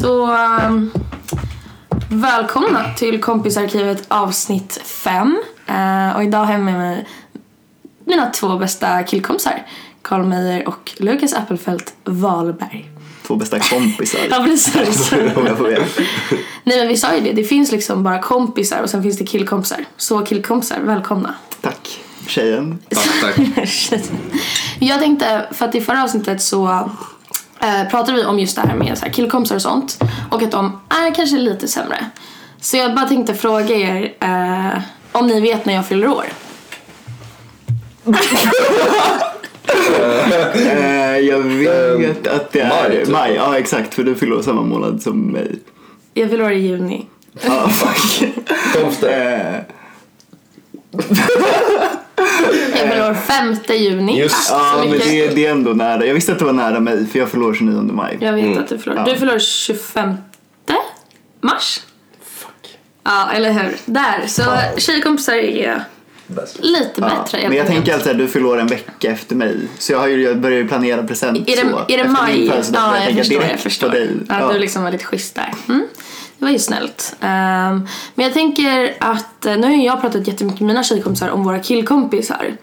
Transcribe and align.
Så 0.00 0.36
um, 0.66 0.90
välkomna 2.10 2.94
till 2.94 3.20
kompisarkivet 3.20 4.04
avsnitt 4.08 4.80
5. 4.84 5.38
Uh, 5.68 6.16
och 6.16 6.24
idag 6.24 6.44
har 6.44 6.52
jag 6.52 6.60
med 6.60 6.78
mig 6.78 7.08
mina 8.04 8.30
två 8.30 8.56
bästa 8.56 9.02
killkompisar. 9.02 9.66
Carl 10.02 10.24
Meijer 10.24 10.68
och 10.68 10.92
Lukas 10.96 11.34
Appelfelt 11.34 11.94
Wahlberg. 12.04 12.90
Två 13.26 13.36
bästa 13.36 13.58
kompisar. 13.58 14.20
Ja 14.30 14.44
precis. 14.44 15.12
Nej 16.64 16.78
men 16.78 16.88
vi 16.88 16.96
sa 16.96 17.14
ju 17.14 17.20
det, 17.20 17.32
det 17.32 17.44
finns 17.44 17.72
liksom 17.72 18.02
bara 18.02 18.22
kompisar 18.22 18.82
och 18.82 18.90
sen 18.90 19.02
finns 19.02 19.18
det 19.18 19.26
killkompisar. 19.26 19.84
Så 19.96 20.18
killkompisar, 20.18 20.80
välkomna. 20.80 21.34
Tack 21.60 22.00
tjejen. 22.26 22.78
Tack, 22.88 23.36
tack. 23.36 24.00
Jag 24.78 25.00
tänkte, 25.00 25.48
för 25.52 25.66
att 25.66 25.74
i 25.74 25.80
förra 25.80 26.02
avsnittet 26.02 26.42
så 26.42 26.90
eh, 27.60 27.88
pratade 27.90 28.18
vi 28.18 28.24
om 28.24 28.38
just 28.38 28.56
det 28.56 28.62
här 28.68 28.74
med 28.76 28.98
så 28.98 29.04
här 29.04 29.12
killkompisar 29.12 29.54
och 29.56 29.62
sånt 29.62 29.98
och 30.30 30.42
att 30.42 30.50
de 30.50 30.80
är 30.88 31.14
kanske 31.14 31.36
lite 31.36 31.68
sämre. 31.68 32.06
Så 32.60 32.76
jag 32.76 32.94
bara 32.94 33.08
tänkte 33.08 33.34
fråga 33.34 33.76
er 33.76 34.14
eh, 34.20 34.78
om 35.12 35.26
ni 35.26 35.40
vet 35.40 35.64
när 35.66 35.74
jag 35.74 35.86
fyller 35.86 36.08
år. 36.08 36.24
Eh, 40.56 41.18
jag 41.18 41.38
vet 41.98 42.26
att 42.26 42.52
det 42.52 42.60
är 42.60 42.68
maj, 42.68 43.04
maj. 43.08 43.28
typ. 43.30 43.38
Ja 43.38 43.58
exakt 43.58 43.94
för 43.94 44.02
du 44.02 44.14
fyller 44.14 44.36
år 44.36 44.42
samma 44.42 44.62
månad 44.62 45.02
som 45.02 45.20
mig. 45.32 45.58
Jag 46.14 46.30
fyller 46.30 46.44
år 46.44 46.52
i 46.52 46.58
juni. 46.58 47.06
Ja 47.40 47.68
fuck. 47.68 48.32
Tomte. 48.74 49.10
Eh, 49.14 49.60
Jag 52.76 52.90
fyller 52.90 53.10
år 53.10 53.14
5 53.14 53.56
juni. 53.78 54.20
Just 54.20 54.50
Ja 54.50 54.76
men 54.88 54.90
det, 54.98 55.28
det 55.34 55.46
är 55.46 55.50
ändå 55.50 55.70
nära. 55.70 56.06
Jag 56.06 56.14
visste 56.14 56.32
att 56.32 56.38
det 56.38 56.44
var 56.44 56.52
nära 56.52 56.80
mig 56.80 57.06
för 57.06 57.18
jag 57.18 57.28
fyller 57.28 57.46
år 57.46 57.54
29 57.54 57.90
maj. 57.92 58.16
Jag 58.20 58.32
vet 58.32 58.58
att 58.58 58.68
du. 58.68 58.78
Ja. 58.86 59.04
Du 59.04 59.16
fyller 59.16 59.34
år 59.34 59.38
25 59.38 60.14
mars. 61.40 61.80
Fuck. 62.22 62.78
Ja, 63.04 63.30
eller 63.34 63.52
hur? 63.52 63.76
Där. 63.84 64.26
Så 64.26 64.42
tjejkompisar 64.76 65.34
är 65.34 65.84
Bäst. 66.26 66.58
lite 66.62 66.90
Ja, 66.96 67.00
bättre. 67.22 67.38
helt 67.38 67.48
men 67.48 67.58
jag 67.58 67.66
tänker 67.66 67.94
alltid 67.94 68.12
att 68.12 68.18
du 68.18 68.28
fyller 68.28 68.46
år 68.46 68.58
en 68.60 68.66
vecka 68.66 69.10
efter 69.10 69.36
mig. 69.36 69.56
Så 69.78 69.92
jag, 69.92 69.98
har 69.98 70.06
ju, 70.08 70.22
jag 70.22 70.38
börjar 70.40 70.58
ju 70.58 70.68
planera 70.68 71.02
present 71.02 71.38
Är 71.48 71.56
det, 71.56 71.70
så. 71.70 71.80
är 71.88 71.98
det 71.98 72.08
maj? 72.08 72.46
Ja, 72.46 72.96
jag 72.96 73.04
tänka 73.04 73.22
förstår. 73.24 73.42
Jag 73.50 73.60
förstår. 73.60 73.88
dig. 73.88 74.10
Ja, 74.28 74.40
Ja. 74.40 74.52
Du 74.52 74.58
liksom 74.58 74.82
var 74.82 74.90
lite 74.92 75.04
schysst 75.04 75.34
där. 75.34 75.54
Mm. 75.68 75.86
Det 76.38 76.44
var 76.44 76.52
ju 76.52 76.58
snällt. 76.58 77.16
Ehm, 77.20 77.86
men 78.14 78.24
jag 78.24 78.32
tänker 78.32 78.96
att 79.00 79.46
eh, 79.46 79.56
nu 79.56 79.62
har 79.62 79.74
ju 79.74 79.84
jag 79.84 80.00
pratat 80.00 80.26
jättemycket 80.26 80.60
med 80.60 80.66
mina 80.66 80.82
tjejkompisar 80.82 81.28
om 81.28 81.44
våra 81.44 81.58
killkompisar. 81.58 82.56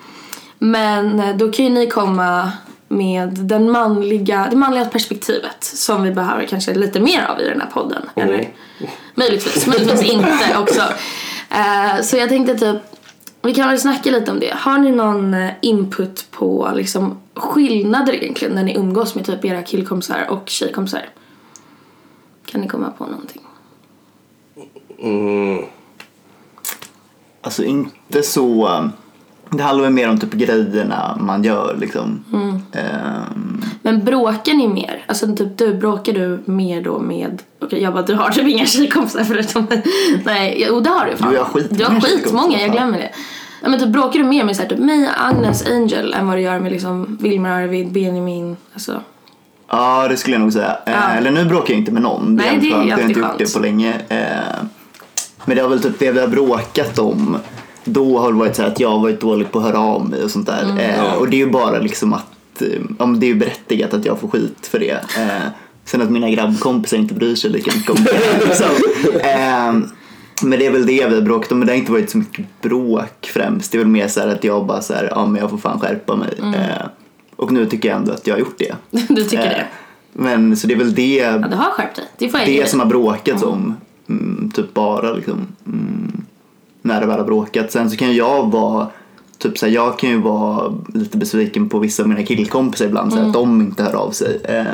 Men 0.59 1.19
eh, 1.19 1.35
då 1.35 1.51
kan 1.51 1.65
ju 1.65 1.71
ni 1.71 1.87
komma 1.87 2.51
med 2.87 3.29
den 3.29 3.71
manliga, 3.71 4.47
det 4.51 4.55
manliga 4.55 4.85
perspektivet 4.85 5.63
som 5.63 6.03
vi 6.03 6.11
behöver 6.11 6.45
kanske 6.45 6.73
lite 6.73 6.99
mer 6.99 7.25
av 7.25 7.41
i 7.41 7.49
den 7.49 7.61
här 7.61 7.69
podden. 7.69 8.09
Eller 8.15 8.47
möjligtvis, 9.15 9.67
möjligtvis 9.67 10.11
inte 10.11 10.57
också. 10.57 10.81
Eh, 11.49 12.01
så 12.01 12.17
jag 12.17 12.29
tänkte 12.29 12.55
typ, 12.55 12.81
vi 13.41 13.53
kan 13.53 13.69
väl 13.69 13.79
snacka 13.79 14.11
lite 14.11 14.31
om 14.31 14.39
det. 14.39 14.53
Har 14.55 14.77
ni 14.77 14.91
någon 14.91 15.35
input 15.61 16.31
på 16.31 16.71
liksom 16.75 17.17
skillnader 17.35 18.13
egentligen 18.13 18.55
när 18.55 18.63
ni 18.63 18.75
umgås 18.75 19.15
med 19.15 19.25
typ 19.25 19.45
era 19.45 19.63
killkompisar 19.63 20.25
och 20.29 20.49
tjejkompisar? 20.49 21.09
Kan 22.45 22.61
ni 22.61 22.67
komma 22.67 22.91
på 22.97 23.05
någonting? 23.05 23.44
Mm. 25.05 25.65
Alltså 27.41 27.63
inte 27.63 28.23
så... 28.23 28.69
Det 29.49 29.63
handlar 29.63 29.83
väl 29.83 29.93
mer 29.93 30.09
om 30.09 30.19
typ 30.19 30.33
grejerna 30.33 31.17
man 31.19 31.43
gör 31.43 31.77
liksom. 31.79 32.23
Mm. 32.33 32.61
Ehm, 32.71 33.61
Men 33.81 34.05
bråkar 34.05 34.53
ni 34.53 34.67
mer? 34.67 35.05
Alltså 35.07 35.35
typ 35.35 35.57
du, 35.57 35.73
bråkar 35.73 36.13
du 36.13 36.43
mer 36.45 36.81
då 36.81 36.99
med... 36.99 37.41
Okej 37.61 37.81
jag 37.81 37.93
bara 37.93 38.03
du 38.03 38.15
har 38.15 38.29
typ 38.29 38.47
inga 38.47 38.65
tjejkompisar 38.65 39.23
förutom... 39.23 39.67
Nej, 40.25 40.65
jo 40.69 40.79
det 40.79 40.89
har 40.89 41.05
du 41.05 41.17
fan. 41.17 41.31
Du 41.31 41.37
har 41.37 41.45
skitmånga 41.45 41.77
Du 41.77 41.93
har 41.93 42.01
skitmånga, 42.01 42.61
jag 42.61 42.71
glömmer 42.71 42.97
det. 42.97 43.09
Ja, 43.61 43.69
men 43.69 43.79
typ 43.79 43.89
bråkar 43.89 44.19
du 44.19 44.25
mer 44.25 44.43
med 44.43 44.55
så 44.55 44.61
här, 44.61 44.69
typ 44.69 44.79
mig, 44.79 45.09
Agnes, 45.17 45.67
Angel 45.67 46.13
än 46.13 46.27
vad 46.27 46.37
du 46.37 46.41
gör 46.41 46.59
med 46.59 46.71
liksom 46.71 47.17
Wilmer, 47.21 47.49
Arvid, 47.49 47.91
Benjamin, 47.91 48.57
alltså... 48.73 49.01
ja 49.71 50.07
det 50.07 50.17
skulle 50.17 50.35
jag 50.35 50.41
nog 50.41 50.53
säga. 50.53 50.77
Eh, 50.85 50.93
Ja. 50.93 51.09
Eller 51.09 51.31
nu 51.31 51.45
bråkar 51.45 51.73
jag 51.73 51.79
inte 51.79 51.91
med 51.91 52.01
någon. 52.01 52.35
Nej, 52.35 52.55
är 52.55 52.61
det 52.61 52.67
är 52.67 52.71
skönt. 52.71 52.87
Jag 52.89 52.97
har 52.97 53.03
inte 53.03 53.19
gjort 53.19 53.37
det 53.37 53.53
på 53.53 53.59
länge. 53.59 53.93
Eh, 54.09 54.65
men 55.45 55.55
det 55.57 55.61
har 55.61 55.69
väl 55.69 55.81
typ 55.81 55.99
det 55.99 56.11
vi 56.11 56.19
har 56.19 56.27
bråkat 56.27 56.99
om. 56.99 57.37
Då 57.83 58.19
har 58.19 58.31
det 58.31 58.37
varit 58.39 58.55
så 58.55 58.63
att 58.63 58.79
jag 58.79 58.89
har 58.89 58.99
varit 58.99 59.21
dålig 59.21 59.51
på 59.51 59.59
att 59.59 59.65
höra 59.65 59.79
av 59.79 60.09
mig 60.09 60.23
och 60.23 60.31
sånt 60.31 60.47
där. 60.47 60.63
Mm. 60.63 60.77
Eh, 60.77 61.13
och 61.13 61.29
det 61.29 61.35
är 61.35 61.45
ju 61.45 61.51
bara 61.51 61.79
liksom 61.79 62.13
att 62.13 62.61
eh, 62.61 62.67
ja, 62.99 63.05
det 63.05 63.25
är 63.25 63.27
ju 63.27 63.35
berättigat 63.35 63.93
att 63.93 64.05
jag 64.05 64.19
får 64.19 64.27
skit 64.27 64.67
för 64.67 64.79
det. 64.79 64.91
Eh, 65.17 65.47
sen 65.85 66.01
att 66.01 66.09
mina 66.09 66.29
grabbkompisar 66.29 66.97
inte 66.97 67.13
bryr 67.13 67.35
sig 67.35 67.49
lika 67.49 67.71
mycket 67.75 67.89
om 67.89 68.03
det. 68.03 68.45
liksom. 68.45 68.69
eh, 69.19 69.89
men 70.41 70.59
det 70.59 70.65
är 70.65 70.71
väl 70.71 70.85
det 70.85 71.07
vi 71.07 71.15
har 71.15 71.21
bråkat 71.21 71.51
om. 71.51 71.59
Men 71.59 71.67
det 71.67 71.73
har 71.73 71.77
inte 71.77 71.91
varit 71.91 72.09
så 72.09 72.17
mycket 72.17 72.45
bråk 72.61 73.29
främst. 73.33 73.71
Det 73.71 73.77
är 73.77 73.79
väl 73.79 73.87
mer 73.87 74.07
så 74.07 74.21
att 74.21 74.43
jag 74.43 74.65
bara 74.65 74.81
så 74.81 74.93
här, 74.93 75.07
ja 75.11 75.25
men 75.25 75.41
jag 75.41 75.49
får 75.49 75.57
fan 75.57 75.79
skärpa 75.79 76.15
mig. 76.15 76.33
Mm. 76.39 76.53
Eh, 76.53 76.85
och 77.35 77.51
nu 77.51 77.65
tycker 77.65 77.89
jag 77.89 77.97
ändå 77.97 78.11
att 78.11 78.27
jag 78.27 78.33
har 78.33 78.39
gjort 78.39 78.57
det. 78.57 78.75
Du 79.09 79.23
tycker 79.23 79.43
Eh, 79.43 79.49
det? 79.49 79.65
Men 80.13 80.57
så 80.57 80.67
det 80.67 80.73
är 80.73 80.77
väl 80.77 80.95
det, 80.95 81.15
Ja, 81.15 81.37
du 81.37 81.55
har 81.55 81.71
skärpt 81.71 81.95
dig. 81.95 82.05
Det 82.17 82.45
det 82.45 82.69
som 82.69 82.79
har 82.79 82.87
bråkats 82.87 83.43
om. 83.43 83.75
Mm, 84.09 84.51
typ 84.55 84.73
bara 84.73 85.13
liksom. 85.13 85.47
Mm, 85.65 86.25
när 86.81 87.01
det 87.01 87.07
väl 87.07 87.17
har 87.17 87.25
bråkat. 87.25 87.71
Sen 87.71 87.89
så 87.89 87.97
kan 87.97 88.15
jag 88.15 88.51
vara 88.51 88.87
Typ 89.37 89.57
så 89.57 89.65
här, 89.65 89.73
jag 89.73 89.99
kan 89.99 90.09
ju 90.09 90.21
vara 90.21 90.73
lite 90.93 91.17
besviken 91.17 91.69
på 91.69 91.79
vissa 91.79 92.03
av 92.03 92.09
mina 92.09 92.23
killkompisar 92.23 92.85
ibland 92.85 93.11
så 93.13 93.17
att 93.17 93.21
Mm. 93.23 93.33
de 93.33 93.61
inte 93.61 93.83
hör 93.83 93.93
av 93.95 94.11
sig. 94.11 94.41
Eh, 94.43 94.65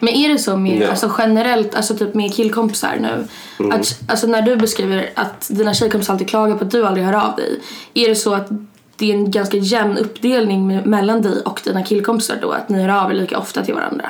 Men 0.00 0.08
är 0.14 0.28
det 0.28 0.38
så 0.38 0.56
med, 0.56 0.82
Ja. 0.82 0.90
alltså 0.90 1.12
generellt, 1.18 1.74
alltså 1.74 1.96
typ 1.96 2.14
med 2.14 2.34
killkompisar 2.34 2.96
nu? 3.00 3.26
Att, 3.70 4.00
alltså 4.08 4.26
när 4.26 4.42
du 4.42 4.56
beskriver 4.56 5.10
att 5.14 5.48
dina 5.50 5.74
tjejkompisar 5.74 6.12
alltid 6.12 6.28
klagar 6.28 6.56
på 6.56 6.64
att 6.64 6.70
du 6.70 6.86
aldrig 6.86 7.06
hör 7.06 7.12
av 7.30 7.36
dig. 7.36 7.60
Är 7.94 8.08
det 8.08 8.14
så 8.14 8.34
att 8.34 8.48
det 8.96 9.10
är 9.10 9.14
en 9.14 9.30
ganska 9.30 9.56
jämn 9.56 9.98
uppdelning 9.98 10.70
me- 10.72 10.86
mellan 10.86 11.22
dig 11.22 11.42
och 11.44 11.60
dina 11.64 11.82
killkompisar 11.82 12.38
då? 12.42 12.50
Att 12.50 12.68
ni 12.68 12.82
hör 12.82 13.04
av 13.04 13.10
er 13.10 13.14
lika 13.14 13.38
ofta 13.38 13.64
till 13.64 13.74
varandra? 13.74 14.06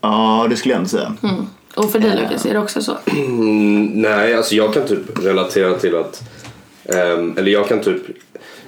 ja, 0.00 0.46
det 0.50 0.56
skulle 0.56 0.74
jag 0.74 0.78
ändå 0.78 0.88
säga. 0.88 1.12
Och 1.78 1.92
för 1.92 1.98
dig 1.98 2.16
Lukas, 2.16 2.46
är 2.46 2.52
det 2.54 2.58
också 2.60 2.82
så? 2.82 2.96
Mm, 3.06 3.86
nej, 3.86 4.34
alltså 4.34 4.54
jag 4.54 4.74
kan 4.74 4.86
typ 4.86 5.24
relatera 5.24 5.74
till 5.74 5.96
att... 5.96 6.22
ehm, 6.84 7.34
eller 7.38 7.52
jag 7.52 7.68
kan 7.68 7.80
typ... 7.80 8.02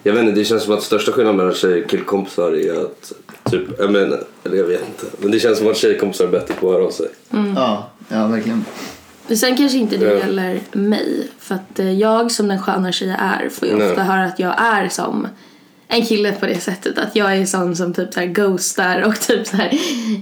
Jag 0.03 0.13
vet 0.13 0.23
inte, 0.23 0.41
det 0.41 0.45
känns 0.45 0.63
som 0.63 0.75
att 0.75 0.83
största 0.83 1.13
skillnaden 1.13 1.37
mellan 1.37 1.55
tjej 1.55 1.85
och 1.85 1.91
killkompisar 1.91 2.53
är 2.57 2.85
att... 2.85 3.13
Typ, 3.51 3.63
jag 3.79 3.93
menar, 3.93 4.21
eller 4.45 4.57
jag 4.57 4.65
vet 4.65 4.81
inte. 4.81 5.17
Men 5.19 5.31
det 5.31 5.41
känns 5.41 5.59
som 5.59 5.67
att 5.71 5.77
tjejkompisar 5.77 6.25
är 6.25 6.29
bättre 6.29 6.55
på 6.55 6.69
att 6.69 6.75
höra 6.75 6.85
av 6.85 6.91
sig. 6.91 7.09
Ja, 7.57 7.91
ja, 8.09 8.27
verkligen. 8.27 8.65
Men 9.27 9.37
Sen 9.37 9.57
kanske 9.57 9.79
inte 9.79 9.97
det 9.97 10.19
gäller 10.19 10.61
mig. 10.73 11.29
För 11.39 11.55
att 11.55 11.79
eh, 11.79 11.93
jag 11.93 12.31
som 12.31 12.49
den 12.49 12.63
sköna 12.63 12.93
tjej 12.93 13.09
jag 13.09 13.19
är 13.21 13.49
får 13.49 13.69
ju 13.69 13.75
Nej. 13.77 13.91
ofta 13.91 14.03
höra 14.03 14.25
att 14.25 14.39
jag 14.39 14.55
är 14.61 14.89
som 14.89 15.27
en 15.91 16.07
kille 16.07 16.33
på 16.33 16.47
det 16.47 16.61
sättet. 16.61 16.99
Att 16.99 17.17
jag 17.17 17.37
är 17.37 17.47
sån 17.47 17.77
som 17.77 17.95
typ 17.95 18.15
så 18.15 18.21
här 18.21 18.27
ghostar 18.27 19.03
och 19.03 19.21
typ 19.21 19.47
så 19.47 19.57
här. 19.57 19.79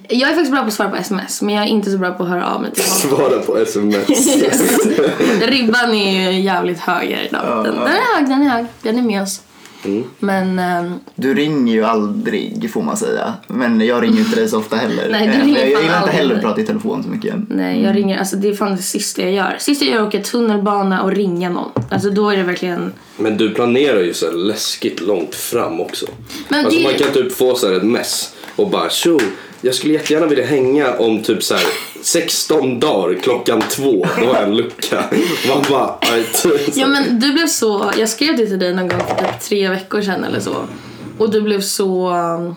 Jag 0.08 0.30
är 0.30 0.34
faktiskt 0.34 0.50
bra 0.50 0.60
på 0.60 0.66
att 0.66 0.74
svara 0.74 0.90
på 0.90 0.96
sms 0.96 1.42
men 1.42 1.54
jag 1.54 1.64
är 1.64 1.68
inte 1.68 1.90
så 1.90 1.98
bra 1.98 2.12
på 2.12 2.22
att 2.22 2.28
höra 2.28 2.46
av 2.46 2.62
mig 2.62 2.70
till 2.70 2.84
folk. 2.84 3.14
Svara 3.14 3.38
på 3.38 3.58
sms. 3.58 4.08
Ribban 5.42 5.94
är 5.94 6.30
ju 6.30 6.40
jävligt 6.40 6.80
hög 6.80 7.18
idag. 7.30 7.64
Den, 7.64 7.74
den 7.74 7.86
är 7.86 8.16
hög, 8.16 8.28
den 8.28 8.42
är 8.42 8.48
hög. 8.48 8.66
Den 8.82 8.98
är 8.98 9.02
med 9.02 9.22
oss. 9.22 9.40
Mm. 9.84 10.04
Men 10.18 10.58
ehm, 10.58 10.94
Du 11.14 11.34
ringer 11.34 11.72
ju 11.72 11.84
aldrig 11.84 12.70
får 12.72 12.82
man 12.82 12.96
säga. 12.96 13.34
Men 13.46 13.80
jag 13.80 14.02
ringer 14.02 14.14
ju 14.14 14.20
inte 14.20 14.36
dig 14.36 14.48
så 14.48 14.58
ofta 14.58 14.76
heller. 14.76 15.08
Nej, 15.10 15.26
du 15.26 15.32
Eh, 15.32 15.44
ringer 15.44 15.58
jag, 15.58 15.68
gillar 15.68 15.80
inte 15.82 15.94
aldrig 15.96 16.14
heller 16.16 16.34
att 16.34 16.40
prata 16.42 16.60
i 16.60 16.66
telefon 16.66 17.02
så 17.02 17.08
mycket. 17.08 17.34
nej, 17.48 17.82
jag 17.84 17.96
ringer, 17.96 18.18
alltså 18.18 18.36
det 18.36 18.48
är 18.48 18.54
fan 18.54 18.76
det 18.76 18.82
sista 18.82 19.22
jag 19.22 19.32
gör. 19.32 19.56
Sista 19.58 19.84
jag 19.84 19.94
gör 19.94 20.00
är 20.02 20.06
att 20.08 20.14
åka 20.14 20.24
tunnelbana 20.24 21.02
och 21.02 21.12
ringa 21.12 21.50
någon. 21.50 21.70
Alltså 21.90 22.10
då 22.10 22.30
är 22.30 22.36
det 22.36 22.42
verkligen... 22.42 22.92
Men 23.16 23.36
du 23.36 23.50
planerar 23.50 24.00
ju 24.00 24.14
så 24.14 24.26
här 24.26 24.32
läskigt 24.32 25.00
långt 25.00 25.34
fram 25.34 25.80
också. 25.80 26.06
Men 26.48 26.64
alltså 26.64 26.78
det- 26.78 26.84
man 26.84 26.94
kan 26.94 27.12
typ 27.12 27.32
få 27.32 27.54
så 27.54 27.66
här 27.68 27.74
ett 27.74 27.82
mess 27.82 28.34
och 28.56 28.70
bara 28.70 28.90
tjo, 28.90 29.18
jag 29.60 29.74
skulle 29.74 29.92
jättegärna 29.92 30.26
vilja 30.26 30.46
hänga 30.46 30.94
om 30.94 31.22
typ 31.22 31.42
så 31.42 31.54
här 31.54 31.66
16 32.02 32.80
dagar 32.80 33.20
klockan 33.22 33.62
två. 33.70 34.06
Då 34.20 34.26
har 34.26 34.34
jag 34.34 34.42
en 34.42 34.56
lucka. 34.56 35.04
Man 35.48 35.64
bara, 35.70 35.94
aj, 36.00 36.24
typ. 36.42 36.76
Ja 36.76 36.86
men 36.86 37.20
du 37.20 37.32
blev 37.32 37.46
så, 37.46 37.92
jag 37.98 38.08
skrev 38.08 38.36
det 38.36 38.46
till 38.46 38.58
dig 38.58 38.74
någon 38.74 38.88
gång 38.88 39.00
för 39.00 39.14
typ 39.14 39.40
tre 39.40 39.68
veckor 39.68 40.02
sedan 40.02 40.24
eller 40.24 40.40
så. 40.40 40.54
Och 41.18 41.30
du 41.30 41.40
blev 41.40 41.60
så, 41.60 42.10
um, 42.10 42.54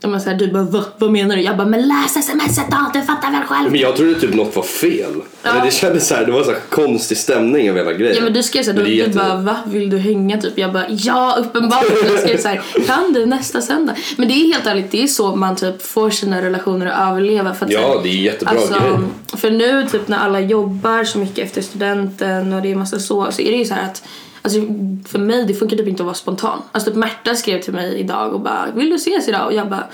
jag 0.00 0.10
menar 0.10 0.24
så 0.24 0.30
här, 0.30 0.36
du 0.36 0.52
bara 0.52 0.62
Va, 0.62 0.84
vad 0.98 1.10
menar 1.10 1.36
du? 1.36 1.42
Jag 1.42 1.56
bara 1.56 1.66
men 1.66 1.88
läs 1.88 2.12
smset 2.26 2.66
då, 2.70 2.90
du 3.00 3.02
fattar 3.02 3.30
väl 3.30 3.42
själv. 3.42 3.70
Men 3.70 3.80
jag 3.80 3.96
trodde 3.96 4.20
typ 4.20 4.34
något 4.34 4.56
var 4.56 4.62
fel. 4.62 5.14
Ja. 5.42 5.50
Eller 5.50 5.64
det 5.64 5.70
kändes 5.70 6.08
så 6.08 6.14
här, 6.14 6.26
det 6.26 6.32
var 6.32 6.42
så 6.42 6.50
här 6.50 6.60
konstig 6.68 7.18
stämning 7.18 7.68
över 7.68 7.78
hela 7.78 7.92
grejen. 7.92 8.16
Ja 8.16 8.22
men 8.22 8.32
du 8.32 8.42
skrev 8.42 8.62
såhär, 8.62 8.78
du, 8.78 9.06
du 9.06 9.08
bara 9.08 9.36
va, 9.36 9.56
vill 9.66 9.90
du 9.90 9.98
hänga 9.98 10.40
typ? 10.40 10.58
Jag 10.58 10.72
bara 10.72 10.86
ja 10.88 11.36
uppenbarligen. 11.38 12.12
Jag 12.12 12.20
skrev 12.20 12.38
såhär, 12.40 12.62
kan 12.86 13.12
du 13.12 13.26
nästa 13.26 13.60
söndag? 13.60 13.94
Men 14.16 14.28
det 14.28 14.34
är 14.34 14.52
helt 14.52 14.66
ärligt, 14.66 14.90
det 14.90 15.02
är 15.02 15.06
så 15.06 15.36
man 15.36 15.56
typ 15.56 15.82
får 15.82 16.10
sina 16.10 16.42
relationer 16.42 16.86
att 16.86 17.10
överleva. 17.10 17.54
För 17.54 17.66
att, 17.66 17.72
Ja, 17.72 17.94
här, 17.94 18.02
det 18.02 18.08
är 18.08 18.12
jättebra 18.12 18.54
alltså, 18.54 18.74
grej. 18.74 19.40
För 19.40 19.50
nu 19.50 19.86
typ 19.86 20.08
när 20.08 20.18
alla 20.18 20.40
jobbar 20.40 21.04
så 21.04 21.18
mycket 21.18 21.38
efter 21.38 21.62
studenten 21.62 22.52
och 22.52 22.62
det 22.62 22.70
är 22.70 22.76
massa 22.76 22.98
så, 22.98 23.32
så 23.32 23.42
är 23.42 23.50
det 23.50 23.58
ju 23.58 23.64
så 23.64 23.74
här 23.74 23.84
att 23.84 24.02
Alltså 24.42 24.60
för 25.08 25.18
mig 25.18 25.44
det 25.44 25.54
funkar 25.54 25.76
typ 25.76 25.88
inte 25.88 26.02
att 26.02 26.06
vara 26.06 26.14
spontan. 26.14 26.62
Alltså 26.72 26.90
typ 26.90 26.98
Märta 26.98 27.34
skrev 27.34 27.62
till 27.62 27.72
mig 27.72 27.98
idag 27.98 28.34
och 28.34 28.40
bara 28.40 28.66
vill 28.74 28.90
du 28.90 28.96
ses 28.96 29.28
idag? 29.28 29.46
Och 29.46 29.52
jag 29.52 29.68
bara 29.68 29.84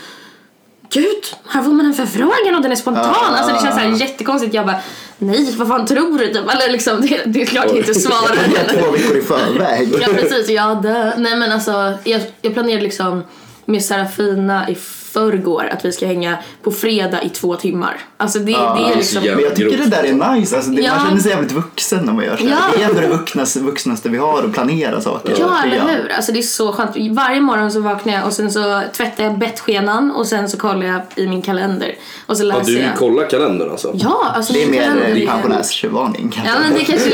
Gud, 0.90 1.24
här 1.46 1.62
får 1.62 1.72
man 1.72 1.86
en 1.86 1.94
förfrågan 1.94 2.54
och 2.56 2.62
den 2.62 2.72
är 2.72 2.76
spontan. 2.76 3.04
Ah. 3.04 3.36
Alltså 3.36 3.54
det 3.54 3.60
känns 3.60 3.74
så 3.74 3.80
här 3.80 4.00
jättekonstigt. 4.00 4.54
Jag 4.54 4.66
bara, 4.66 4.78
nej 5.18 5.54
vad 5.56 5.68
fan 5.68 5.86
tror 5.86 6.18
du? 6.18 6.26
Typ. 6.26 6.36
Eller 6.36 6.72
liksom, 6.72 7.00
det, 7.00 7.22
det 7.26 7.42
är 7.42 7.46
klart 7.46 7.66
jag 7.66 7.76
inte 7.76 7.94
svarar. 7.94 8.78
Två 8.82 8.90
veckor 8.90 9.16
i 9.16 9.22
förväg. 9.22 9.88
Ja 10.00 10.06
precis, 10.06 10.48
ja 10.48 10.74
dö. 10.74 11.12
Nej 11.16 11.36
men 11.36 11.52
alltså 11.52 11.98
jag, 12.04 12.20
jag 12.42 12.54
planerade 12.54 12.82
liksom 12.82 13.22
med 13.64 13.84
Serafina 13.84 14.70
i 14.70 14.74
förrgår 15.14 15.68
att 15.72 15.84
vi 15.84 15.92
ska 15.92 16.06
hänga 16.06 16.36
på 16.62 16.70
fredag 16.72 17.22
i 17.22 17.28
två 17.28 17.54
timmar. 17.56 17.96
Alltså 18.16 18.38
det, 18.38 18.44
det 18.44 18.52
är 18.92 18.96
liksom... 18.96 19.22
Men 19.22 19.40
jag 19.40 19.56
tycker 19.56 19.78
det 19.78 19.86
där 19.86 20.04
är 20.04 20.34
nice. 20.34 20.56
Alltså 20.56 20.70
det, 20.70 20.82
Ja. 20.82 20.94
Man 20.96 21.06
känner 21.06 21.20
sig 21.20 21.30
jävligt 21.30 21.52
vuxen 21.52 22.04
när 22.04 22.12
man 22.12 22.24
gör 22.24 22.36
så. 22.36 22.44
Ja. 22.46 22.56
Det 22.76 22.82
är 22.82 22.88
ändå 22.88 23.00
det 23.00 23.08
vuxnaste, 23.08 23.60
vuxnaste 23.60 24.08
vi 24.08 24.18
har 24.18 24.42
att 24.42 24.52
planera 24.52 25.00
saker. 25.00 25.34
Ja, 25.40 25.62
eller 25.64 25.80
hur? 25.80 26.12
Alltså 26.16 26.32
det 26.32 26.38
är 26.38 26.42
så 26.42 26.72
skönt. 26.72 26.90
Varje 27.10 27.40
morgon 27.40 27.72
så 27.72 27.80
vaknar 27.80 28.12
jag 28.14 28.26
och 28.26 28.32
sen 28.32 28.52
så 28.52 28.82
tvättar 28.96 29.24
jag 29.24 29.38
bettskenan 29.38 30.10
och 30.10 30.26
sen 30.26 30.48
så 30.48 30.56
kollar 30.56 30.86
jag 30.86 31.00
i 31.16 31.26
min 31.28 31.42
kalender. 31.42 31.94
Och 32.26 32.36
så 32.36 32.44
Ja, 32.44 32.46
läser 32.58 32.72
du 32.72 32.78
jag. 32.78 32.96
kollar 32.96 33.30
kalendern 33.30 33.70
alltså? 33.70 33.90
Ja, 33.94 34.32
alltså 34.34 34.52
Det 34.52 34.62
är 34.64 34.70
mer 34.70 35.26
pensionärsvarning 35.26 36.30
kanske. 36.34 36.52
Ja 36.54 36.58
men 36.62 36.74
det 36.74 36.84
kanske 36.84 37.10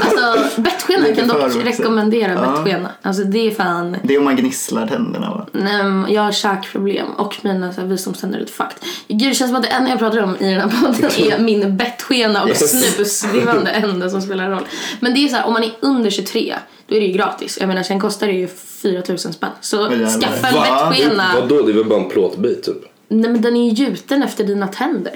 Alltså 0.00 0.60
bettskenan 0.60 1.14
kan 1.16 1.28
dock 1.28 1.38
vuxen. 1.42 1.62
rekommendera 1.62 2.32
Ja. 2.32 2.50
bettskena. 2.50 2.88
Alltså 3.02 3.22
det 3.24 3.38
är 3.46 3.50
fan 3.50 3.96
Det 4.02 4.14
är 4.14 4.18
om 4.18 4.24
man 4.24 4.36
gnisslar 4.36 4.86
tänderna 4.86 5.30
va? 5.30 5.46
Nej, 5.52 6.14
jag 6.14 6.22
har 6.22 6.32
käkproblem 6.32 7.06
och 7.16 7.37
mina 7.44 7.72
så 7.72 7.80
här, 7.80 7.88
visdomständer 7.88 8.36
är 8.38 8.40
lite 8.40 8.52
fucked. 8.52 8.76
Gud, 9.08 9.30
det 9.30 9.34
känns 9.34 9.50
som 9.50 9.56
att 9.56 9.62
det 9.62 9.68
enda 9.68 9.90
jag 9.90 9.98
pratar 9.98 10.22
om 10.22 10.36
i 10.36 10.54
den 10.54 10.60
här 10.70 10.82
podden 10.82 11.10
är 11.32 11.38
min 11.42 11.76
bettskena 11.76 12.42
och 12.42 12.48
Yes. 12.48 12.70
snus. 12.94 13.20
Det 13.32 13.40
var 13.44 13.54
det 13.64 13.70
enda 13.70 14.10
som 14.10 14.22
spelar 14.22 14.50
roll. 14.50 14.66
Men 15.00 15.14
det 15.14 15.24
är 15.24 15.28
så 15.28 15.36
här, 15.36 15.46
om 15.46 15.52
man 15.52 15.64
är 15.64 15.70
under 15.80 16.10
23 16.10 16.54
då 16.86 16.94
är 16.94 17.00
det 17.00 17.06
ju 17.06 17.12
gratis. 17.12 17.58
Jag 17.60 17.68
menar 17.68 17.82
sen 17.82 18.00
kostar 18.00 18.26
det 18.26 18.32
ju 18.32 18.46
4000 18.82 19.32
spänn. 19.32 19.50
Så 19.60 19.76
jävlar. 19.76 20.20
skaffa 20.20 20.48
en 20.48 20.54
Va? 20.54 20.90
bettskena. 20.90 21.24
Vadå, 21.34 21.62
det 21.62 21.72
är 21.72 21.74
väl 21.74 21.84
bara 21.84 22.00
en 22.02 22.08
plåtbit 22.08 22.62
typ? 22.62 22.76
Nej 23.08 23.30
men 23.30 23.42
den 23.42 23.56
är 23.56 23.70
ju 23.70 23.84
gjuten 23.84 24.22
efter 24.22 24.44
dina 24.44 24.66
tänder. 24.68 25.12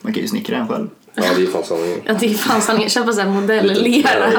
Man 0.00 0.12
kan 0.12 0.22
ju 0.22 0.28
snickra 0.28 0.58
den 0.58 0.68
själv. 0.68 0.88
Ja, 1.16 1.22
det 1.36 1.42
är 1.42 1.46
fan 1.46 1.64
sanningen. 1.64 2.00
Ja, 2.04 2.14
det 2.20 2.26
är 2.26 2.34
fan 2.34 2.60
sanningen. 2.60 2.90
Köpa 2.90 3.12
sån 3.12 3.22
här 3.22 3.30
modell-lera. 3.40 4.32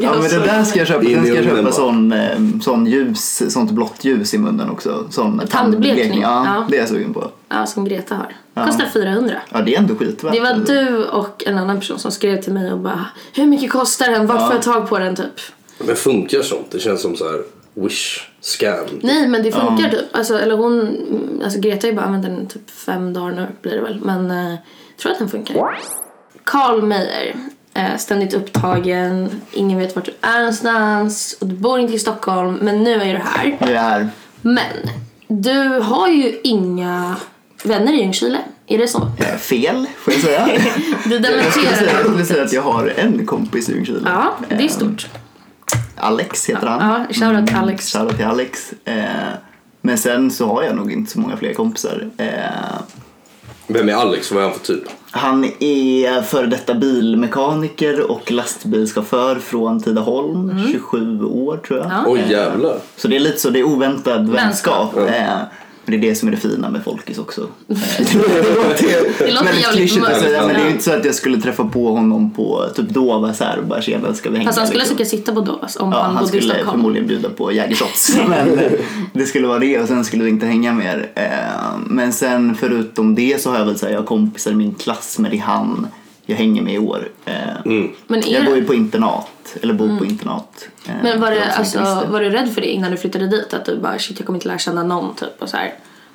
Ja 0.00 0.12
men 0.20 0.30
det 0.30 0.38
där 0.38 0.64
ska 0.64 0.78
jag 0.78 0.88
köpa. 0.88 1.04
Sen 1.04 1.24
ska 1.26 1.34
jag 1.34 1.44
köpa 1.44 1.72
sån, 1.72 2.12
eh, 2.12 2.38
sån 2.62 2.86
ljus, 2.86 3.52
sånt 3.52 3.70
blått 3.70 4.04
ljus 4.04 4.34
i 4.34 4.38
munnen 4.38 4.70
också. 4.70 5.06
Sån 5.10 5.42
Tandblekning, 5.50 6.20
Ja, 6.20 6.44
ja. 6.46 6.66
det 6.70 6.76
är 6.76 6.80
jag 6.80 6.88
sugen 6.88 7.14
på. 7.14 7.30
Ja, 7.48 7.66
som 7.66 7.84
Greta 7.84 8.14
har. 8.14 8.66
Kostar 8.66 8.86
400. 8.92 9.34
Ja 9.50 9.60
det 9.60 9.74
är 9.74 9.78
ändå 9.78 9.94
skitvärt. 9.94 10.32
Det 10.32 10.40
var 10.40 10.54
du 10.54 11.04
och 11.04 11.42
en 11.46 11.58
annan 11.58 11.78
person 11.80 11.98
som 11.98 12.12
skrev 12.12 12.42
till 12.42 12.52
mig 12.52 12.72
och 12.72 12.78
bara 12.78 13.06
Hur 13.32 13.46
mycket 13.46 13.70
kostar 13.70 14.10
den? 14.10 14.26
Vart 14.26 14.40
får 14.46 14.52
jag 14.52 14.62
tag 14.62 14.88
på 14.88 14.98
den 14.98 15.16
typ? 15.16 15.40
Men 15.78 15.96
funkar 15.96 16.42
sånt? 16.42 16.66
Det 16.70 16.78
känns 16.78 17.02
som 17.02 17.16
så 17.16 17.24
här 17.24 17.42
wish 17.76 18.30
scam. 18.40 18.86
Nej 19.02 19.28
men 19.28 19.42
det 19.42 19.52
funkar 19.52 19.90
typ. 19.90 20.00
Alltså, 20.16 20.38
eller 20.38 20.56
hon, 20.56 20.96
alltså 21.44 21.60
Greta 21.60 21.86
har 21.86 21.90
ju 21.90 21.96
bara 21.96 22.06
använt 22.06 22.24
den 22.26 22.46
typ 22.46 22.70
fem 22.70 23.12
dagar 23.12 23.32
nu 23.32 23.46
blir 23.62 23.72
det 23.72 23.80
väl. 23.82 24.00
Men 24.04 24.30
eh, 24.30 24.50
jag 24.50 24.96
tror 25.02 25.12
att 25.12 25.18
den 25.18 25.28
funkar. 25.28 25.78
Karl 26.44 26.82
Meijer. 26.82 27.36
Eh, 27.74 27.96
ständigt 27.96 28.34
upptagen, 28.34 29.30
ingen 29.52 29.78
vet 29.78 29.96
vart 29.96 30.04
du 30.04 30.12
är 30.20 30.38
någonstans 30.38 31.36
och 31.40 31.46
du 31.46 31.54
bor 31.54 31.78
inte 31.80 31.94
i 31.94 31.98
Stockholm 31.98 32.54
men 32.62 32.84
nu 32.84 32.94
är 32.94 33.12
du 33.12 33.18
här. 33.24 33.56
Det 33.60 33.74
är 33.74 34.08
Men 34.42 34.90
du 35.28 35.58
har 35.80 36.08
ju 36.08 36.40
inga 36.42 37.16
vänner 37.64 37.92
i 37.92 37.96
Ljungskile, 37.96 38.38
är 38.66 38.78
det 38.78 38.88
så? 38.88 39.10
eh, 39.18 39.36
fel 39.36 39.86
får 39.98 40.12
jag 40.12 40.22
säga. 40.22 40.48
Du 41.04 41.14
jag 41.14 41.52
skulle 41.52 41.76
säga, 41.76 41.92
jag 41.92 42.00
skulle 42.00 42.02
säga 42.02 42.04
dementerar 42.04 42.44
att 42.44 42.52
jag 42.52 42.62
har 42.62 42.92
en 42.96 43.26
kompis 43.26 43.68
i 43.68 43.72
Ljungskile. 43.72 44.00
Ja, 44.04 44.34
det 44.48 44.54
är 44.54 44.60
Eh, 44.62 44.68
stort. 44.68 45.06
Alex 45.96 46.48
heter 46.48 46.66
han. 46.66 46.90
Ja, 46.90 47.14
shoutout 47.14 47.46
till 47.46 47.56
Alex. 47.56 47.92
Shoutout 47.92 48.16
till 48.16 48.26
Alex. 48.26 48.72
Eh, 48.84 49.04
men 49.80 49.98
sen 49.98 50.30
så 50.30 50.46
har 50.46 50.62
jag 50.62 50.76
nog 50.76 50.92
inte 50.92 51.12
så 51.12 51.20
många 51.20 51.36
fler 51.36 51.54
kompisar. 51.54 52.08
Eh, 52.16 52.26
Vem 53.66 53.88
är 53.88 53.92
Alex? 53.94 54.32
Vad 54.32 54.42
är 54.44 54.48
han 54.48 54.58
för 54.58 54.66
typ? 54.66 54.82
han 55.10 55.44
är 55.60 56.22
före 56.22 56.46
detta 56.46 56.74
bilmekaniker 56.74 58.10
och 58.10 58.30
lastbilschaufför 58.32 59.36
från 59.36 59.82
Tidaholm. 59.82 60.66
27 60.72 61.24
år 61.24 61.56
tror 61.56 61.78
jag. 61.78 61.86
Mm. 61.86 61.98
Ja. 61.98 62.10
Oj 62.10 62.24
jävlar. 62.28 62.78
Så 62.96 63.08
det 63.08 63.16
är 63.16 63.20
lite 63.20 63.38
så, 63.38 63.50
det 63.50 63.58
är 63.58 63.64
oväntad 63.64 64.28
vänskap. 64.30 64.92
Ja. 64.96 65.06
Eh, 65.06 65.38
men 65.86 66.00
det 66.00 66.06
är 66.06 66.10
det 66.10 66.14
som 66.16 66.28
är 66.28 66.32
det 66.32 66.38
fina 66.38 66.70
med 66.70 66.84
folkis 66.84 67.18
också. 67.18 67.46
Det 67.66 67.74
låter, 68.14 69.24
Det 69.26 69.32
låter 69.32 69.52
jävligt 69.54 70.00
mörkt. 70.00 70.20
säga 70.20 70.46
men 70.46 70.54
det 70.56 70.60
är 70.60 70.64
ju 70.64 70.70
inte 70.70 70.84
så 70.84 70.92
att 70.92 71.04
jag 71.04 71.14
skulle 71.14 71.40
träffa 71.40 71.64
på 71.64 71.90
honom 71.90 72.30
på 72.34 72.64
typ 72.76 72.88
Dova 72.88 73.34
så 73.34 73.44
här 73.44 73.58
och 73.58 73.66
bara 73.66 73.82
tjena 73.82 74.14
ska 74.14 74.30
vi 74.30 74.36
hänga. 74.36 74.48
Fast 74.48 74.58
han 74.58 74.66
skulle 74.66 74.80
liksom. 74.80 74.96
säkert 74.96 75.10
sitta 75.10 75.32
på 75.34 75.40
Dovas 75.40 75.76
om 75.76 75.92
Ja, 75.92 76.02
han 76.02 76.16
han 76.16 76.26
skulle 76.26 76.42
Stockholm. 76.42 76.70
förmodligen 76.70 77.08
bjuda 77.08 77.28
på 77.28 77.52
jägershots. 77.52 78.16
Men 78.28 78.58
eh, 78.58 78.72
det 79.12 79.26
skulle 79.26 79.46
vara 79.46 79.58
det 79.58 79.78
och 79.78 79.88
sen 79.88 80.04
skulle 80.04 80.24
vi 80.24 80.30
inte 80.30 80.46
hänga 80.46 80.72
mer. 80.72 81.10
Eh, 81.14 81.78
Men 81.86 82.12
sen 82.12 82.54
förutom 82.54 83.14
det 83.14 83.40
så 83.42 83.50
har 83.50 83.58
jag 83.58 83.66
väl 83.66 83.78
så 83.78 83.86
här, 83.86 83.92
jag 83.92 84.00
har 84.00 84.06
kompisar 84.06 84.50
i 84.50 84.54
min 84.54 84.74
klass 84.74 85.18
men 85.18 85.30
det 85.30 85.36
är 85.36 85.40
han 85.40 85.86
jag 86.26 86.36
hänger 86.36 86.62
med 86.62 86.74
i 86.74 86.78
år. 86.78 87.08
Eh, 87.24 87.34
Men, 87.64 88.18
är 88.24 88.32
Jag 88.32 88.44
bor 88.44 88.52
det, 88.52 88.58
ju 88.58 88.64
på 88.64 88.74
internat, 88.74 89.56
eller 89.62 89.74
bor 89.74 89.98
på 89.98 90.04
internat. 90.04 90.68
eh, 90.86 90.94
men 91.02 91.20
var, 91.20 91.32
inte 91.32 91.44
alltså, 91.52 92.06
var 92.10 92.20
du 92.20 92.30
rädd 92.30 92.54
för 92.54 92.60
det 92.60 92.66
innan 92.66 92.90
du 92.90 92.96
flyttade 92.96 93.26
dit? 93.26 93.54
Att 93.54 93.64
du 93.64 93.78
bara 93.78 93.98
shit 93.98 94.18
jag 94.18 94.26
kommer 94.26 94.36
inte 94.36 94.48
lära 94.48 94.58
känna 94.58 94.82
någon 94.82 95.14
typ 95.14 95.42
och 95.42 95.48
så 95.48 95.56
här. 95.56 95.74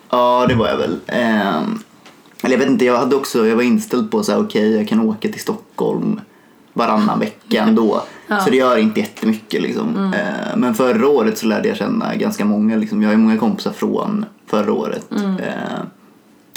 Ja, 0.10 0.46
det 0.50 0.56
var 0.56 0.68
jag 0.68 0.78
väl. 0.78 1.00
Ehm, 1.08 1.80
eller 2.44 2.54
jag 2.54 2.60
vet 2.60 2.70
inte, 2.70 2.86
jag 2.86 2.98
hade 2.98 3.16
också, 3.16 3.48
jag 3.48 3.56
var 3.56 3.64
inställd 3.64 4.12
på 4.12 4.24
så 4.24 4.32
här, 4.32 4.40
okej 4.42 4.76
jag 4.76 4.88
kan 4.88 5.00
åka 5.00 5.30
till 5.30 5.42
Stockholm 5.42 6.22
varannan 6.74 7.20
vecka 7.20 7.62
ändå. 7.62 8.04
Så 8.46 8.50
det 8.50 8.58
gör 8.58 8.78
inte 8.78 9.00
jättemycket 9.00 9.62
liksom. 9.62 9.90
Mm. 9.98 10.14
Ehm, 10.14 10.60
men 10.60 10.76
förra 10.76 11.08
året 11.08 11.38
så 11.38 11.46
lärde 11.46 11.68
jag 11.68 11.78
känna 11.78 12.16
ganska 12.16 12.46
många 12.46 12.76
liksom. 12.76 13.02
Jag 13.02 13.10
har 13.10 13.14
ju 13.14 13.18
många 13.20 13.38
kompisar 13.38 13.72
från 13.72 14.26
förra 14.48 14.74
året. 14.74 15.12
Ehm, 15.12 15.38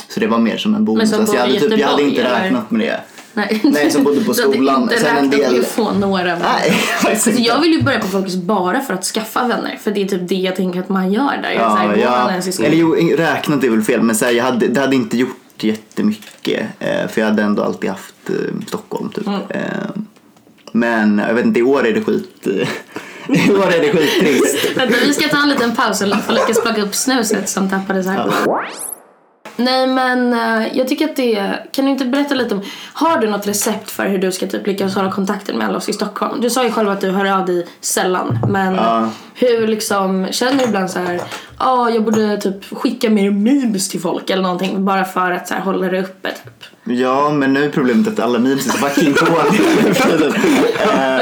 så 0.08 0.20
det 0.20 0.26
var 0.26 0.38
mer 0.38 0.56
som 0.56 0.74
en 0.74 0.84
bonus. 0.84 1.12
Mm. 1.12 1.20
Alltså, 1.20 1.36
jag, 1.36 1.42
hade 1.42 1.60
typ, 1.60 1.78
jag 1.78 1.88
hade 1.88 2.02
inte 2.02 2.24
räknat 2.24 2.70
med 2.70 2.80
det. 2.80 3.00
Nej, 3.34 3.60
Nej, 3.64 3.90
som 3.90 4.04
bodde 4.04 4.24
på 4.24 4.32
Du 4.36 4.42
hade 4.42 4.54
skolan. 4.54 4.82
inte 4.82 4.94
räknat 4.94 5.30
med 5.52 5.60
att 5.60 5.66
få 5.66 5.92
några 5.92 6.24
vänner. 6.24 6.52
Nej, 6.60 6.70
faktiskt 6.70 7.26
Alltså, 7.26 7.42
jag 7.42 7.60
vill 7.60 7.72
ju 7.72 7.82
börja 7.82 8.00
på 8.00 8.06
Folkis 8.06 8.36
bara 8.36 8.80
för 8.80 8.94
att 8.94 9.04
skaffa 9.04 9.46
vänner. 9.46 9.78
För 9.82 9.90
det 9.90 10.02
är 10.02 10.06
typ 10.08 10.28
det 10.28 10.34
jag 10.34 10.56
tänker 10.56 10.80
att 10.80 10.88
man 10.88 11.12
gör 11.12 11.38
där. 11.42 11.50
Ja, 11.50 11.68
här, 11.74 11.96
Ja, 11.96 12.30
ja. 12.36 12.42
skolan- 12.52 12.66
Eller 12.72 12.76
jo, 12.80 12.94
räknat 13.16 13.64
är 13.64 13.70
väl 13.70 13.82
fel 13.82 14.02
men 14.02 14.16
så 14.16 14.24
här, 14.24 14.32
jag 14.32 14.44
hade, 14.44 14.68
det 14.68 14.80
hade 14.80 14.96
inte 14.96 15.16
gjort 15.16 15.36
jättemycket 15.62 16.66
eh, 16.80 17.08
för 17.08 17.20
jag 17.20 17.28
hade 17.28 17.42
ändå 17.42 17.62
alltid 17.62 17.90
haft 17.90 18.14
eh, 18.30 18.34
Stockholm 18.66 19.08
typ. 19.10 19.26
Mm. 19.26 19.40
Eh, 19.48 19.60
men 20.72 21.18
jag 21.28 21.34
vet 21.34 21.44
inte, 21.44 21.60
i 21.60 21.62
år 21.62 21.86
är 21.86 21.92
det 21.92 22.04
skit... 22.04 22.46
I 23.28 23.50
år 23.52 23.66
är 23.72 23.80
det 23.80 23.90
skittrist. 23.92 24.76
Vänta, 24.76 24.94
vi 25.06 25.14
ska 25.14 25.28
ta 25.28 25.42
en 25.42 25.48
liten 25.48 25.76
paus 25.76 26.00
och 26.02 26.08
lyckas 26.08 26.62
plocka 26.62 26.82
upp 26.82 26.94
snuset 26.94 27.48
som 27.48 27.70
tappades 27.70 28.06
här. 28.06 28.30
Nej 29.56 29.86
men 29.86 30.32
eh, 30.32 30.76
jag 30.78 30.88
tycker 30.88 31.04
att 31.08 31.16
det 31.16 31.54
Kan 31.72 31.84
du 31.84 31.90
inte 31.90 32.04
berätta 32.04 32.34
lite 32.34 32.54
om 32.54 32.62
Har 32.92 33.18
du 33.18 33.30
något 33.30 33.46
recept 33.46 33.90
för 33.90 34.06
hur 34.06 34.18
du 34.18 34.32
ska 34.32 34.46
typ 34.46 34.66
lyckas 34.66 34.94
hålla 34.94 35.10
kontakten 35.12 35.56
med 35.58 35.66
alla 35.66 35.76
oss 35.76 35.88
i 35.88 35.92
Stockholm? 35.92 36.40
Du 36.40 36.50
sa 36.50 36.64
ju 36.64 36.70
själv 36.70 36.90
att 36.90 37.00
du 37.00 37.10
hör 37.10 37.38
av 37.38 37.46
dig 37.46 37.66
sällan 37.80 38.38
men 38.48 38.74
Ja. 38.74 39.08
hur 39.34 39.66
liksom 39.66 40.26
Känner 40.30 40.58
du 40.58 40.64
ibland 40.64 40.90
så 40.90 40.98
här 40.98 41.20
Ja 41.58 41.90
jag 41.90 42.04
borde 42.04 42.36
typ 42.36 42.78
skicka 42.78 43.10
mer 43.10 43.30
memes 43.30 43.88
till 43.88 44.00
folk 44.00 44.30
eller 44.30 44.42
någonting 44.42 44.84
bara 44.84 45.04
för 45.04 45.30
att 45.30 45.48
så 45.48 45.54
här, 45.54 45.60
hålla 45.60 45.88
det 45.88 46.00
uppe 46.02 46.28
typ. 46.30 46.53
Ja 46.86 47.30
men 47.32 47.52
nu 47.52 47.64
är 47.64 47.68
problemet 47.70 48.08
att 48.08 48.20
alla 48.20 48.38
memes 48.38 48.66
är 48.66 48.70
så 48.70 48.78
fucking 48.78 49.12
dåliga 49.20 49.44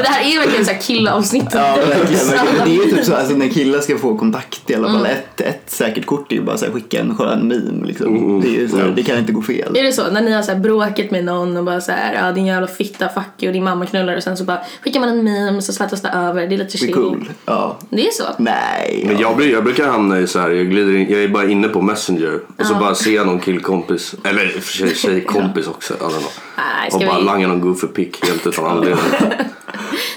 det 0.01 0.07
här 0.09 0.23
är 0.25 0.29
ju 0.31 0.37
verkligen 0.37 0.65
såhär 0.65 0.79
killavsnitt. 0.81 1.45
Ja, 1.53 1.75
verkligen, 1.87 2.27
verkligen. 2.27 2.65
Det 2.65 2.71
är 2.83 2.85
ju 2.85 2.91
typ 2.95 3.05
så, 3.05 3.13
alltså 3.15 3.35
när 3.35 3.47
killar 3.49 3.79
ska 3.79 3.97
få 3.97 4.17
kontakt 4.17 4.69
i 4.69 4.75
alla 4.75 4.87
Mm. 4.89 5.01
fall. 5.01 5.11
Ett, 5.11 5.41
ett 5.41 5.63
säkert 5.71 6.05
kort 6.05 6.31
är 6.31 6.35
ju 6.35 6.41
bara 6.41 6.57
så 6.57 6.65
här, 6.65 6.71
skicka 6.71 6.99
en 6.99 7.15
skön 7.17 7.47
meme 7.47 7.87
liksom. 7.87 8.41
Det, 8.41 8.47
är 8.47 8.51
ju 8.51 8.67
så 8.69 8.77
här, 8.77 8.93
det 8.95 9.03
kan 9.03 9.17
inte 9.17 9.31
gå 9.31 9.41
fel. 9.41 9.77
Är 9.77 9.83
det 9.83 9.91
så? 9.91 10.09
När 10.11 10.21
ni 10.21 10.31
har 10.31 10.41
så 10.41 10.51
här 10.51 10.59
bråkat 10.59 11.11
med 11.11 11.25
någon 11.25 11.57
och 11.57 11.63
bara 11.63 11.81
så 11.81 11.91
här, 11.91 12.13
ja 12.13 12.31
din 12.31 12.45
jävla 12.45 12.67
fitta 12.67 13.09
fuck 13.09 13.23
you 13.39 13.49
och 13.49 13.53
din 13.53 13.63
mamma 13.63 13.85
knullar 13.85 14.17
och 14.17 14.23
sen 14.23 14.37
så 14.37 14.43
bara 14.43 14.59
skickar 14.83 14.99
man 14.99 15.09
en 15.09 15.23
meme 15.23 15.61
så 15.61 15.73
svettas 15.73 16.01
det 16.01 16.09
över. 16.09 16.47
Det 16.47 16.55
är 16.55 16.57
lite 16.57 16.71
Det 16.71 16.75
är 16.75 16.79
chill. 16.79 16.93
cool. 16.93 17.29
Ja. 17.45 17.77
Det 17.89 18.07
är 18.07 18.11
så? 18.11 18.23
Nej. 18.37 19.03
Men 19.07 19.17
jag, 19.17 19.35
blir, 19.37 19.51
jag 19.51 19.63
brukar 19.63 19.87
hamna 19.87 20.19
i 20.19 20.27
så 20.27 20.39
här, 20.39 20.49
jag 20.49 20.69
glider 20.69 20.95
in, 20.95 21.09
jag 21.11 21.23
är 21.23 21.27
bara 21.27 21.49
inne 21.49 21.67
på 21.67 21.81
Messenger 21.81 22.39
och 22.59 22.65
så 22.65 22.73
bara 22.75 22.95
ser 22.95 23.15
jag 23.15 23.25
någon 23.27 23.39
killkompis, 23.39 24.15
eller 24.23 24.47
för 24.47 24.73
sig 24.73 24.95
tjejkompis 24.95 25.52
också, 25.67 25.93
I 25.93 25.97
don't 25.97 26.09
know. 26.09 26.31
Nej, 26.57 26.89
Och 26.93 26.99
bara 26.99 27.19
vi... 27.19 27.25
langar 27.25 27.47
någon 27.47 27.61
goofy 27.61 27.87
pick 27.87 28.25
helt 28.25 28.47
utan 28.47 28.65
anledning. 28.65 28.99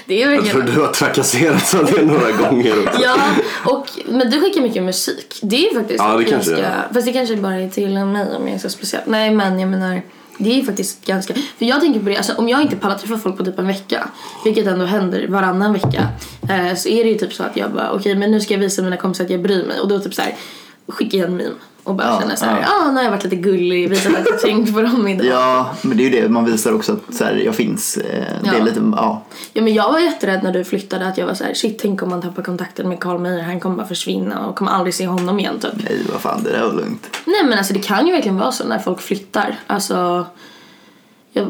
Det 0.05 0.23
är 0.23 0.31
Jag 0.31 0.45
tror 0.45 0.61
du 0.61 0.81
har 0.81 0.87
trakasserats 0.87 1.75
av 1.75 1.85
det 1.85 2.01
några 2.05 2.31
gånger 2.31 2.87
också. 2.87 3.01
Ja, 3.01 3.15
och, 3.65 3.87
men 4.05 4.29
du 4.29 4.41
skickar 4.41 4.61
mycket 4.61 4.83
musik. 4.83 5.39
Det 5.41 5.67
är 5.67 5.73
faktiskt 5.73 5.99
Ja, 6.03 6.17
det 6.17 6.23
ganska... 6.23 6.35
kanske 6.35 6.51
det 6.51 6.61
är. 6.61 6.87
Fast 6.93 7.05
det 7.05 7.13
kanske 7.13 7.35
bara 7.35 7.55
är 7.55 7.69
till 7.69 7.89
mig 7.89 8.03
om 8.03 8.47
jag 8.47 8.49
är 8.55 8.57
så 8.57 8.69
speciell. 8.69 9.01
Nej 9.05 9.31
men 9.31 9.59
jag 9.59 9.69
menar, 9.69 10.01
det 10.37 10.59
är 10.59 10.63
faktiskt 10.63 11.05
ganska... 11.05 11.33
För 11.33 11.65
jag 11.65 11.81
tänker 11.81 11.99
på 11.99 12.09
det, 12.09 12.17
alltså, 12.17 12.33
om 12.33 12.49
jag 12.49 12.61
inte 12.61 12.75
pallar 12.75 12.97
träffa 12.97 13.17
folk 13.17 13.37
på 13.37 13.45
typ 13.45 13.59
en 13.59 13.67
vecka, 13.67 14.09
vilket 14.43 14.67
ändå 14.67 14.85
händer 14.85 15.27
varannan 15.27 15.73
vecka, 15.73 16.07
eh, 16.49 16.75
så 16.75 16.89
är 16.89 17.03
det 17.03 17.09
ju 17.09 17.17
typ 17.17 17.33
så 17.33 17.43
att 17.43 17.57
jag 17.57 17.71
bara 17.71 17.91
okej 17.91 18.15
men 18.15 18.31
nu 18.31 18.41
ska 18.41 18.53
jag 18.53 18.61
visa 18.61 18.81
mina 18.81 18.97
kompisar 18.97 19.23
att 19.23 19.29
jag 19.29 19.41
bryr 19.41 19.65
mig 19.65 19.79
och 19.79 19.87
då 19.87 19.99
typ 19.99 20.13
så 20.13 20.21
här. 20.21 20.35
skicka 20.87 21.17
en 21.17 21.37
meme 21.37 21.55
och 21.87 21.95
bara 21.95 22.07
Ja, 22.07 22.19
känna 22.21 22.35
så 22.35 22.45
här, 22.45 22.61
ja. 22.61 22.67
ah, 22.67 22.91
nu 22.91 22.95
har 22.95 23.03
jag 23.03 23.11
varit 23.11 23.23
lite 23.23 23.35
gullig, 23.35 23.89
visat 23.89 24.15
att 24.15 24.25
jag 24.25 24.39
tänkt 24.41 24.73
på 24.73 24.81
dem 24.81 25.07
idag. 25.07 25.25
Ja, 25.27 25.69
men 25.81 25.97
det 25.97 26.03
är 26.05 26.09
ju 26.09 26.21
det 26.21 26.29
man 26.29 26.45
visar 26.45 26.73
också 26.73 26.93
att 26.93 27.15
så 27.15 27.23
här, 27.23 27.35
jag 27.45 27.55
finns. 27.55 27.97
Eh, 27.97 28.23
Det 28.43 28.49
är 28.57 28.63
lite, 28.63 28.81
ja. 28.95 29.23
Ja 29.53 29.61
men 29.61 29.73
jag 29.73 29.91
var 29.91 29.99
jätterädd 29.99 30.43
när 30.43 30.53
du 30.53 30.63
flyttade 30.63 31.07
att 31.07 31.17
jag 31.17 31.27
var 31.27 31.33
så 31.33 31.43
här, 31.43 31.53
shit 31.53 31.79
tänk 31.79 32.03
om 32.03 32.09
man 32.09 32.21
tappar 32.21 32.43
kontakten 32.43 32.89
med 32.89 32.99
Carl 32.99 33.19
Meyer, 33.19 33.43
han 33.43 33.59
kommer 33.59 33.75
bara 33.75 33.87
försvinna 33.87 34.45
och 34.47 34.55
kommer 34.55 34.71
aldrig 34.71 34.93
se 34.93 35.07
honom 35.07 35.39
igen 35.39 35.59
typ. 35.59 35.71
Nej, 35.75 35.99
vad 36.11 36.21
fan, 36.21 36.43
det 36.43 36.51
där 36.51 36.61
var 36.65 36.73
lugnt. 36.73 37.09
Nej 37.25 37.43
men 37.43 37.57
alltså 37.57 37.73
det 37.73 37.79
kan 37.79 38.07
ju 38.07 38.13
verkligen 38.13 38.37
vara 38.37 38.51
så 38.51 38.67
när 38.67 38.79
folk 38.79 39.01
flyttar. 39.01 39.55
Alltså, 39.67 40.25
jag, 41.31 41.47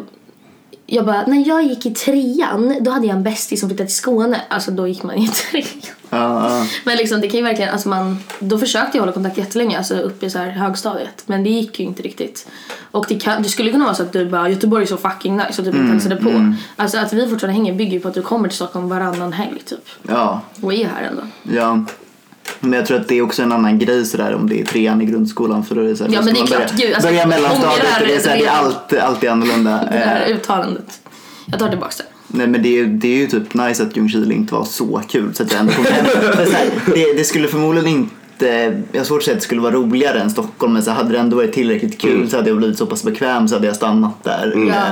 jag 0.89 1.05
bara, 1.05 1.25
när 1.25 1.47
jag 1.47 1.63
gick 1.63 1.85
i 1.85 1.93
trean 1.93 2.75
då 2.81 2.91
hade 2.91 3.07
jag 3.07 3.15
en 3.15 3.23
bästis 3.23 3.59
som 3.59 3.69
flyttade 3.69 3.87
till 3.87 3.95
Skåne. 3.95 4.41
Alltså 4.49 4.71
då 4.71 4.87
gick 4.87 5.03
man 5.03 5.15
i 5.15 5.27
trean. 5.51 5.65
Ja, 6.09 6.49
ja. 6.49 6.67
Men 6.85 6.97
liksom 6.97 7.21
det 7.21 7.27
kan 7.27 7.37
ju 7.37 7.43
verkligen, 7.43 7.71
alltså 7.71 7.89
man, 7.89 8.19
då 8.39 8.57
försökte 8.57 8.97
jag 8.97 9.01
hålla 9.01 9.11
kontakt 9.11 9.37
jättelänge, 9.37 9.77
alltså 9.77 9.95
uppe 9.95 10.25
i 10.25 10.29
så 10.29 10.37
här 10.37 10.49
högstadiet. 10.49 11.23
Men 11.25 11.43
det 11.43 11.49
gick 11.49 11.79
ju 11.79 11.85
inte 11.85 12.03
riktigt. 12.03 12.47
Och 12.91 13.05
det, 13.09 13.19
kan, 13.19 13.43
det 13.43 13.49
skulle 13.49 13.71
kunna 13.71 13.85
vara 13.85 13.95
så 13.95 14.03
att 14.03 14.13
du 14.13 14.29
bara, 14.29 14.49
Göteborg 14.49 14.83
är 14.83 14.87
så 14.87 14.97
fucking 14.97 15.37
nice 15.37 15.61
och 15.61 15.65
typ 15.65 15.75
inte 15.75 15.91
hälsade 15.93 16.15
på. 16.15 16.53
Alltså 16.75 16.97
att 16.97 17.13
vi 17.13 17.29
fortfarande 17.29 17.53
hänger 17.53 17.73
bygger 17.73 17.93
ju 17.93 17.99
på 17.99 18.07
att 18.07 18.13
du 18.13 18.21
kommer 18.21 18.47
till 18.47 18.55
Stockholm 18.55 18.89
varannan 18.89 19.33
helg 19.33 19.61
typ. 19.65 19.89
ja. 20.07 20.41
Och 20.61 20.73
är 20.73 20.85
här 20.87 21.03
ändå. 21.03 21.21
Ja. 21.43 21.85
Men 22.59 22.73
jag 22.73 22.85
tror 22.85 22.99
att 22.99 23.07
det 23.07 23.15
är 23.17 23.21
också 23.21 23.41
en 23.43 23.51
annan 23.51 23.79
grej 23.79 24.05
sådär 24.05 24.35
om 24.35 24.49
det 24.49 24.61
är 24.61 24.65
trean 24.65 25.01
i 25.01 25.05
grundskolan 25.05 25.63
för 25.65 25.75
då 25.75 25.81
är 25.81 25.85
det 25.85 25.95
såhär, 25.95 26.11
Ja, 26.13 26.21
men 26.21 26.33
det 26.33 26.39
är 26.39 26.45
klart, 26.45 26.71
gud, 26.77 26.93
alltså, 26.93 27.09
börja 27.09 27.27
mellanstadiet 27.27 28.01
och 28.01 28.07
det 28.07 28.15
är, 28.15 28.19
såhär, 28.19 28.37
det 28.37 28.41
är 28.45 28.45
redan. 28.45 28.65
allt, 28.65 28.93
alltid 28.93 29.29
annorlunda. 29.29 29.79
Det 29.91 29.97
här 29.97 30.25
Eh, 30.29 30.35
uttalandet. 30.35 30.99
Jag 31.45 31.59
tar 31.59 31.69
tillbaka 31.69 31.91
det. 31.97 32.03
Nej 32.27 32.47
men 32.47 32.63
det 32.63 32.69
är, 32.69 32.73
ju- 32.73 32.87
det 32.97 33.07
är 33.07 33.17
ju 33.17 33.27
typ 33.27 33.53
nice 33.53 33.83
att 33.83 33.97
Ljungskile 33.97 34.33
inte 34.33 34.53
var 34.53 34.63
så 34.65 35.01
kul 35.09 35.33
så 35.35 35.43
att 35.43 35.51
jag 35.51 35.59
ändå 35.61 35.73
kom 35.73 35.85
hem. 35.85 36.05
Det, 36.93 37.13
det 37.17 37.23
skulle 37.23 37.47
förmodligen 37.47 37.89
inte, 37.89 38.81
jag 38.91 38.99
har 38.99 39.05
svårt 39.05 39.17
att 39.17 39.23
säga 39.25 39.33
att 39.33 39.39
det 39.39 39.45
skulle 39.45 39.61
vara 39.61 39.73
roligare 39.73 40.19
än 40.21 40.29
Stockholm 40.29 40.73
men 40.73 40.83
så 40.83 40.91
hade 40.91 41.09
det 41.11 41.19
ändå 41.19 41.37
varit 41.37 41.53
tillräckligt 41.53 41.97
kul 42.01 42.29
så 42.29 42.35
hade 42.35 42.49
jag 42.49 42.57
blivit 42.57 42.77
så 42.77 42.85
pass 42.85 43.03
bekväm 43.03 43.47
så 43.47 43.55
hade 43.55 43.67
jag 43.67 43.75
stannat 43.75 44.23
där 44.23 44.53
eh, 44.55 44.67
Ja. 44.67 44.83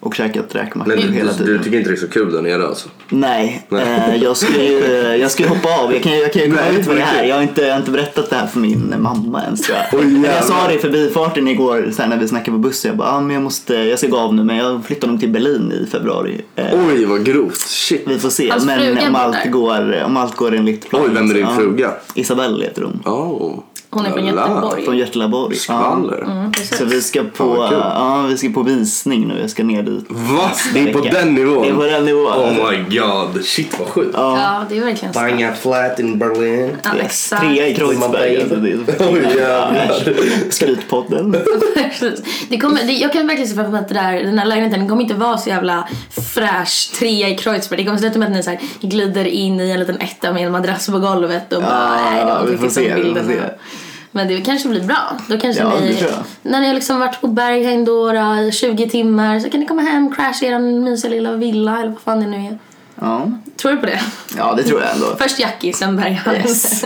Och 0.00 0.14
käkat 0.14 0.54
räkmackor 0.54 0.96
Men 0.96 1.06
du, 1.06 1.12
hela 1.12 1.32
tiden. 1.32 1.46
du 1.46 1.58
tycker 1.64 1.78
inte 1.78 1.90
det 1.90 1.94
är 1.94 2.00
så 2.00 2.08
kul 2.08 2.32
där 2.32 2.42
nere 2.42 2.66
alltså? 2.66 2.88
Nej, 3.08 3.66
Nej. 3.68 3.82
Eh, 4.08 4.22
jag 4.22 4.36
ska 4.36 4.62
ju 4.64 4.78
jag 5.20 5.30
ska 5.30 5.48
hoppa 5.48 5.68
av. 5.82 5.92
Jag 5.92 6.02
kan 6.02 6.12
ju 6.12 6.18
jag 6.18 6.32
kan 6.32 6.42
ju 6.42 6.50
komma 6.50 6.68
ut 6.68 6.86
med 6.86 6.96
det 6.96 7.02
här. 7.02 7.24
Jag 7.24 7.34
har, 7.36 7.42
inte, 7.42 7.62
jag 7.62 7.72
har 7.72 7.78
inte 7.78 7.90
berättat 7.90 8.30
det 8.30 8.36
här 8.36 8.46
för 8.46 8.58
min 8.58 8.94
mamma 8.98 9.42
ens 9.44 9.60
tror 9.62 9.78
jag. 9.92 10.04
Men 10.04 10.24
jag 10.24 10.44
sa 10.44 10.68
det 10.68 10.74
i 10.74 10.78
förbifarten 10.78 11.48
igår 11.48 11.90
så 11.96 12.02
här, 12.02 12.08
när 12.08 12.16
vi 12.16 12.28
snackade 12.28 12.50
på 12.50 12.58
bussen. 12.58 12.88
Jag 12.88 12.98
bara, 12.98 13.08
ah, 13.10 13.20
men 13.20 13.34
jag, 13.34 13.42
måste, 13.42 13.74
jag 13.74 13.98
ska 13.98 14.08
gå 14.08 14.18
av 14.18 14.34
nu 14.34 14.44
men 14.44 14.56
jag 14.56 14.84
flyttar 14.84 15.08
nog 15.08 15.20
till 15.20 15.30
Berlin 15.30 15.72
i 15.72 15.86
februari. 15.90 16.40
Eh, 16.56 16.66
Oj 16.88 17.04
vad 17.04 17.24
grovt, 17.24 17.56
shit. 17.60 18.02
vi 18.06 18.18
får 18.18 18.30
se. 18.30 18.50
Hans 18.50 18.64
men 18.64 18.80
fruga 18.80 19.08
om 19.08 19.14
allt, 19.14 19.36
där. 19.44 19.50
går, 19.50 20.02
om 20.04 20.16
allt 20.16 20.36
går 20.36 20.54
enligt 20.54 20.88
plan. 20.90 21.02
Oj, 21.04 21.10
vem 21.14 21.30
är 21.30 21.34
din 21.34 21.46
så, 21.46 21.52
ja. 21.52 21.56
fruga? 21.56 21.92
Isabelle 22.14 22.64
heter 22.64 22.82
hon. 22.82 23.00
Oh. 23.14 23.58
Hon 23.90 24.06
är 24.06 24.10
från. 24.10 24.26
Göteborg. 24.26 24.84
Från 24.84 24.96
Götelaborg. 24.96 25.56
Skvaller. 25.56 26.22
Mm. 26.22 26.52
Så 26.72 26.84
vi 26.84 27.02
ska 27.02 27.22
på, 27.22 27.68
kul. 27.70 27.78
ja, 27.80 28.24
vi 28.28 28.36
ska 28.36 28.48
på 28.48 28.62
visning 28.62 29.28
nu. 29.28 29.40
Jag 29.40 29.50
ska 29.50 29.64
ner 29.64 29.82
dit. 29.82 30.04
Va? 30.08 30.50
Det 30.74 30.80
är 30.80 30.92
på 30.92 31.00
den 31.00 31.34
nivån? 31.34 31.62
Det 31.62 31.68
är 31.68 31.74
på 31.74 31.82
den 31.84 32.04
nivån. 32.04 32.32
Oh 32.32 32.70
my 32.70 32.98
god, 32.98 33.44
shit 33.44 33.78
vad 33.78 33.88
sjukt. 33.88 34.10
Ja. 34.14 34.40
Ja, 34.40 34.64
det 34.68 34.76
är 34.76 34.80
verkligen 34.80 35.14
starkt. 35.14 35.32
Bangat 35.32 35.58
flat 35.58 36.00
in 36.00 36.18
Berlin. 36.18 36.76
Ja, 36.82 36.90
Yes, 36.96 37.04
exakt. 37.06 37.42
Trea 37.42 37.68
i 37.68 37.74
Kreuzberg. 37.74 38.40
Alltså, 38.42 38.56
det 38.56 38.70
är-. 38.70 40.50
Skrytpodden. 40.50 41.36
Det 42.48 42.58
kommer, 42.58 42.84
det, 42.84 42.92
jag 42.92 43.12
kan 43.12 43.26
verkligen 43.26 43.48
se 43.48 43.54
framför 43.54 43.72
mig 43.72 43.80
att 43.80 43.88
det 43.88 43.94
där, 43.94 44.12
den 44.12 44.38
här 44.38 44.46
lägenheten 44.46 44.80
den 44.80 44.88
kommer 44.88 45.02
inte 45.02 45.14
vara 45.14 45.38
så 45.38 45.48
jävla 45.48 45.88
fräsch 46.34 46.90
trea 46.98 47.28
i 47.28 47.36
Kreuzberg. 47.36 47.76
Det 47.78 47.84
kommer 47.84 47.98
sluta 47.98 48.18
med 48.18 48.26
att 48.28 48.34
ni 48.34 48.42
så 48.42 48.50
här 48.50 48.60
glider 48.80 49.24
in 49.24 49.60
i 49.60 49.70
en 49.70 49.80
liten 49.80 50.00
etta 50.00 50.32
med 50.32 50.46
en 50.46 50.52
madrass 50.52 50.86
på 50.86 50.98
golvet 50.98 51.52
och 51.52 51.62
bara 51.62 51.96
nej, 51.96 52.24
det 52.24 52.32
var 52.32 52.46
vi 52.46 52.56
får 52.56 52.68
se, 52.68 52.94
vi 52.94 53.14
får 53.14 53.20
se. 53.28 53.40
Var." 54.18 54.24
Men 54.24 54.36
det 54.36 54.40
kanske 54.40 54.68
blir 54.68 54.82
bra. 54.82 55.16
Då 55.28 55.38
kanske 55.38 55.62
Ja, 55.62 55.72
ni, 55.80 56.04
när 56.42 56.60
ni 56.60 56.66
har 56.66 56.74
liksom 56.74 57.00
varit 57.00 57.20
på 57.20 57.26
Berghain 57.26 57.84
då, 57.84 58.12
då 58.12 58.42
i 58.48 58.52
20 58.52 58.90
timmar 58.90 59.40
så 59.40 59.50
kan 59.50 59.60
ni 59.60 59.66
komma 59.66 59.82
hem, 59.82 60.14
crasha 60.14 60.46
i 60.46 60.48
er 60.48 60.58
mysiga 60.58 61.10
lilla 61.10 61.32
villa 61.32 61.78
eller 61.78 61.90
vad 61.90 62.00
fan 62.00 62.20
det 62.20 62.26
nu 62.26 62.36
är. 62.36 62.58
Ja. 63.00 63.32
Tror 63.56 63.72
du 63.72 63.78
på 63.78 63.86
det? 63.86 64.00
ja, 64.36 64.54
det 64.56 64.62
tror 64.62 64.80
jag 64.80 64.94
ändå. 64.94 65.06
Först 65.18 65.38
Jackie, 65.38 65.72
sen 65.72 65.96
Berghain. 65.96 66.36
Yes. 66.36 66.84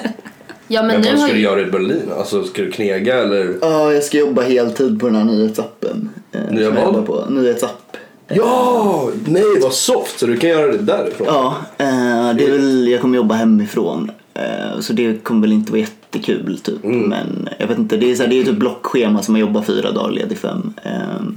ja 0.68 0.82
men, 0.82 0.88
Men 0.88 1.00
nu 1.00 1.10
vad 1.10 1.20
har 1.20 1.28
ska 1.28 1.36
du 1.36 1.42
göra 1.42 1.60
i 1.60 1.64
Berlin? 1.64 2.10
Alltså 2.18 2.44
ska 2.44 2.62
du 2.62 2.70
knega 2.70 3.22
eller? 3.22 3.54
Ja, 3.60 3.92
jag 3.92 4.04
ska 4.04 4.18
jobba 4.18 4.42
heltid 4.42 5.00
på 5.00 5.06
den 5.06 5.16
här 5.16 5.24
nyhetsappen. 5.24 6.10
Eh, 6.32 6.40
Nya 6.50 6.70
vad? 6.70 7.06
på. 7.06 7.24
Nyhetsapp. 7.30 7.96
Ja! 8.28 9.10
Nej 9.26 9.44
vad 9.62 9.72
soft, 9.72 10.18
så 10.18 10.26
du 10.26 10.36
kan 10.36 10.50
göra 10.50 10.72
det 10.72 10.78
därifrån? 10.78 11.26
Ja, 11.30 11.56
eh, 11.78 12.34
det 12.36 12.44
är 12.44 12.50
väl, 12.50 12.88
jag 12.88 13.00
kommer 13.00 13.16
jobba 13.16 13.34
hemifrån. 13.34 14.10
Eh, 14.34 14.80
så 14.80 14.92
det 14.92 15.24
kommer 15.24 15.40
väl 15.40 15.52
inte 15.52 15.72
vara 15.72 15.80
jättekul 16.16 16.58
typ. 16.58 16.84
Mm. 16.84 17.00
Men 17.00 17.48
jag 17.58 17.66
vet 17.66 17.78
inte, 17.78 17.96
det 17.96 18.10
är, 18.10 18.14
så 18.14 18.22
här, 18.22 18.30
det 18.30 18.34
är 18.34 18.38
ju 18.38 18.44
typ 18.44 18.56
blockschema 18.58 19.22
som 19.22 19.32
man 19.32 19.40
jobbar 19.40 19.62
fyra 19.62 19.90
dagar, 19.92 20.10
ledig 20.10 20.38
fem. 20.38 20.74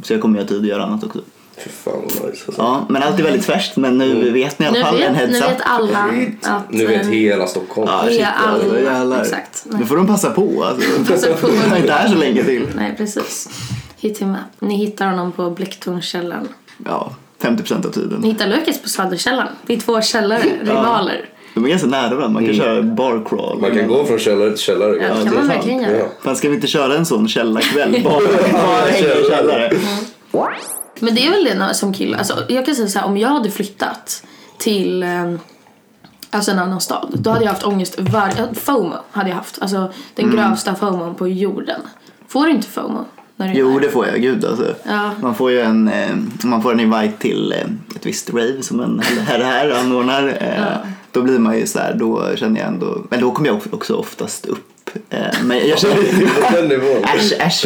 Så 0.03 0.13
jag 0.13 0.21
kommer 0.21 0.37
ju 0.39 0.43
ha 0.43 0.47
tid 0.49 0.61
att 0.61 0.67
göra 0.67 0.83
annat 0.83 1.03
också. 1.03 1.19
Fy 1.63 1.69
fan 1.69 1.93
vad 1.93 2.03
nice 2.11 2.43
alltså. 2.47 2.53
Ja, 2.57 2.85
men 2.89 3.03
allt 3.03 3.19
är 3.19 3.23
väldigt 3.23 3.45
färskt. 3.45 3.77
Men 3.77 3.97
nu 3.97 4.11
Mm. 4.11 4.33
vet 4.33 4.59
ni 4.59 4.65
i 4.65 4.69
alla 4.69 4.77
Nu 4.77 4.83
fall 4.83 5.01
en 5.01 5.13
nu 5.13 5.19
heads 5.19 5.39
up. 5.41 5.49
vet 5.49 5.61
alla 5.61 6.09
att... 6.43 6.71
Nu 6.71 6.85
vet 6.85 7.01
eh, 7.05 7.09
hela 7.09 7.47
Stockholm. 7.47 7.87
Ja, 7.91 8.03
shit, 8.07 8.25
alla. 8.35 8.79
jävlar. 8.79 9.21
Exakt. 9.21 9.65
Nej. 9.69 9.79
Nu 9.79 9.85
får 9.85 9.95
de 9.97 10.07
passa 10.07 10.29
på. 10.29 10.63
Alltså. 10.63 10.89
Passa 11.13 11.33
på. 11.33 11.47
Jag 11.55 11.71
är 11.71 11.77
inte 11.77 11.93
här 11.93 12.07
så 12.07 12.15
länge 12.15 12.43
till. 12.43 12.67
Nej, 12.75 12.93
precis. 12.97 13.49
Hit 13.97 14.21
him 14.21 14.31
up. 14.31 14.39
Ni 14.61 14.75
hittar 14.75 15.07
honom 15.07 15.31
på 15.31 15.49
Blecktornskällaren. 15.49 16.47
Ja, 16.85 17.11
50% 17.41 17.85
av 17.87 17.91
tiden. 17.91 18.19
Ni 18.21 18.27
hittar 18.27 18.47
Lukas 18.47 18.81
på 18.81 18.89
Söderkällaren. 18.89 19.53
Det 19.65 19.73
är 19.73 19.77
två 19.79 20.01
källare, 20.01 20.43
rivaler. 20.61 21.29
De 21.55 21.65
är 21.65 21.69
ganska 21.69 21.87
nära 21.87 22.15
varandra. 22.15 22.29
Man 22.29 22.45
kan 22.45 22.55
köra 22.55 22.81
bar 22.81 23.25
crawl. 23.29 23.57
Mm. 23.57 23.61
Man 23.61 23.79
kan 23.79 23.87
gå 23.87 24.05
från 24.05 24.19
källare 24.19 24.49
till 24.49 24.59
källare. 24.59 24.91
Ja, 24.95 25.13
det 25.13 25.23
kan 25.23 25.27
är 25.33 25.37
man 25.37 25.47
verkligen 25.47 25.79
göra. 25.81 25.97
Ja. 25.97 26.05
Fan, 26.23 26.35
ska 26.35 26.49
vi 26.49 26.55
inte 26.55 26.67
köra 26.67 26.95
en 26.97 27.05
sån 27.05 27.27
källarkväll? 27.27 28.01
Bara, 28.03 28.19
bara 28.53 28.85
hänga 28.85 29.07
i 29.15 29.29
källare. 29.29 29.71
Men 30.99 31.15
det 31.15 31.27
är 31.27 31.31
väl 31.31 31.43
det 31.43 31.73
som 31.73 31.93
kille. 31.93 32.17
Alltså, 32.17 32.33
jag 32.49 32.65
kan 32.65 32.75
säga 32.75 32.87
så 32.87 32.99
här, 32.99 33.05
om 33.05 33.17
jag 33.17 33.29
hade 33.29 33.51
flyttat 33.51 34.23
till 34.57 35.03
eh, 35.03 35.33
alltså 36.29 36.51
en 36.51 36.59
annan 36.59 36.81
stad. 36.81 37.09
Då 37.13 37.29
hade 37.29 37.45
jag 37.45 37.51
haft 37.51 37.63
ångest 37.65 37.95
varje... 37.99 38.53
FOMO 38.53 38.93
hade 39.11 39.29
jag 39.29 39.35
haft. 39.35 39.61
Alltså 39.61 39.93
den 40.15 40.25
Mm. 40.25 40.35
grövsta 40.37 40.75
FOMO 40.75 41.13
på 41.13 41.27
jorden. 41.27 41.81
Får 42.27 42.45
du 42.45 42.51
inte 42.51 42.67
FOMO? 42.67 43.05
När 43.35 43.47
du 43.47 43.53
är 43.53 43.57
Jo, 43.57 43.71
här? 43.71 43.79
det 43.79 43.89
får 43.89 44.07
jag. 44.07 44.21
Gud 44.21 44.45
alltså. 44.45 44.75
Ja. 44.83 45.11
Man 45.21 45.35
får 45.35 45.51
ju 45.51 45.59
en, 45.61 45.87
eh, 45.87 46.15
man 46.43 46.61
får 46.61 46.71
en 46.71 46.79
invite 46.79 47.13
till 47.19 47.51
eh, 47.51 47.95
ett 47.95 48.05
visst 48.05 48.29
rave 48.29 48.61
som 48.61 48.79
en 48.79 48.99
herre 49.27 49.43
här 49.43 49.69
anordnar. 49.71 50.27
Eh, 50.27 50.89
Då 51.15 51.21
blir 51.21 51.39
man 51.39 51.57
ju 51.59 51.65
så 51.67 51.79
här, 51.79 51.93
då 51.93 52.23
känner 52.35 52.59
jag 52.59 52.67
ändå, 52.69 52.97
men 53.09 53.19
då 53.21 53.31
kommer 53.31 53.49
jag 53.49 53.59
också 53.71 53.95
oftast 53.95 54.45
upp. 54.45 54.69
Eh, 55.09 55.19
men 55.43 55.67
jag 55.67 55.79
känner. 55.79 55.95
Äsch, 57.15 57.33
äsch. 57.39 57.65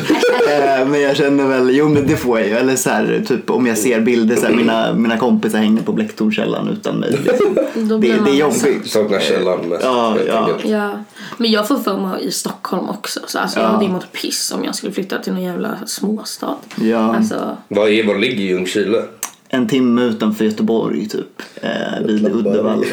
Eh, 0.49 0.87
Men 0.87 1.01
jag 1.01 1.15
känner 1.17 1.47
väl, 1.47 1.69
jo 1.75 1.89
men 1.89 2.07
det 2.07 2.15
får 2.17 2.39
jag 2.39 2.47
ju. 2.47 2.53
Eller 2.55 2.75
så 2.75 2.89
här, 2.89 3.23
typ 3.27 3.49
om 3.49 3.67
jag 3.67 3.77
ser 3.77 3.99
bilder 4.01 4.35
så 4.35 4.45
här, 4.45 4.53
mina, 4.53 4.93
mina 4.93 5.17
kompisar 5.17 5.59
hänger 5.59 5.81
på 5.83 5.91
Blecktornskällan 5.93 6.67
utan 6.69 6.95
mig. 6.95 7.11
Liksom. 7.23 7.55
Det, 7.99 8.07
det 8.07 8.29
är 8.31 8.35
jobbigt. 8.35 8.89
Saknar 8.91 9.19
källaren 9.19 9.69
mest. 9.69 9.83
Ja, 9.83 10.17
ja. 10.27 10.49
Ja, 10.63 10.91
men 11.37 11.51
jag 11.51 11.67
får 11.67 11.77
FOMO 11.79 12.17
i 12.17 12.31
Stockholm 12.31 12.89
också. 12.89 13.19
Så 13.27 13.39
alltså, 13.39 13.59
jag 13.59 13.65
Ja. 13.67 13.71
hade 13.71 13.85
ju 13.85 13.91
mått 13.91 14.11
piss 14.11 14.51
om 14.55 14.63
jag 14.65 14.75
skulle 14.75 14.93
flytta 14.93 15.19
till 15.19 15.33
någon 15.33 15.43
jävla 15.43 15.77
småstad. 15.85 16.55
Ja. 16.75 17.15
Alltså, 17.15 17.57
Vad, 17.67 17.89
är, 17.89 18.03
var 18.07 18.15
ligger 18.15 18.43
Ljungskile? 18.43 19.03
En 19.49 19.67
timme 19.67 20.01
utanför 20.03 20.45
Göteborg 20.45 21.07
typ. 21.09 21.41
Eh, 21.61 22.05
vid 22.05 22.25
Uddevalla. 22.27 22.85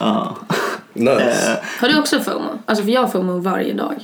Ja. 0.00 0.36
Nice. 0.92 1.20
Eh, 1.20 1.58
har 1.80 1.88
du 1.88 1.98
också 1.98 2.20
FOMO? 2.20 2.48
Alltså 2.66 2.84
för 2.84 2.90
jag 2.92 3.00
har 3.00 3.08
FOMO 3.08 3.38
varje 3.38 3.72
dag. 3.72 3.94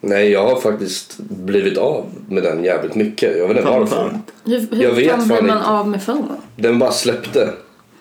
Nej, 0.00 0.30
jag 0.30 0.48
har 0.48 0.60
faktiskt 0.60 1.16
blivit 1.18 1.78
av 1.78 2.06
med 2.28 2.42
den 2.42 2.64
jävligt 2.64 2.94
mycket. 2.94 3.38
Jag 3.38 3.48
vet 3.48 3.56
inte 3.56 3.70
varför. 3.70 3.96
fan. 3.96 4.22
Hur, 4.44 4.66
Jag 4.70 4.88
hur 4.88 4.96
vet 4.96 5.10
fan 5.10 5.28
blir 5.28 5.42
man 5.42 5.56
inte. 5.56 5.68
av 5.68 5.88
med 5.88 6.02
FOMO? 6.02 6.32
Den 6.56 6.78
bara 6.78 6.92
släppte. 6.92 7.38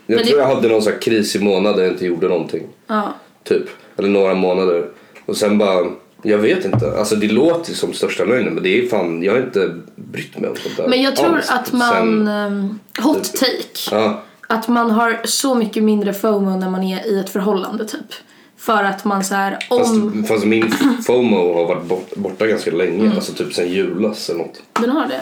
Jag 0.05 0.15
Men 0.17 0.25
tror 0.27 0.37
det- 0.37 0.43
jag 0.47 0.55
hade 0.55 0.67
någon 0.69 0.81
sån 0.81 0.93
här 0.93 0.99
krisig 1.01 1.41
månad 1.43 1.75
där 1.75 1.83
jag 1.83 1.93
inte 1.93 2.05
gjorde 2.05 2.27
någonting. 2.27 2.63
Ja. 2.87 3.13
Typ. 3.43 3.63
Eller 3.97 4.09
några 4.09 4.33
månader. 4.33 4.87
Och 5.25 5.37
sen 5.37 5.57
bara, 5.57 5.85
jag 6.21 6.37
vet 6.37 6.65
inte. 6.65 6.97
Alltså 6.97 7.15
det 7.15 7.27
låter 7.27 7.73
som 7.73 7.93
största 7.93 8.25
lögnen 8.25 8.53
men 8.53 8.63
det 8.63 8.69
är 8.69 8.87
fan, 8.87 9.23
jag 9.23 9.33
har 9.33 9.39
inte 9.39 9.75
brytt 9.95 10.39
mig 10.39 10.49
om 10.49 10.55
sånt 10.55 10.77
där. 10.77 10.87
Men 10.87 11.01
jag 11.01 11.15
tror 11.15 11.35
alls. 11.35 11.49
att 11.49 11.73
man... 11.73 11.93
Sen, 11.93 12.27
ehm, 12.27 12.79
hot 12.99 13.33
take. 13.33 13.95
ja, 13.95 14.23
Att 14.47 14.67
man 14.67 14.91
har 14.91 15.21
så 15.23 15.55
mycket 15.55 15.83
mindre 15.83 16.13
FOMO 16.13 16.57
när 16.57 16.69
man 16.69 16.83
är 16.83 17.07
i 17.07 17.19
ett 17.19 17.29
förhållande 17.29 17.85
typ. 17.85 18.13
För 18.57 18.83
att 18.83 19.05
man 19.05 19.23
så 19.23 19.35
här 19.35 19.57
om... 19.69 20.13
fast, 20.13 20.27
fast 20.27 20.45
min 20.45 20.71
FOMO 21.07 21.53
har 21.53 21.65
varit 21.65 21.85
bort, 21.85 22.15
borta 22.15 22.47
ganst 22.47 22.67
länge. 22.67 22.99
Mm. 22.99 23.11
Alltså 23.15 23.33
typ 23.33 23.53
sen 23.53 23.71
julas 23.71 24.29
eller 24.29 24.39
något. 24.39 24.61
Den 24.81 24.89
har 24.89 25.07
det. 25.07 25.21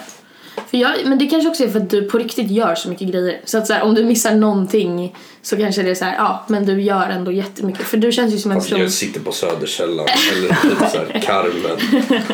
För 0.67 0.77
jag, 0.77 1.05
men 1.05 1.17
det 1.17 1.27
kanske 1.27 1.49
också 1.49 1.63
är 1.63 1.67
för 1.67 1.79
att 1.79 1.89
du 1.89 2.01
på 2.01 2.17
riktigt 2.17 2.51
gör 2.51 2.75
så 2.75 2.89
mycket 2.89 3.07
grejer. 3.07 3.41
Så 3.45 3.57
att 3.57 3.67
så 3.67 3.73
här, 3.73 3.81
om 3.81 3.95
du 3.95 4.03
missar 4.03 4.35
någonting 4.35 5.15
så 5.41 5.57
kanske 5.57 5.83
det 5.83 5.89
är 5.89 5.95
så 5.95 6.05
här, 6.05 6.15
ja 6.15 6.45
men 6.47 6.65
du 6.65 6.81
gör 6.81 7.09
ändå 7.09 7.31
jättemycket. 7.31 7.85
För 7.85 7.97
du 7.97 8.11
känns 8.11 8.33
ju 8.33 8.37
som 8.37 8.51
en 8.51 8.57
Fast 8.57 8.69
person... 8.69 8.81
jag 8.81 8.91
sitter 8.91 9.19
på 9.19 9.31
Söderkällan 9.31 10.07
eller 10.37 10.47
typ 10.47 10.91
såhär 10.91 11.21
Carmen. 11.25 11.77
Nej 11.91 12.25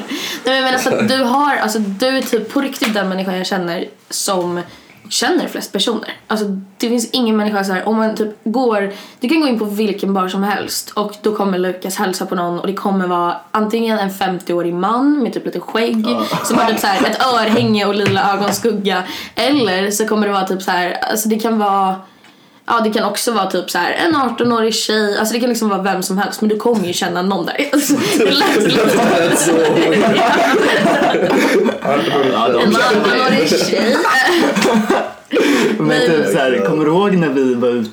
men 0.44 0.56
jag 0.56 0.64
menar 0.64 0.78
så 0.78 0.96
att 0.96 1.10
du 1.10 1.24
har, 1.24 1.56
alltså 1.56 1.80
du 1.80 2.08
är 2.08 2.22
typ 2.22 2.54
på 2.54 2.62
riktigt 2.62 2.94
den 2.94 3.10
människan 3.10 3.38
jag 3.38 3.48
känner 3.48 3.88
som 4.10 4.62
känner 5.12 5.48
flest 5.48 5.72
personer. 5.72 6.14
Alltså 6.28 6.46
det 6.78 6.90
finns 6.90 7.10
ingen 7.12 7.38
människa 7.38 7.64
så 7.64 7.74
här, 7.74 7.88
om 7.88 7.98
man 7.98 8.16
typ 8.16 8.36
går, 8.44 8.94
du 9.20 9.30
kan 9.30 9.42
gå 9.42 9.48
in 9.48 9.60
på 9.60 9.66
vilken 9.66 10.14
bar 10.14 10.28
som 10.28 10.44
helst 10.44 10.90
och 10.90 11.16
då 11.22 11.36
kommer 11.36 11.58
Lukas 11.58 11.96
hälsa 11.96 12.26
på 12.26 12.36
någon 12.36 12.60
och 12.60 12.68
det 12.68 12.74
kommer 12.74 13.08
vara 13.08 13.36
antingen 13.52 14.00
en 14.00 14.10
50-årig 14.10 14.74
man 14.74 15.24
med 15.24 15.34
typ 15.34 15.46
lite 15.46 15.60
skägg 15.60 16.06
som 16.44 16.58
har 16.58 16.66
typ 16.66 16.80
så 16.80 16.88
här 16.88 17.10
ett 17.10 17.22
örhänge 17.22 17.86
och 17.86 17.96
lila 17.96 18.34
ögonskugga 18.34 19.04
eller 19.36 19.92
så 19.92 20.08
kommer 20.08 20.28
det 20.28 20.34
vara 20.34 20.48
typ 20.48 20.62
så 20.62 20.72
här, 20.72 20.92
alltså 20.92 21.30
det 21.30 21.40
kan 21.40 21.60
vara 21.60 21.96
Ja 22.74 22.80
det 22.84 22.90
kan 22.90 23.04
också 23.04 23.32
vara 23.32 23.46
typ 23.52 23.70
så 23.72 23.78
här 23.78 23.92
en 23.92 24.16
18-årig 24.16 24.74
tjej, 24.74 25.18
alltså 25.18 25.34
det 25.34 25.40
kan 25.40 25.50
liksom 25.50 25.70
vara 25.70 25.82
vem 25.82 26.04
som 26.04 26.18
helst 26.18 26.42
men 26.42 26.50
du 26.50 26.58
kommer 26.58 26.88
ju 26.88 26.94
känna 26.94 27.22
någon 27.22 27.46
där. 27.46 27.70
Alltså, 27.74 27.94
det 28.18 28.32
lät 28.32 28.64
lite 28.64 28.82
en 31.82 32.74
18-årig 32.74 33.50
tjej. 33.50 33.98
Men 35.80 36.02
typ 36.02 36.10
men- 36.10 36.32
så 36.32 36.38
här, 36.38 36.66
kommer 36.66 36.86
du 36.86 36.92
ihåg 36.92 37.16
när 37.18 37.30
vi 37.30 37.54
var 37.54 37.70
ute 37.70 37.90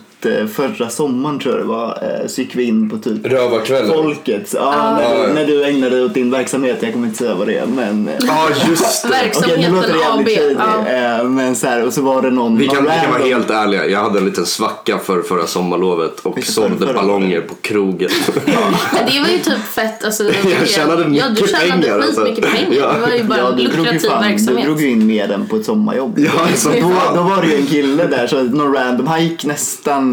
förra 0.54 0.88
sommaren 0.90 1.38
tror 1.38 1.54
jag 1.54 1.64
det 1.64 1.68
var, 1.68 1.88
eh, 2.02 2.26
så 2.26 2.40
gick 2.40 2.54
vi 2.56 2.64
in 2.64 2.90
på 2.90 2.98
typ 2.98 3.26
Rövarkvällen. 3.26 3.92
Folkets, 3.92 4.54
ja, 4.58 4.92
när, 4.96 5.02
Ja. 5.02 5.26
du, 5.26 5.32
när 5.32 5.46
du 5.46 5.64
ägnade 5.64 5.96
dig 5.96 6.04
åt 6.04 6.14
din 6.14 6.30
verksamhet, 6.30 6.76
jag 6.80 6.92
kommer 6.92 7.06
inte 7.06 7.18
säga 7.18 7.34
vad 7.34 7.46
det 7.46 7.58
är 7.58 7.66
men 7.66 8.08
eh, 8.08 8.14
Ja 8.26 8.48
just 8.68 9.02
det. 9.02 9.08
Okej, 9.08 9.20
nu 9.68 9.70
Verksamheten 9.70 9.74
låter 9.74 9.92
det 9.92 10.12
AB. 10.12 10.56
Ja. 10.86 11.18
eh, 11.20 11.24
Men 11.24 11.56
så 11.56 11.66
här, 11.66 11.86
och 11.86 11.92
så 11.92 12.02
var 12.02 12.22
det 12.22 12.30
någon 12.30 12.58
Vi 12.58 12.68
kan, 12.68 12.84
vi 12.84 12.90
kan 13.02 13.10
vara 13.12 13.22
helt 13.22 13.50
ärliga. 13.50 13.86
Jag 13.86 14.00
hade 14.00 14.18
en 14.18 14.24
liten 14.24 14.46
svacka 14.46 14.98
för 14.98 15.22
förra 15.22 15.46
sommarlovet 15.46 16.20
och 16.20 16.44
sålde 16.44 16.92
ballonger 16.94 17.40
på 17.40 17.54
krogen. 17.54 18.10
Men 18.44 19.06
det 19.12 19.20
var 19.20 19.28
ju 19.28 19.38
typ 19.38 19.64
fett 19.74 20.04
alltså. 20.04 20.24
Jag 20.60 20.68
tjänade 20.68 21.02
Ja 21.16 21.24
du 21.28 21.30
mycket 21.30 21.50
tjänade 21.60 21.82
pengar, 21.82 21.98
alltså. 21.98 22.24
pengar. 22.24 22.68
Ja. 22.70 22.92
Det 22.92 23.00
var 23.00 23.08
ju 23.16 23.24
bara 23.24 23.38
Ja, 23.38 23.48
en 23.50 23.56
du 23.56 23.62
lukrativ 23.62 24.08
fan, 24.08 24.22
du 24.22 24.28
verksamhet. 24.28 24.64
drog 24.64 24.80
ju 24.80 24.90
in 24.90 25.06
mer 25.06 25.32
än 25.32 25.46
på 25.46 25.56
ett 25.56 25.64
sommarjobb. 25.64 26.18
Ja, 26.18 26.30
alltså, 26.50 26.68
då, 26.68 26.92
då 27.14 27.22
var 27.22 27.42
det 27.42 27.48
ju 27.48 27.56
en 27.56 27.66
kille 27.66 28.06
där, 28.06 28.26
så 28.26 28.42
någon 28.42 28.74
random, 28.74 29.06
han 29.06 29.24
gick 29.24 29.44
nästan, 29.44 30.07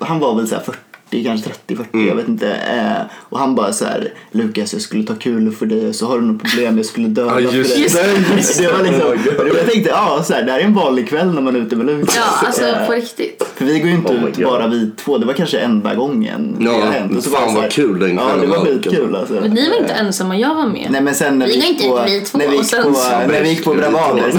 han 0.00 0.18
var 0.18 0.34
väl 0.34 0.48
så 0.48 0.54
här 0.54 0.62
40 1.10 1.24
kanske 1.24 1.50
30-40, 1.68 1.84
Mm. 1.92 2.08
jag 2.08 2.14
vet 2.14 2.28
inte. 2.28 2.48
Eh, 2.52 3.02
och 3.28 3.38
han 3.38 3.54
bara 3.54 3.72
så 3.72 3.84
här, 3.84 4.12
Lukas 4.32 4.72
jag 4.72 4.82
skulle 4.82 5.04
ta 5.04 5.14
kul 5.14 5.52
för 5.52 5.66
dig 5.66 5.88
och 5.88 5.94
så 5.94 6.06
har 6.06 6.18
du 6.18 6.24
något 6.24 6.42
problem, 6.42 6.76
jag 6.76 6.86
skulle 6.86 7.08
döda 7.08 7.40
Ja, 7.40 7.50
just 7.50 7.52
för 7.72 7.78
dig. 7.78 8.24
det. 8.28 8.36
Just 8.36 8.58
det 8.58 8.72
var 8.72 8.78
det. 8.78 8.84
liksom, 8.84 9.08
Oh 9.38 9.56
jag 9.56 9.70
tänkte, 9.70 9.90
ja 9.90 10.22
så 10.24 10.32
här, 10.34 10.42
det 10.42 10.52
här 10.52 10.58
är 10.60 10.64
en 10.64 10.74
vanlig 10.74 11.08
kväll 11.08 11.34
när 11.34 11.40
man 11.42 11.56
är 11.56 11.60
ute 11.60 11.76
med 11.76 11.86
Lukas. 11.86 12.16
Ja 12.16 12.46
alltså 12.46 12.64
Eh, 12.64 12.86
på 12.86 12.92
riktigt. 12.92 13.44
För 13.54 13.64
vi 13.64 13.78
går 13.78 13.88
ju 13.88 13.94
inte 13.94 14.12
Oh 14.12 14.24
ut 14.28 14.38
bara 14.44 14.66
vi 14.66 14.90
två, 15.04 15.18
det 15.18 15.26
var 15.26 15.32
kanske 15.34 15.58
enda 15.58 15.94
gången 15.94 16.56
det 16.58 16.64
Ja, 16.64 16.72
har 16.72 16.92
hänt. 16.92 17.16
Och 17.16 17.22
så 17.24 17.30
fan 17.30 17.54
det 17.54 17.60
vad 17.60 17.70
kul 17.70 17.98
den 17.98 18.14
Ja, 18.14 18.24
kvällen 18.28 18.40
det 18.40 18.46
var 18.56 18.64
skitkul 18.64 19.16
alltså. 19.16 19.34
Men 19.34 19.50
ni 19.50 19.68
var 19.68 19.76
inte 19.76 19.92
ensamma, 19.92 20.36
jag 20.38 20.54
var 20.54 20.66
med. 20.66 20.86
Nej 20.90 21.00
men 21.00 21.14
sen 21.14 21.38
när 21.38 21.46
Vi 21.46 21.52
vi, 21.52 21.58
gick 21.66 21.70
inte 21.84 21.88
på, 21.88 22.04
vi 22.06 22.20
två, 22.20 22.38
när 22.38 22.48
vi 22.48 22.56
och 22.58 22.62
gick 22.62 22.72
på, 22.82 22.88
när 23.32 23.42
vi 23.42 23.48
gick 23.48 23.64
på 23.64 23.74
Bravader. 23.74 24.32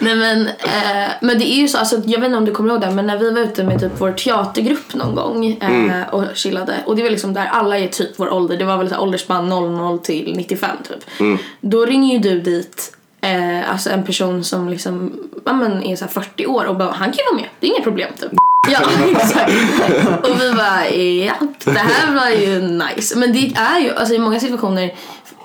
Nej 0.00 0.16
men, 0.16 0.46
eh, 0.46 1.10
men 1.20 1.38
det 1.38 1.44
är 1.52 1.56
ju 1.60 1.68
så, 1.68 1.78
alltså, 1.78 1.96
jag 2.06 2.20
vet 2.20 2.26
inte 2.26 2.38
om 2.38 2.44
du 2.44 2.52
kommer 2.52 2.70
ihåg 2.72 2.80
det 2.80 2.90
men 2.90 3.06
när 3.06 3.18
vi 3.18 3.30
var 3.30 3.40
ute 3.40 3.64
med 3.64 3.80
typ 3.80 3.92
vår 3.98 4.12
teatergrupp 4.12 4.94
någon 4.94 5.07
gång 5.14 5.46
eh, 5.46 5.70
Mm. 5.70 6.04
och 6.12 6.24
chillade 6.34 6.74
och 6.86 6.96
det 6.96 7.02
var 7.02 7.10
liksom 7.10 7.34
där 7.34 7.46
alla 7.46 7.78
är 7.78 7.88
typ 7.88 8.10
vår 8.16 8.32
ålder, 8.32 8.56
det 8.56 8.64
var 8.64 8.76
väl 8.76 8.90
så 8.90 8.98
åldersspann 8.98 9.48
00 9.48 9.98
till 9.98 10.32
95 10.36 10.70
typ. 10.88 11.20
Mm. 11.20 11.38
Då 11.60 11.84
ringer 11.86 12.12
ju 12.12 12.18
du 12.18 12.40
dit 12.40 12.96
eh, 13.20 13.70
alltså 13.72 13.90
en 13.90 14.04
person 14.04 14.44
som 14.44 14.68
liksom 14.68 15.12
ja, 15.44 15.52
men 15.52 15.82
är 15.82 15.96
så 15.96 16.04
här 16.04 16.12
40 16.12 16.46
år 16.46 16.64
och 16.64 16.76
bara 16.76 16.90
han 16.90 17.08
kan 17.12 17.16
ju 17.18 17.24
vara 17.32 17.40
med, 17.40 17.48
det 17.60 17.66
är 17.66 17.70
inga 17.70 17.84
problem 17.84 18.08
typ. 18.20 18.30
Ja 18.70 18.80
exakt. 19.10 19.52
Och 20.28 20.40
vi 20.40 20.52
bara 20.52 20.88
ja, 20.90 21.34
det 21.64 21.78
här 21.78 22.14
var 22.14 22.30
ju 22.30 22.60
nice. 22.60 23.18
Men 23.18 23.32
det 23.32 23.52
är 23.56 23.80
ju, 23.80 23.94
alltså 23.94 24.14
i 24.14 24.18
många 24.18 24.40
situationer 24.40 24.94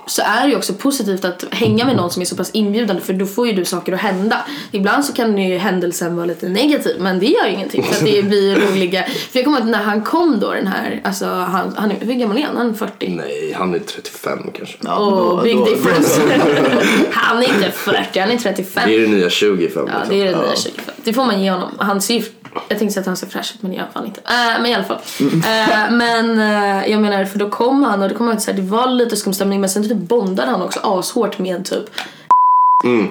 så 0.08 0.22
är 0.26 0.44
det 0.44 0.50
ju 0.50 0.56
också 0.56 0.74
positivt 0.74 1.26
att 1.26 1.46
hänga 1.52 1.86
med 1.86 1.96
någon 1.96 2.12
som 2.12 2.22
är 2.22 2.26
så 2.26 2.36
pass 2.36 2.52
inbjudande 2.52 3.02
för 3.02 3.14
då 3.14 3.26
får 3.26 3.48
ju 3.48 3.54
du 3.54 3.66
saker 3.66 3.94
att 3.94 4.00
hända. 4.00 4.46
Ibland 4.72 5.06
så 5.06 5.14
kan 5.14 5.38
ju 5.38 5.58
händelsen 5.58 6.16
vara 6.16 6.26
lite 6.26 6.50
negativ 6.50 6.96
men 7.00 7.20
det 7.20 7.26
gör 7.26 7.46
ingenting 7.48 7.84
för 7.84 7.96
att 7.96 8.12
det 8.12 8.24
blir 8.24 8.56
roliga. 8.56 9.04
För 9.04 9.40
jag 9.40 9.46
kommer 9.46 9.58
ihåg 9.58 9.66
att 9.68 9.72
när 9.72 9.84
han 9.84 10.04
kom 10.04 10.40
då 10.40 10.52
den 10.54 10.68
här, 10.68 11.02
alltså 11.04 11.26
han, 11.26 11.74
han 11.78 11.92
är, 11.92 11.96
hur 12.00 12.14
gammal 12.14 12.38
är 12.38 12.42
han? 12.42 12.58
Han 12.58 12.70
är 12.70 12.74
40. 12.74 13.10
Nej, 13.10 13.54
han 13.58 13.76
är 13.76 13.80
35 13.80 14.52
kanske. 14.54 14.78
Och 14.88 15.12
då- 15.12 15.42
big 15.44 15.58
då- 15.58 15.66
difference. 15.66 16.22
han 17.12 17.38
är 17.44 17.48
inte 17.56 17.72
40, 17.72 18.20
han 18.20 18.32
är 18.32 18.38
35. 18.38 18.84
Det 18.90 18.96
är 18.96 19.00
det 19.00 19.08
nya 19.08 19.30
25. 19.30 19.88
Ja, 19.88 19.94
det 20.10 20.22
är 20.22 20.26
det 20.26 20.32
nya 20.38 20.56
25. 20.56 20.96
Det 21.04 21.14
får 21.14 21.26
man 21.26 21.44
ge 21.44 21.52
honom. 21.52 21.70
Han 21.78 22.02
ser 22.02 22.14
ju- 22.14 22.24
jag 22.70 22.80
tänkte 22.80 22.94
säga 22.94 23.02
att 23.02 23.08
han 23.08 23.18
ser 23.18 23.28
fräsch 23.28 23.52
ut 23.56 23.62
men 23.62 23.72
det 23.72 23.78
gör 23.78 23.88
han 23.94 24.06
inte. 24.06 24.22
Äh, 24.22 24.62
men 24.62 24.66
i 24.66 24.74
alla 24.74 24.84
fall. 24.84 25.00
Äh, 25.20 25.92
men 25.92 26.40
äh, 26.40 26.92
jag 26.92 27.02
menar 27.02 27.26
för 27.26 27.40
då 27.40 27.50
kom 27.50 27.84
han 27.84 28.04
och 28.04 28.10
det 28.10 28.16
kom 28.16 28.30
att 28.30 28.46
det 28.46 28.62
var 28.62 28.88
lite 28.88 29.16
skum 29.16 29.34
stämning 29.34 29.62
men 29.62 29.70
sen 29.70 29.90
typ 29.90 29.98
bondade 29.98 30.52
han 30.52 30.62
också 30.62 30.80
ashårt 30.84 31.40
med 31.40 31.66
typ 31.66 31.90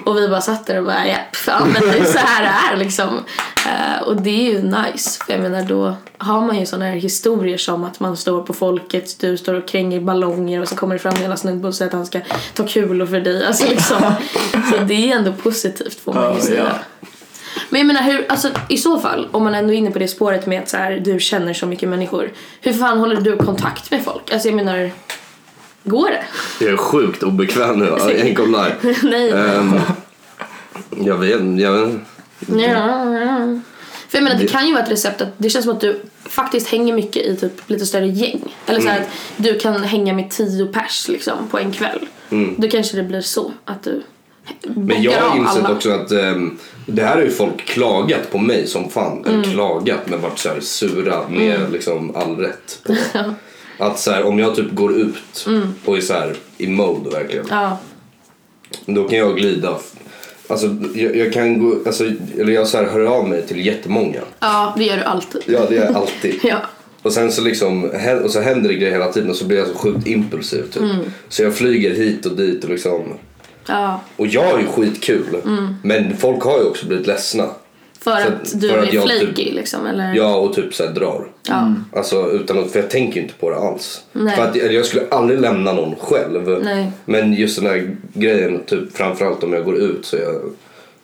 Och 0.05 0.17
vi 0.17 0.27
bara 0.27 0.41
satt 0.41 0.65
där 0.65 0.77
och 0.77 0.85
bara 0.85 1.07
ja, 1.07 1.17
fan 1.33 1.69
men 1.73 1.81
det 1.81 1.97
är 1.97 2.03
så 2.03 2.17
här 2.17 2.43
det 2.43 2.73
är 2.73 2.77
liksom. 2.77 3.19
Eh, 3.65 4.03
och 4.07 4.21
det 4.21 4.29
är 4.29 4.53
ju 4.53 4.61
nice 4.61 5.23
för 5.25 5.33
jag 5.33 5.41
menar 5.41 5.63
då 5.63 5.95
har 6.17 6.41
man 6.41 6.59
ju 6.59 6.65
såna 6.65 6.85
här 6.85 6.95
historier 6.95 7.57
som 7.57 7.83
att 7.83 7.99
man 7.99 8.17
står 8.17 8.43
på 8.43 8.53
folket, 8.53 9.19
du 9.19 9.37
står 9.37 9.53
och 9.53 9.67
kränger 9.67 9.99
ballonger 9.99 10.61
och 10.61 10.67
så 10.67 10.75
kommer 10.75 10.95
det 10.95 10.99
fram 10.99 11.15
en 11.15 11.21
jävla 11.21 11.37
snubbe 11.37 11.67
och 11.67 11.75
säger 11.75 11.89
att 11.89 11.93
han 11.93 12.05
ska 12.05 12.19
ta 12.53 12.67
kulor 12.67 13.05
för 13.05 13.19
dig. 13.19 13.45
Alltså 13.45 13.69
liksom. 13.69 14.01
så 14.71 14.77
det 14.77 15.11
är 15.11 15.17
ändå 15.17 15.33
positivt 15.33 15.99
får 15.99 16.13
man 16.13 16.35
ju 16.35 16.41
säga. 16.41 16.63
ja. 17.01 17.07
Men 17.69 17.79
jag 17.79 17.87
menar 17.87 18.01
hur, 18.01 18.25
alltså 18.29 18.49
i 18.69 18.77
så 18.77 18.99
fall 18.99 19.27
om 19.31 19.43
man 19.43 19.55
ändå 19.55 19.73
är 19.73 19.77
inne 19.77 19.91
på 19.91 19.99
det 19.99 20.07
spåret 20.07 20.45
med 20.45 20.61
att 20.61 20.69
så 20.69 20.77
här, 20.77 20.91
du 21.05 21.19
känner 21.19 21.53
så 21.53 21.65
mycket 21.65 21.89
människor. 21.89 22.31
Hur 22.61 22.73
fan 22.73 22.97
håller 22.99 23.21
du 23.21 23.37
kontakt 23.37 23.91
med 23.91 24.03
folk? 24.03 24.31
Alltså 24.33 24.47
jag 24.47 24.55
menar, 24.55 24.91
går 25.83 26.09
det? 26.09 26.23
Jag 26.65 26.73
är 26.73 26.77
sjukt 26.77 27.23
obekväm 27.23 27.79
nu, 27.79 27.85
jag 27.85 28.11
är 28.11 28.25
inte 28.25 28.41
live. 28.41 28.75
Nej. 29.03 29.31
Ehm, 29.31 29.79
jag 30.99 31.17
vet 31.17 31.59
jag 31.61 31.71
vet 31.71 31.99
Ja. 32.47 33.59
För 34.09 34.17
jag 34.17 34.23
menar 34.23 34.39
det 34.39 34.47
kan 34.47 34.67
ju 34.67 34.73
vara 34.73 34.83
ett 34.83 34.91
recept 34.91 35.21
att 35.21 35.33
det 35.37 35.49
känns 35.49 35.65
som 35.65 35.73
att 35.73 35.81
du 35.81 36.01
faktiskt 36.25 36.67
hänger 36.67 36.93
mycket 36.93 37.25
i 37.25 37.35
typ 37.35 37.69
lite 37.69 37.85
större 37.85 38.07
gäng. 38.07 38.55
Eller 38.65 38.79
så 38.79 38.87
här 38.87 38.97
Mm. 38.97 39.07
att 39.37 39.43
du 39.43 39.59
kan 39.59 39.83
hänga 39.83 40.13
med 40.13 40.29
tio 40.31 40.65
pers 40.65 41.07
liksom 41.07 41.47
på 41.51 41.59
en 41.59 41.71
kväll. 41.71 42.07
Då 42.57 42.67
kanske 42.67 42.97
det 42.97 43.03
blir 43.03 43.21
så 43.21 43.51
att 43.65 43.83
du 43.83 43.89
Mm. 43.91 44.03
Men 44.75 45.03
jag 45.03 45.21
har 45.21 45.37
insett 45.37 45.69
också 45.69 45.91
att 45.91 46.11
ehm, 46.11 46.57
det 46.85 47.03
här 47.03 47.15
har 47.15 47.21
ju 47.23 47.31
folk 47.31 47.65
klagat 47.65 48.31
på 48.31 48.37
mig 48.37 48.67
som 48.67 48.89
fan. 48.89 49.25
Mm. 49.25 49.43
Klagat 49.43 49.99
men 50.05 50.21
varit 50.21 50.39
så 50.39 50.49
här 50.49 50.59
sura 50.59 51.29
med 51.29 51.71
liksom 51.71 52.15
all 52.15 52.35
rätt. 52.37 52.79
På. 52.83 52.95
Att 53.77 53.99
så 53.99 54.11
här, 54.11 54.23
om 54.23 54.39
jag 54.39 54.55
typ 54.55 54.71
går 54.71 54.93
ut 54.93 55.47
och 55.85 55.97
är 55.97 56.01
så 56.01 56.13
här 56.13 56.35
i 56.57 56.67
mode 56.67 57.09
verkligen. 57.09 57.45
Mm. 57.45 57.57
Ja. 57.59 57.77
Då 58.85 59.09
kan 59.09 59.17
jag 59.19 59.37
glida. 59.37 59.77
Alltså 60.47 60.75
jag, 60.95 61.15
jag 61.15 61.33
kan 61.33 61.59
gå, 61.59 61.77
alltså, 61.85 62.03
eller 62.39 62.53
jag 62.53 62.67
så 62.67 62.77
här 62.77 62.85
hör 62.85 63.05
av 63.05 63.29
mig 63.29 63.47
till 63.47 63.65
jättemånga. 63.65 64.21
ja, 64.39 64.73
det 64.77 64.83
gör 64.83 64.97
du 64.97 65.03
alltid. 65.03 65.41
Ja 65.45 65.65
det 65.69 65.75
gör 65.75 65.85
jag 65.85 65.95
alltid. 65.95 66.39
Ja. 66.43 66.57
Och 67.01 67.13
sen 67.13 67.31
så 67.31 67.41
liksom, 67.41 67.91
och 68.23 68.31
så 68.31 68.41
händer 68.41 68.69
det 68.69 68.75
grejer 68.75 68.91
hela 68.91 69.11
tiden 69.11 69.29
och 69.29 69.35
så 69.35 69.45
blir 69.45 69.57
jag 69.57 69.67
så 69.67 69.73
sjukt 69.73 70.07
impulsiv 70.07 70.63
typ. 70.71 70.81
Mm. 70.81 70.97
Så 71.29 71.43
jag 71.43 71.55
flyger 71.55 71.95
hit 71.95 72.25
och 72.25 72.35
dit 72.35 72.63
och 72.63 72.69
liksom. 72.69 73.03
Ja. 73.67 74.01
Och 74.17 74.27
jag 74.27 74.43
har 74.51 74.59
ju 74.59 74.65
skitkul. 74.67 75.35
Mm. 75.45 75.75
Men 75.83 76.17
folk 76.17 76.43
har 76.43 76.57
ju 76.59 76.63
också 76.65 76.85
blivit 76.87 77.07
ledsna. 77.07 77.49
För 77.99 78.11
Så 78.11 78.17
att 78.27 78.27
att- 78.27 78.61
du 78.61 78.69
för 78.69 78.77
är 78.77 78.93
jag 78.93 79.03
flaky 79.03 79.35
typ- 79.45 79.55
liksom 79.55 79.85
eller? 79.85 80.13
Ja 80.15 80.35
och 80.35 80.53
typ 80.55 80.73
såhär 80.75 80.91
drar. 80.91 81.27
Ja. 81.47 81.73
Alltså 81.93 82.31
utan 82.31 82.59
att, 82.59 82.71
för 82.71 82.79
jag 82.79 82.89
tänker 82.89 83.15
ju 83.15 83.21
inte 83.21 83.33
på 83.33 83.49
det 83.49 83.55
alls. 83.55 84.03
Nej. 84.11 84.35
För 84.35 84.43
att 84.43 84.55
jag 84.55 84.85
skulle 84.85 85.09
aldrig 85.11 85.39
lämna 85.39 85.73
någon 85.73 85.95
själv. 85.95 86.59
Nej. 86.63 86.91
Men 87.05 87.33
just 87.33 87.55
den 87.61 87.65
här 87.69 87.95
grejen, 88.13 88.59
typ 88.65 88.97
framförallt 88.97 89.43
om 89.43 89.53
jag 89.53 89.65
går 89.65 89.75
ut 89.77 90.05
så, 90.05 90.15
jag, 90.15 90.35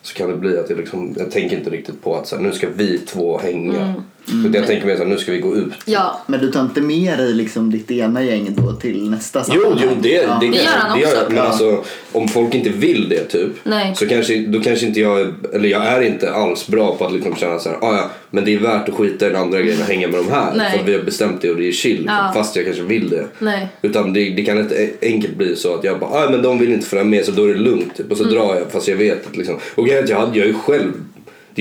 så 0.01 0.13
kan 0.15 0.29
det 0.29 0.35
bli 0.35 0.57
att 0.57 0.69
jag 0.69 0.77
liksom, 0.79 1.15
jag 1.17 1.31
tänker 1.31 1.57
inte 1.57 1.69
riktigt 1.69 2.03
på 2.03 2.15
att 2.15 2.27
så 2.27 2.35
här, 2.35 2.43
nu 2.43 2.51
ska 2.51 2.67
vi 2.75 2.97
två 2.97 3.37
hänga. 3.37 3.93
Utan 4.29 4.53
jag 4.53 4.67
tänker 4.67 4.87
mer 4.87 4.95
såhär, 4.95 5.09
nu 5.09 5.17
ska 5.17 5.31
vi 5.31 5.39
gå 5.39 5.55
ut. 5.55 5.73
Ja. 5.85 6.21
Men 6.27 6.39
du 6.39 6.51
tar 6.51 6.61
inte 6.61 6.81
med 6.81 7.17
dig 7.17 7.33
liksom 7.33 7.71
ditt 7.71 7.91
ena 7.91 8.23
gäng 8.23 8.55
då 8.57 8.73
till 8.73 9.09
nästa 9.09 9.43
Jo, 9.53 9.61
sammanhang? 9.61 9.87
jo 9.89 9.97
det, 10.01 10.09
Ja. 10.09 10.37
det, 10.41 10.47
Det 10.47 10.57
gör 10.57 10.65
han 10.65 10.99
det 10.99 11.05
också. 11.05 11.23
Men 11.27 11.37
Ja. 11.37 11.43
alltså, 11.43 11.83
om 12.11 12.27
folk 12.27 12.55
inte 12.55 12.69
vill 12.69 13.09
det 13.09 13.23
typ. 13.25 13.49
Nej. 13.63 13.95
Så 13.95 14.07
kanske, 14.07 14.37
då 14.47 14.59
kanske 14.59 14.85
inte 14.85 14.99
jag, 14.99 15.19
är- 15.21 15.33
eller 15.53 15.69
jag 15.69 15.85
är 15.85 16.01
inte 16.01 16.31
alls 16.31 16.67
bra 16.67 16.95
på 16.95 17.05
att 17.05 17.13
liksom 17.13 17.35
känna 17.35 17.59
så 17.59 17.69
här, 17.69 17.77
ah, 17.81 17.95
ja, 17.95 18.09
men 18.31 18.45
det 18.45 18.53
är 18.55 18.59
värt 18.59 18.89
att 18.89 18.95
skita 18.95 19.27
i 19.27 19.29
den 19.29 19.41
andra 19.41 19.61
grejen 19.61 19.81
och 19.81 19.87
hänga 19.87 20.07
med 20.07 20.19
de 20.19 20.29
här. 20.31 20.53
Nej. 20.55 20.77
För 20.77 20.85
vi 20.85 20.93
har 20.93 21.03
bestämt 21.03 21.41
det 21.41 21.49
och 21.49 21.57
det 21.57 21.67
är 21.67 21.71
chill. 21.71 22.03
Ja. 22.07 22.31
Fast 22.33 22.55
jag 22.55 22.65
kanske 22.65 22.83
vill 22.83 23.09
det. 23.09 23.25
Nej. 23.39 23.67
Utan 23.81 24.13
det, 24.13 24.29
det 24.29 24.41
kan 24.45 24.59
inte 24.59 24.89
enkelt 25.01 25.35
bli 25.35 25.55
så 25.55 25.75
att 25.75 25.83
jag 25.83 25.99
bara, 25.99 26.09
ah, 26.09 26.29
men 26.29 26.41
de 26.41 26.59
vill 26.59 26.73
inte 26.73 26.85
följa 26.87 27.03
med 27.05 27.25
så 27.25 27.31
då 27.31 27.43
är 27.43 27.47
det 27.53 27.59
lugnt. 27.59 27.97
Typ. 27.97 28.11
Och 28.11 28.17
så 28.17 28.23
drar 28.23 28.55
jag 28.55 28.71
fast 28.71 28.87
jag 28.87 28.95
vet 28.97 29.27
att 29.27 29.37
liksom, 29.37 29.57
och 29.75 29.85
grejen 29.87 30.05
jag, 30.09 30.17
hade, 30.19 30.37
jag 30.37 30.43
är 30.47 30.51
ju 30.51 30.53
själv 30.57 30.91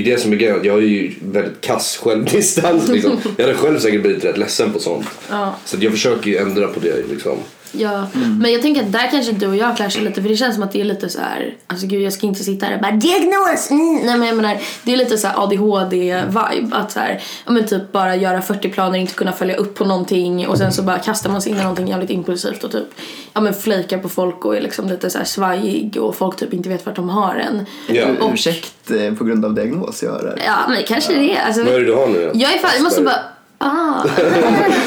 det 0.03 0.11
är 0.13 0.17
det 0.17 0.23
som 0.23 0.33
är 0.33 0.37
grejen, 0.37 0.61
jag 0.63 0.79
är 0.79 0.83
ju 0.83 1.15
väldigt 1.21 1.61
kass 1.61 2.01
självdistans 2.03 2.89
liksom. 2.89 3.19
Jag 3.37 3.45
hade 3.45 3.59
själv 3.59 3.79
säkert 3.79 4.03
blivit 4.03 4.25
rätt 4.25 4.39
ledsen 4.39 4.73
på 4.73 4.79
sånt. 4.79 5.07
Ja. 5.31 5.57
Så 5.65 5.77
jag 5.81 5.93
försöker 5.93 6.31
ju 6.31 6.37
ändra 6.37 6.69
på 6.69 6.81
det 6.81 7.09
liksom. 7.11 7.39
Ja, 7.73 8.07
men 8.41 8.53
jag 8.53 8.63
tänker 8.63 8.83
att 8.83 8.93
där 8.93 9.11
kanske 9.11 9.33
du 9.33 9.47
och 9.47 9.57
jag 9.57 9.77
clashar 9.77 10.01
lite 10.01 10.23
för 10.23 10.29
det 10.29 10.37
känns 10.37 10.55
som 10.55 10.63
att 10.65 10.73
det 10.73 10.81
är 10.81 10.85
lite 10.85 11.09
så 11.09 11.21
här, 11.21 11.57
alltså 11.67 11.87
gud 11.87 12.03
jag 12.03 12.13
ska 12.13 12.27
inte 12.27 12.45
sitta 12.45 12.67
här 12.67 12.75
och 12.75 12.81
bara 12.81 12.93
diagnos! 12.93 13.71
Mm. 13.71 13.95
Nej 14.05 14.19
men 14.19 14.29
jag 14.29 14.37
menar, 14.37 14.59
det 14.85 14.93
är 14.93 14.97
lite 14.97 15.19
så 15.19 15.27
här 15.27 15.35
ADHD-vibe 15.37 16.75
att 16.75 16.93
så 16.93 17.01
här, 17.01 17.23
ja 17.47 17.53
men 17.53 17.67
typ 17.67 17.93
bara 17.93 18.17
göra 18.17 18.43
40 18.43 18.69
planer, 18.69 18.99
inte 18.99 19.15
kunna 19.15 19.33
följa 19.33 19.57
upp 19.57 19.75
på 19.75 19.85
någonting 19.85 20.47
och 20.49 20.59
sen 20.59 20.73
så 20.73 20.83
bara 20.83 20.99
kastar 20.99 21.31
man 21.31 21.43
sig 21.43 21.53
in 21.53 21.59
i 21.59 21.61
någonting 21.61 21.89
jävligt 21.89 22.11
impulsivt 22.11 22.65
och 22.65 22.73
typ, 22.73 22.87
ja 23.33 23.41
men 23.41 23.55
flejkar 23.55 23.99
på 23.99 24.09
folk 24.09 24.45
och 24.45 24.57
är 24.57 24.61
liksom 24.61 24.89
lite 24.89 25.11
så 25.11 25.19
här 25.19 25.25
svajig 25.25 25.97
och 26.01 26.17
folk 26.17 26.37
typ 26.37 26.53
inte 26.53 26.69
vet 26.69 26.87
vart 26.87 26.97
de 26.97 27.09
har 27.09 27.35
en. 27.35 27.67
Ja. 27.97 28.07
Och, 28.21 28.33
Ursäkt 28.33 28.91
eh, 28.91 29.15
på 29.15 29.25
grund 29.25 29.45
av 29.45 29.55
diagnos 29.55 30.03
jag 30.03 30.11
har 30.11 30.19
här. 30.19 30.43
ja 30.47 30.69
men 30.69 30.83
kanske 30.89 31.15
det 31.15 31.37
är. 31.37 31.43
Alltså, 31.47 31.65
Vad 31.65 31.75
är 31.75 31.79
det 31.79 31.87
du 31.87 31.95
har 31.95 32.07
nu 32.07 32.31
då? 32.33 32.41
jag 32.41 32.55
är 32.55 32.59
fan, 32.59 32.71
jag 32.75 32.83
måste 32.83 33.03
bara 33.03 33.17
Ah. 33.61 34.05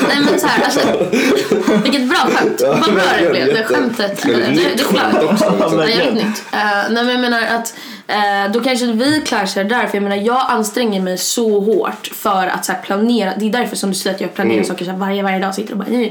Nej 0.08 0.18
men 0.26 0.40
så 0.40 0.48
här, 0.48 0.64
alltså, 0.64 0.80
vilket 1.84 2.10
bra 2.10 2.18
skämt. 2.18 2.62
Vad 2.62 2.94
bra 2.94 3.04
det 3.22 3.30
blev. 3.30 3.48
Det 3.48 3.64
skämtet. 3.64 4.24
Det, 4.24 4.32
det 4.78 4.84
flög. 4.84 5.04
Nej, 5.78 5.98
jävligt 5.98 6.14
nytt. 6.14 6.44
Uh, 6.54 6.92
nej 6.92 7.04
men 7.04 7.10
jag 7.10 7.20
menar 7.20 7.42
att 7.42 7.74
eh, 8.08 8.52
då 8.54 8.60
kanske 8.60 8.86
vi 8.86 9.22
clashar 9.26 9.64
där 9.64 9.88
för 9.88 9.96
jag 9.98 10.04
menar 10.04 10.16
jag 10.16 10.46
anstränger 10.50 11.02
mig 11.02 11.18
så 11.18 11.60
hårt 11.60 12.10
för 12.14 12.48
att 12.48 12.66
så 12.66 12.72
här, 12.72 12.82
planera. 12.82 13.34
Det 13.38 13.46
är 13.46 13.50
därför 13.50 13.76
som 13.76 13.90
du 13.90 13.96
säger 13.96 14.16
att 14.16 14.22
jag 14.22 14.34
planerar 14.34 14.56
Mm. 14.56 14.68
saker 14.68 14.86
så 14.86 14.92
här, 14.92 14.98
varje, 14.98 15.24
varje 15.24 15.40
dag 15.40 15.56
sitter 15.56 15.72
och 15.72 15.78
bara. 15.78 16.10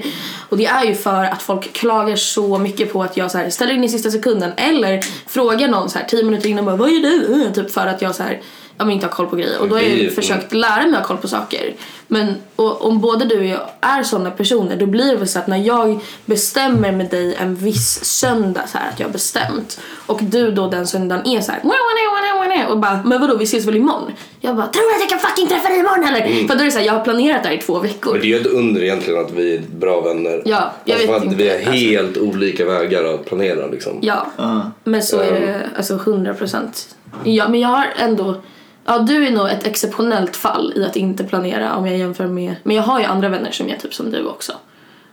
Och 0.49 0.57
det 0.57 0.67
är 0.67 0.85
ju 0.85 0.95
för 0.95 1.25
att 1.25 1.43
folk 1.43 1.73
klagar 1.73 2.17
så 2.17 2.59
mycket 2.59 2.93
på 2.93 3.03
att 3.03 3.17
jag 3.17 3.31
så 3.31 3.39
här, 3.39 3.51
ställer 3.51 3.75
in 3.75 3.85
i 3.85 3.89
sista 3.89 4.11
sekunden 4.11 4.53
eller 4.57 5.01
frågar 5.27 5.69
någon 5.69 5.91
så 5.91 5.99
här 5.99 6.07
tio 6.07 6.25
minuter 6.25 6.49
innan 6.49 6.65
bara 6.65 6.77
vad 6.77 6.91
gör 6.91 7.01
du? 7.01 7.27
Uh, 7.27 7.53
Typ 7.53 7.71
för 7.71 7.87
att 7.87 8.03
jag 8.03 8.15
så 8.15 8.23
här 8.23 8.31
jag 8.31 8.41
men 8.85 8.95
inte 8.95 9.07
har 9.07 9.13
koll 9.13 9.27
på 9.27 9.37
grejer 9.37 9.61
och 9.61 9.69
då 9.69 9.75
har 9.75 9.83
jag 9.83 9.91
ju 9.91 10.11
försökt 10.11 10.53
lära 10.53 10.83
mig 10.83 10.93
att 10.95 10.99
ha 11.01 11.05
koll 11.05 11.17
på 11.17 11.29
saker. 11.29 11.75
Men 12.07 12.35
och, 12.57 12.87
om 12.87 13.01
både 13.01 13.25
du 13.25 13.39
och 13.39 13.45
jag 13.45 13.61
är 13.81 14.03
sådana 14.03 14.31
personer 14.31 14.77
då 14.77 14.87
blir 14.87 15.07
det 15.07 15.17
väl 15.17 15.29
så 15.29 15.39
att 15.39 15.47
när 15.47 15.57
jag 15.59 15.99
bestämmer 16.25 16.93
med 16.93 17.11
dig 17.11 17.35
en 17.35 17.55
viss 17.57 18.05
söndag 18.05 18.63
så 18.73 18.79
här 18.79 18.89
att 18.93 19.01
jag 19.01 19.07
har 19.07 19.13
bestämt 19.13 19.81
och 20.07 20.19
du 20.23 20.51
då 20.51 20.67
den 20.69 20.87
söndagen 20.87 21.27
är 21.27 21.41
så 21.41 21.53
här 21.53 21.61
och 22.71 22.79
bara 22.79 23.03
men 23.05 23.21
vadå 23.21 23.37
vi 23.37 23.45
ses 23.45 23.67
väl 23.67 23.77
imorgon? 23.77 24.13
Jag 24.41 24.57
bara 24.57 24.67
tror 24.67 24.83
du 24.91 24.95
att 24.95 25.01
jag 25.01 25.21
kan 25.21 25.31
fucking 25.31 25.47
träffa 25.47 25.69
dig 25.69 25.79
imorgon 25.79 26.05
eller? 26.05 26.49
För 26.49 26.55
då 26.55 26.61
är 26.61 26.65
det 26.65 26.71
så 26.71 26.79
här, 26.79 26.87
jag 26.87 26.93
har 26.93 27.05
planerat 27.05 27.43
det 27.43 27.49
här 27.49 27.57
i 27.57 27.59
två 27.59 27.79
veckor. 27.79 28.13
Men 28.13 28.21
det 28.21 28.27
är 28.27 28.29
ju 28.29 28.41
ett 28.41 28.47
under 28.47 28.83
egentligen 28.83 29.21
att 29.25 29.33
vi 29.33 29.55
är 29.55 29.63
bra 29.77 30.01
vänner. 30.01 30.43
Ja, 30.45 30.73
jag 30.85 30.95
alltså 30.95 31.07
vet 31.07 31.07
för 31.07 31.17
att 31.17 31.25
inte, 31.25 31.37
vi 31.37 31.49
har 31.49 31.57
alltså. 31.57 31.71
helt 31.73 32.17
olika 32.17 32.65
vägar 32.65 33.05
att 33.05 33.25
planera 33.27 33.67
liksom. 33.67 33.99
Ja, 34.03 34.27
Ja. 34.37 34.71
men 34.85 35.03
så 35.03 35.21
är 35.21 35.41
det 35.41 35.61
alltså 35.77 35.95
100 35.95 36.35
procent. 36.35 36.97
Ja, 37.25 37.49
men 37.49 37.61
jag 37.61 37.69
har 37.69 37.87
ändå 37.99 38.35
Ja, 38.85 38.99
du 38.99 39.27
är 39.27 39.31
nog 39.31 39.49
ett 39.49 39.67
exceptionellt 39.67 40.37
fall 40.37 40.73
i 40.77 40.85
att 40.85 40.97
inte 40.97 41.25
planera 41.25 41.77
om 41.77 41.87
jag 41.87 41.97
jämför 41.97 42.27
med... 42.27 42.55
Men 42.63 42.77
jag 42.77 42.83
har 42.83 43.01
ju 43.01 43.05
andra 43.05 43.29
vänner 43.29 43.51
som 43.51 43.69
är 43.69 43.77
typ 43.77 43.95
som 43.95 44.11
du 44.11 44.27
också. 44.27 44.53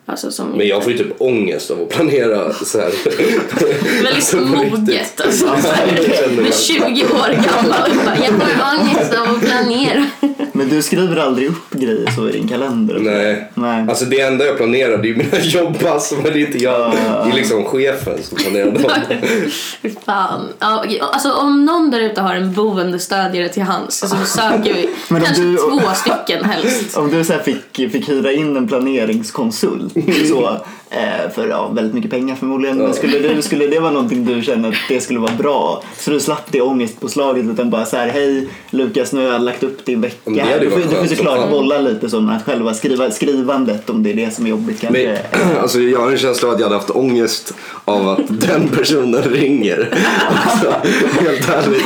Alltså 0.09 0.31
som... 0.31 0.49
Men 0.49 0.67
jag 0.67 0.83
får 0.83 0.91
ju 0.91 0.97
typ 0.97 1.21
ångest 1.21 1.71
av 1.71 1.81
att 1.81 1.89
planera 1.89 2.53
så 2.53 2.79
här. 2.79 2.91
Väldigt 4.03 4.15
Alltså, 4.15 4.37
moget 4.37 5.21
alltså. 5.21 5.45
Så 5.61 5.67
här, 5.71 5.85
verkligen. 5.87 6.35
med 6.43 6.53
20 6.55 6.81
år 7.05 7.29
gammal 7.29 7.89
jag 8.05 8.27
får 8.27 8.81
ångest 8.81 9.13
av 9.13 9.35
att 9.35 9.41
planera. 9.41 10.05
Men 10.53 10.69
du 10.69 10.81
skriver 10.81 11.17
aldrig 11.17 11.47
upp 11.49 11.69
grejer 11.71 12.11
så 12.15 12.29
i 12.29 12.31
din 12.31 12.47
kalender? 12.47 12.97
Nej. 12.99 13.51
Nej. 13.53 13.85
Alltså 13.89 14.05
det 14.05 14.19
enda 14.21 14.45
jag 14.45 14.57
planerar 14.57 14.97
det 14.97 15.07
är 15.07 15.09
ju 15.09 15.15
mina 15.15 15.39
jobbpass 15.43 16.13
men 16.23 16.33
det 16.33 16.39
är 16.39 16.45
inte 16.45 16.57
jag. 16.57 16.91
Det 16.91 17.31
är 17.31 17.35
liksom 17.35 17.63
chefen 17.65 18.23
som 18.23 18.37
planerar 18.37 18.71
dem. 18.71 18.91
Fy 19.81 19.89
Fan. 20.05 20.41
Ja, 20.59 20.85
alltså 21.13 21.31
om 21.31 21.65
någon 21.65 21.91
där 21.91 21.99
ute 21.99 22.21
har 22.21 22.35
en 22.35 22.53
boendestödjare 22.53 23.49
till 23.49 23.63
hands 23.63 23.99
så 23.99 24.07
söker 24.25 24.73
vi 24.73 24.89
Men 25.09 25.21
kanske 25.21 25.41
du- 25.43 25.57
två 25.57 25.79
stycken 25.95 26.45
helst. 26.45 26.97
Om 26.97 27.11
du 27.11 27.23
så 27.23 27.33
här 27.33 27.39
fick, 27.39 27.91
fick 27.91 28.09
hyra 28.09 28.31
in 28.31 28.57
en 28.57 28.67
planeringskonsult 28.67 29.96
så, 30.29 30.49
eh, 30.89 31.31
för 31.35 31.47
ja, 31.47 31.67
väldigt 31.67 31.93
mycket 31.93 32.11
pengar 32.11 32.35
förmodligen. 32.35 32.77
Men 32.77 32.93
skulle, 32.93 33.19
du, 33.19 33.41
skulle 33.41 33.67
det 33.67 33.79
vara 33.79 33.91
någonting 33.91 34.25
du 34.25 34.41
känner 34.41 34.69
att 34.69 34.75
det 34.89 35.01
skulle 35.01 35.19
vara 35.19 35.33
bra? 35.33 35.83
Så 35.97 36.11
du 36.11 36.19
slapp 36.19 36.51
det 36.51 36.61
ångestpåslaget 36.61 37.45
utan 37.45 37.69
bara 37.69 37.85
så 37.85 37.97
här: 37.97 38.07
hej 38.07 38.47
Lukas 38.69 39.13
nu 39.13 39.25
har 39.25 39.33
jag 39.33 39.41
lagt 39.41 39.63
upp 39.63 39.85
din 39.85 40.01
vecka. 40.01 40.17
Men 40.23 40.35
det 40.35 40.41
hade 40.41 40.59
Du 40.59 40.69
får, 40.69 40.79
du 40.79 40.87
får 40.87 41.05
såklart 41.05 41.37
fan. 41.37 41.51
bolla 41.51 41.77
lite 41.77 42.09
som 42.09 42.29
att 42.29 42.43
själva 42.43 42.73
skriva, 42.73 43.11
skrivandet 43.11 43.89
om 43.89 44.03
det 44.03 44.09
är 44.09 44.13
det 44.13 44.31
som 44.35 44.45
är 44.45 44.49
jobbigt 44.49 44.81
kanske. 44.81 45.19
Men, 45.31 45.57
alltså 45.61 45.79
jag 45.79 45.99
har 45.99 46.11
en 46.11 46.17
känsla 46.17 46.47
av 46.47 46.53
att 46.53 46.59
jag 46.59 46.67
hade 46.67 46.79
haft 46.79 46.89
ångest 46.89 47.53
av 47.85 48.09
att 48.09 48.27
den 48.41 48.67
personen 48.67 49.21
ringer. 49.23 49.97
Alltså, 50.29 50.73
helt 51.19 51.49
ärligt. 51.49 51.83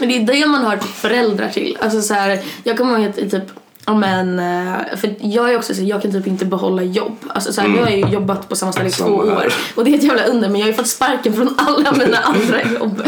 Men 0.00 0.08
det 0.08 0.16
är 0.16 0.26
det 0.40 0.46
man 0.46 0.64
har 0.64 0.76
föräldrar 0.76 1.48
till. 1.48 1.78
Alltså 1.80 2.02
så 2.02 2.14
här, 2.14 2.40
jag 2.64 2.76
kommer 2.78 2.98
ihåg 2.98 3.08
att 3.08 3.18
i 3.18 3.30
typ 3.30 3.42
Ja 3.86 3.94
men, 3.94 4.38
eh, 4.38 4.96
för 4.96 5.14
jag 5.20 5.52
är 5.52 5.56
också 5.56 5.74
så 5.74 5.82
jag 5.82 6.02
kan 6.02 6.12
typ 6.12 6.26
inte 6.26 6.44
behålla 6.44 6.82
jobb. 6.82 7.16
Alltså 7.28 7.52
så 7.52 7.60
här, 7.60 7.68
Jag 7.68 7.82
har 7.84 7.90
ju 7.90 8.08
jobbat 8.08 8.48
på 8.48 8.56
samma 8.56 8.72
ställe 8.72 8.88
i 8.88 8.92
två 8.92 9.22
Mm. 9.22 9.36
År 9.36 9.52
och 9.74 9.84
det 9.84 9.90
är 9.90 9.94
ett 9.98 10.02
jävla 10.04 10.24
under 10.24 10.48
men 10.48 10.60
jag 10.60 10.66
har 10.66 10.70
ju 10.70 10.76
fått 10.76 10.88
sparken 10.88 11.32
från 11.32 11.54
alla 11.58 11.92
mina 11.98 12.18
andra 12.18 12.62
jobb. 12.62 13.02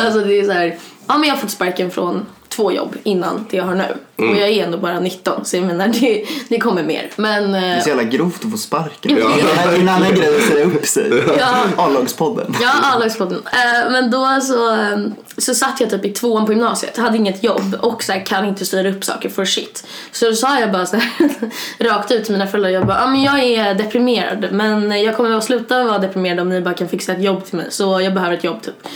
Alltså 0.00 0.20
det 0.20 0.40
är 0.40 0.44
så 0.44 0.52
här, 0.52 0.78
ja 1.06 1.18
men 1.18 1.28
jag 1.28 1.34
har 1.34 1.40
fått 1.40 1.50
sparken 1.50 1.90
från 1.90 2.26
två 2.48 2.72
jobb 2.72 2.96
innan 3.02 3.46
det 3.50 3.56
jag 3.56 3.64
har 3.64 3.74
nu. 3.74 3.96
Mm. 4.20 4.34
Och 4.34 4.40
jag 4.40 4.48
är 4.48 4.64
ändå 4.64 4.78
bara 4.78 5.00
19 5.00 5.44
så 5.44 5.56
jag 5.56 5.64
menar 5.64 5.88
det, 5.88 6.24
det 6.48 6.58
kommer 6.58 6.82
mer. 6.82 7.10
Men 7.16 7.52
Det 7.52 7.58
är 7.58 7.76
eh, 7.76 7.82
så 7.82 7.88
jävla 7.88 8.04
grovt 8.04 8.44
att 8.44 8.50
få 8.50 8.56
sparken. 8.56 9.18
Ja. 9.18 9.28
Det 9.64 9.76
är 9.76 9.80
en 9.80 9.88
annan 9.88 10.14
grej 10.14 10.36
att 10.36 10.42
säga 10.42 10.64
upp 10.64 10.86
sig. 10.86 11.22
Ja. 11.38 11.54
A-lagspodden. 11.76 12.56
Ja, 12.60 12.70
A-lagspodden. 12.82 13.42
Eh, 13.46 13.90
men 13.90 14.10
då 14.10 14.40
så, 14.40 14.70
eh, 14.74 14.98
så 15.38 15.54
satt 15.54 15.80
jag 15.80 15.90
typ 15.90 16.04
i 16.04 16.10
tvåan 16.10 16.46
på 16.46 16.52
gymnasiet, 16.52 16.96
hade 16.96 17.16
inget 17.16 17.44
jobb 17.44 17.76
och 17.80 18.02
så 18.02 18.12
här, 18.12 18.26
kan 18.26 18.44
inte 18.44 18.66
styra 18.66 18.90
upp 18.90 19.04
saker 19.04 19.28
för 19.28 19.44
shit. 19.44 19.86
Så 20.12 20.26
då 20.26 20.34
sa 20.34 20.60
jag 20.60 20.72
bara 20.72 20.86
så 20.86 20.96
här, 20.96 21.30
rakt 21.78 22.10
ut 22.10 22.24
till 22.24 22.32
mina 22.32 22.46
föräldrar, 22.46 22.70
jag 22.70 22.86
bara, 22.86 23.04
ah, 23.04 23.06
men 23.06 23.22
jag 23.22 23.38
är 23.38 23.74
deprimerad 23.74 24.52
men 24.52 25.02
jag 25.02 25.16
kommer 25.16 25.36
att 25.36 25.44
sluta 25.44 25.84
vara 25.84 25.98
deprimerad 25.98 26.40
om 26.40 26.48
ni 26.48 26.60
bara 26.60 26.74
kan 26.74 26.88
fixa 26.88 27.12
ett 27.12 27.22
jobb 27.22 27.44
till 27.44 27.56
mig 27.56 27.66
så 27.70 28.00
jag 28.00 28.14
behöver 28.14 28.36
ett 28.36 28.44
jobb 28.44 28.62
typ. 28.62 28.86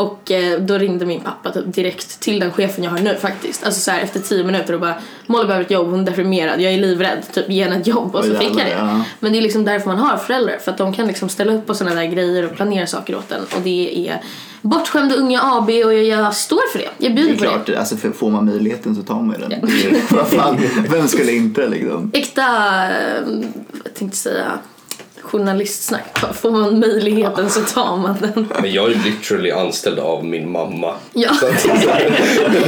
Och 0.00 0.30
eh, 0.30 0.60
då 0.60 0.78
ringde 0.78 1.06
min 1.06 1.20
pappa 1.20 1.50
typ 1.50 1.74
direkt 1.74 2.20
till 2.20 2.40
den 2.40 2.52
chefen 2.52 2.84
jag 2.84 2.90
har 2.90 2.98
nu 2.98 3.16
faktiskt. 3.16 3.64
Alltså 3.64 3.80
så 3.80 3.90
här, 3.90 4.00
efter 4.00 4.20
tio 4.20 4.44
minuter 4.44 4.69
och 4.74 4.80
bara 4.80 4.94
Molly 5.26 5.46
behöver 5.46 5.64
ett 5.64 5.70
jobb, 5.70 5.90
hon 5.90 6.00
är 6.00 6.04
deprimerad, 6.04 6.60
jag 6.60 6.72
är 6.72 6.78
livrädd, 6.78 7.22
typ 7.32 7.50
ge 7.50 7.64
henne 7.64 7.76
ett 7.76 7.86
jobb 7.86 8.14
och 8.14 8.24
så 8.24 8.34
fick 8.34 8.48
jag 8.50 8.56
det. 8.66 8.70
ja. 8.78 9.04
Men 9.20 9.32
det 9.32 9.38
är 9.38 9.42
liksom 9.42 9.64
därför 9.64 9.86
man 9.86 9.98
har 9.98 10.16
föräldrar. 10.16 10.58
För 10.58 10.70
att 10.72 10.78
de 10.78 10.92
kan 10.92 11.06
liksom 11.06 11.28
ställa 11.28 11.52
upp 11.52 11.66
på 11.66 11.74
sådana 11.74 11.96
där 11.96 12.04
grejer 12.06 12.44
och 12.50 12.56
planera 12.56 12.86
saker 12.86 13.16
åt 13.16 13.32
en. 13.32 13.42
Och 13.42 13.60
det 13.64 14.08
är 14.08 14.20
Bortskämda 14.62 15.14
unga 15.14 15.40
AB 15.42 15.68
och 15.68 15.94
jag, 15.94 16.04
jag 16.04 16.34
står 16.34 16.70
för 16.72 16.78
det. 16.78 16.88
Jag 16.98 17.10
Det 17.12 17.14
bjuder 17.14 17.32
är 17.32 17.36
på 17.38 17.44
det. 17.44 17.50
klart, 17.64 17.78
alltså, 17.78 17.96
får 17.96 18.30
man 18.30 18.44
möjligheten 18.46 18.94
så 18.94 19.02
tar 19.02 19.14
man 19.22 19.36
ju 19.40 19.48
den. 19.48 19.70
Vad 20.10 20.28
fan, 20.28 20.56
vem 20.90 21.08
skulle 21.08 21.32
inte 21.32 21.66
liksom? 21.68 22.10
Äkta, 22.14 22.42
eh, 22.90 23.22
jag 23.84 23.94
tänkte 23.94 24.16
säga 24.18 24.44
journalistsnack. 25.32 26.18
Får 26.34 26.50
man 26.50 26.78
möjligheten 26.80 27.50
så 27.50 27.60
tar 27.60 27.96
man 27.96 28.16
den. 28.20 28.48
Men 28.62 28.72
jag 28.72 28.84
är 28.84 28.88
ju 28.90 29.02
literally 29.02 29.50
anställd 29.50 29.98
av 29.98 30.24
min 30.24 30.50
mamma. 30.50 30.94
Ja. 31.12 31.30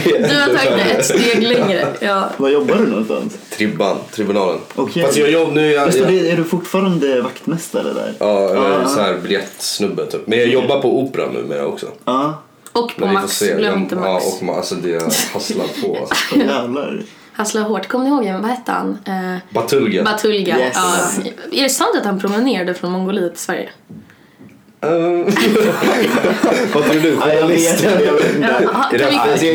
Du 0.05 0.41
har 0.41 0.47
tagit 0.47 0.85
det 0.87 0.91
ett 0.99 1.05
steg 1.05 1.43
längre. 1.43 1.87
Ja. 2.01 2.29
Var 2.37 2.49
jobbar 2.49 2.75
du 2.75 2.87
någonstans? 2.87 3.39
Tribban, 3.57 3.97
tribunalen. 4.15 4.59
Okej. 4.75 5.03
Fast 5.03 5.17
jag 5.17 5.31
jobb, 5.31 5.53
nu 5.53 5.69
är 5.69 5.75
jag, 5.75 5.95
jag, 5.97 6.15
är 6.15 6.37
du 6.37 6.45
fortfarande 6.45 7.21
vaktmästare 7.23 7.93
där? 7.93 8.13
ja, 8.19 8.41
jag 8.55 8.67
är 8.67 8.81
Ja. 8.83 8.89
så 8.89 9.01
här 9.01 9.19
biljettsnubbe 9.23 10.07
typ. 10.07 10.27
Men 10.27 10.39
jag 10.39 10.49
jobbar 10.49 10.81
på 10.83 11.01
Operan 11.01 11.33
numera 11.33 11.67
också. 11.67 11.87
Ja, 12.05 12.43
Och 12.73 12.97
på 12.99 13.07
Max, 13.07 13.43
glöm 13.43 13.79
inte 13.79 13.95
Max. 13.97 14.25
Ja, 14.41 14.47
och 14.49 14.57
alltså 14.57 14.75
det 14.75 15.03
hasslar 15.33 15.67
på. 15.83 15.97
Alltså. 16.01 16.37
jävlar. 16.37 17.03
Hassla 17.33 17.61
hårt. 17.61 17.89
Kommer 17.89 18.05
ni 18.05 18.11
ihåg, 18.29 18.41
vad 18.43 18.51
hette 18.51 18.73
han? 18.73 18.99
Eh, 19.07 19.37
Batulga. 19.55 20.03
Batulga. 20.05 20.59
Yes. 20.59 20.75
Ja. 20.75 21.31
Är 21.53 21.63
det 21.63 21.69
sant 21.69 21.97
att 21.99 22.05
han 22.05 22.21
promenerade 22.21 22.75
från 22.75 22.93
Mongoliet 22.93 23.33
till 23.35 23.43
Sverige? 23.45 23.69
Ehm, 24.81 25.25
Vad 26.75 26.85
tror 26.85 27.01
du? 27.03 27.17
Ja, 27.21 27.33
jag 27.35 27.47
vet, 27.47 27.83
inte. 27.85 28.99
kan, 28.99 29.19
Alltså, 29.21 29.47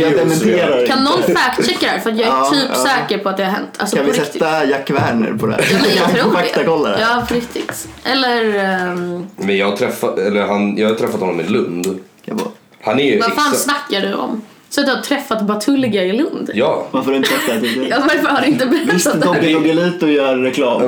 kan 0.87 1.03
någon 1.03 1.23
fact-checka 1.35 1.77
det 1.81 1.87
här? 1.87 1.99
För 1.99 2.09
jag 2.09 2.19
är 2.19 2.25
Ja, 2.25 2.49
typ 2.51 2.63
ja. 2.69 2.75
säker 2.75 3.17
på 3.17 3.29
att 3.29 3.37
det 3.37 3.43
har 3.45 3.51
hänt. 3.51 3.69
Alltså 3.77 3.95
Kan 3.95 4.05
vi 4.05 4.11
riktigt. 4.11 4.33
sätta 4.33 4.65
Jack 4.65 4.89
Werner 4.89 5.33
på 5.33 5.45
det 5.47 5.53
här? 5.53 5.65
Ja, 5.71 5.77
men 6.07 6.15
jag 6.15 6.23
tror 6.23 6.31
Faktakolla 6.33 6.89
det. 6.89 6.99
Ja, 7.01 7.25
på 7.27 7.33
riktigt. 7.33 7.87
Eller... 8.03 8.55
ehm, 8.55 9.27
Men 9.35 9.57
jag 9.57 9.69
har 9.69 9.77
träffat, 9.77 10.19
eller 10.19 10.41
han, 10.47 10.77
jag 10.77 10.87
har 10.89 10.95
träffat 10.95 11.19
honom 11.19 11.39
i 11.39 11.43
Lund. 11.43 11.99
Jag 12.25 12.37
bara, 12.37 12.49
Han 12.81 12.99
är 12.99 13.03
ju 13.03 13.19
vad 13.19 13.33
fan 13.33 13.55
snackar 13.55 14.01
du 14.01 14.13
om? 14.13 14.41
Så 14.69 14.81
att 14.81 14.87
du 14.87 14.93
har 14.93 15.01
träffat 15.01 15.41
Batulga 15.41 16.03
i 16.03 16.13
Lund? 16.13 16.51
Ja. 16.53 16.87
varför 16.91 17.05
har 17.05 17.11
du 17.11 17.17
inte 17.17 17.29
sagt 17.29 17.47
det? 17.61 17.67
Ja, 17.89 17.97
varför 18.01 18.27
har 18.27 18.41
du 18.41 18.47
inte 18.47 18.65
Visst, 18.65 19.05
berättat 19.05 19.21
det 19.41 19.47
här? 19.47 19.53
Doggelito 19.53 20.07
gör 20.07 20.37
reklam. 20.43 20.81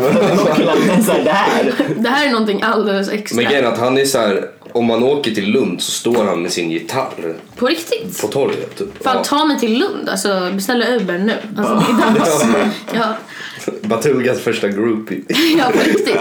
Så 1.05 1.11
här, 1.11 1.23
det 1.23 1.31
här. 1.31 1.73
Det 1.97 2.09
här 2.09 2.27
är 2.27 2.31
någonting 2.31 2.61
alldeles 2.61 3.09
extra. 3.09 3.35
Men 3.35 3.45
grejen 3.51 3.67
att 3.67 3.79
han 3.79 3.97
är 3.97 4.05
så 4.05 4.17
här, 4.17 4.45
om 4.71 4.85
man 4.85 5.03
åker 5.03 5.31
till 5.31 5.51
Lund 5.51 5.81
så 5.81 5.91
står 5.91 6.23
han 6.25 6.41
med 6.41 6.51
sin 6.51 6.71
gitarr 6.71 7.35
På 7.55 7.65
riktigt? 7.67 8.21
på 8.21 8.27
torget. 8.27 8.77
Typ. 8.77 9.03
Fan, 9.03 9.15
Ja. 9.17 9.23
ta 9.23 9.45
mig 9.45 9.59
till 9.59 9.79
Lund. 9.79 10.09
Alltså, 10.09 10.49
beställa 10.53 10.85
Uber 10.95 11.17
nu. 11.17 11.33
Alltså, 11.57 11.73
dags. 12.19 12.43
Ja. 12.93 13.03
Batulgas 13.81 14.39
första 14.39 14.67
groupie. 14.67 15.21
Ja, 15.57 15.71
på 15.73 15.79
riktigt. 15.79 16.17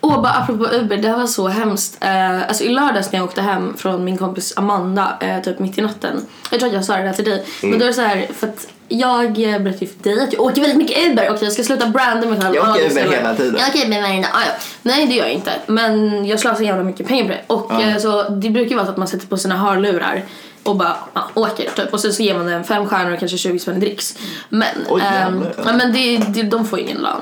Och 0.00 0.10
bara 0.10 0.32
apropå 0.32 0.66
Uber, 0.72 0.96
det 0.96 1.08
här 1.08 1.16
var 1.16 1.26
så 1.26 1.48
hemskt. 1.48 1.98
Eh, 2.00 2.42
alltså 2.48 2.64
i 2.64 2.68
lördags 2.68 3.12
när 3.12 3.18
jag 3.18 3.24
åkte 3.28 3.42
hem 3.42 3.76
från 3.76 4.04
min 4.04 4.18
kompis 4.18 4.52
Amanda, 4.56 5.18
eh, 5.20 5.42
typ 5.42 5.58
mitt 5.58 5.78
i 5.78 5.82
natten. 5.82 6.20
Jag 6.50 6.60
tror 6.60 6.68
att 6.68 6.74
jag 6.74 6.84
sa 6.84 6.96
det 6.96 7.02
där 7.02 7.12
till 7.12 7.24
dig. 7.24 7.44
Men 7.62 7.78
då 7.78 7.84
är 7.84 7.88
det 7.88 7.94
så 7.94 8.02
här, 8.02 8.26
för 8.34 8.46
att 8.46 8.68
jag 8.88 9.24
eh, 9.26 9.58
berättade 9.58 9.76
ju 9.78 9.86
för 9.86 10.02
dig 10.02 10.20
att 10.24 10.32
jag 10.32 10.42
åker 10.42 10.60
väldigt 10.60 10.78
mycket 10.78 11.06
Uber 11.10 11.30
och 11.30 11.42
jag 11.42 11.52
ska 11.52 11.62
sluta 11.62 11.86
branda 11.86 12.26
mig 12.26 12.40
själv. 12.40 12.54
Jag 12.54 12.70
åker 12.70 12.90
Uber 12.90 13.02
hela 13.16 13.34
tiden. 13.34 13.56
Jag 13.60 13.68
åker 13.68 13.86
Uber 13.86 14.00
varje 14.02 14.16
dag. 14.22 14.30
Ah, 14.32 14.40
ja. 14.46 14.52
Nej 14.82 15.06
det 15.06 15.14
gör 15.14 15.24
jag 15.24 15.32
inte. 15.34 15.50
Men 15.66 16.24
jag 16.26 16.40
slösar 16.40 16.64
jävla 16.64 16.84
mycket 16.84 17.08
pengar 17.08 17.24
på 17.24 17.30
det. 17.30 17.40
Och 17.46 17.66
Ja. 17.70 17.82
eh, 17.82 17.96
så 17.98 18.28
det 18.28 18.50
brukar 18.50 18.70
ju 18.70 18.76
vara 18.76 18.86
så 18.86 18.90
att 18.92 18.98
man 18.98 19.08
sätter 19.08 19.26
på 19.26 19.36
sina 19.36 19.56
hörlurar 19.56 20.22
och 20.62 20.76
bara 20.76 20.96
ja, 21.14 21.28
åker 21.34 21.70
typ. 21.76 21.92
Och 21.92 22.00
sen 22.00 22.12
så 22.12 22.22
ger 22.22 22.34
man 22.34 22.46
den 22.46 22.64
fem 22.64 22.86
stjärnor 22.86 23.12
och 23.12 23.18
kanske 23.18 23.38
20 23.38 23.58
spänn 23.58 23.76
i 23.76 23.80
dricks. 23.80 24.18
Men, 24.48 24.68
Oj, 24.88 25.02
ehm, 25.04 25.44
ja, 25.66 25.72
men 25.72 25.92
det, 25.92 26.16
det, 26.16 26.42
de 26.42 26.66
får 26.66 26.78
ju 26.78 26.84
ingen 26.84 26.98
lön. 26.98 27.12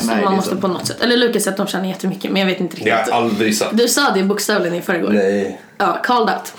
Så 0.00 0.06
Nej, 0.06 0.24
man 0.24 0.34
måste 0.34 0.48
sant. 0.50 0.60
på 0.60 0.68
något 0.68 0.86
sätt. 0.86 1.00
Eller 1.02 1.16
Lukas 1.16 1.42
säger 1.42 1.52
att 1.52 1.56
de 1.56 1.66
tjänar 1.66 1.86
jättemycket 1.86 2.30
men 2.30 2.40
jag 2.40 2.46
vet 2.46 2.60
inte 2.60 2.76
Det 2.76 2.90
har 2.90 2.96
riktigt. 2.98 3.14
jag 3.14 3.22
aldrig 3.22 3.56
sagt. 3.58 3.70
Du 3.76 3.88
sa 3.88 4.10
det 4.14 4.22
bokstavligen 4.22 4.78
i 4.78 4.82
förrgår. 4.82 5.08
Nej. 5.10 5.60
Ja, 5.78 5.98
called 6.04 6.34
out. 6.34 6.52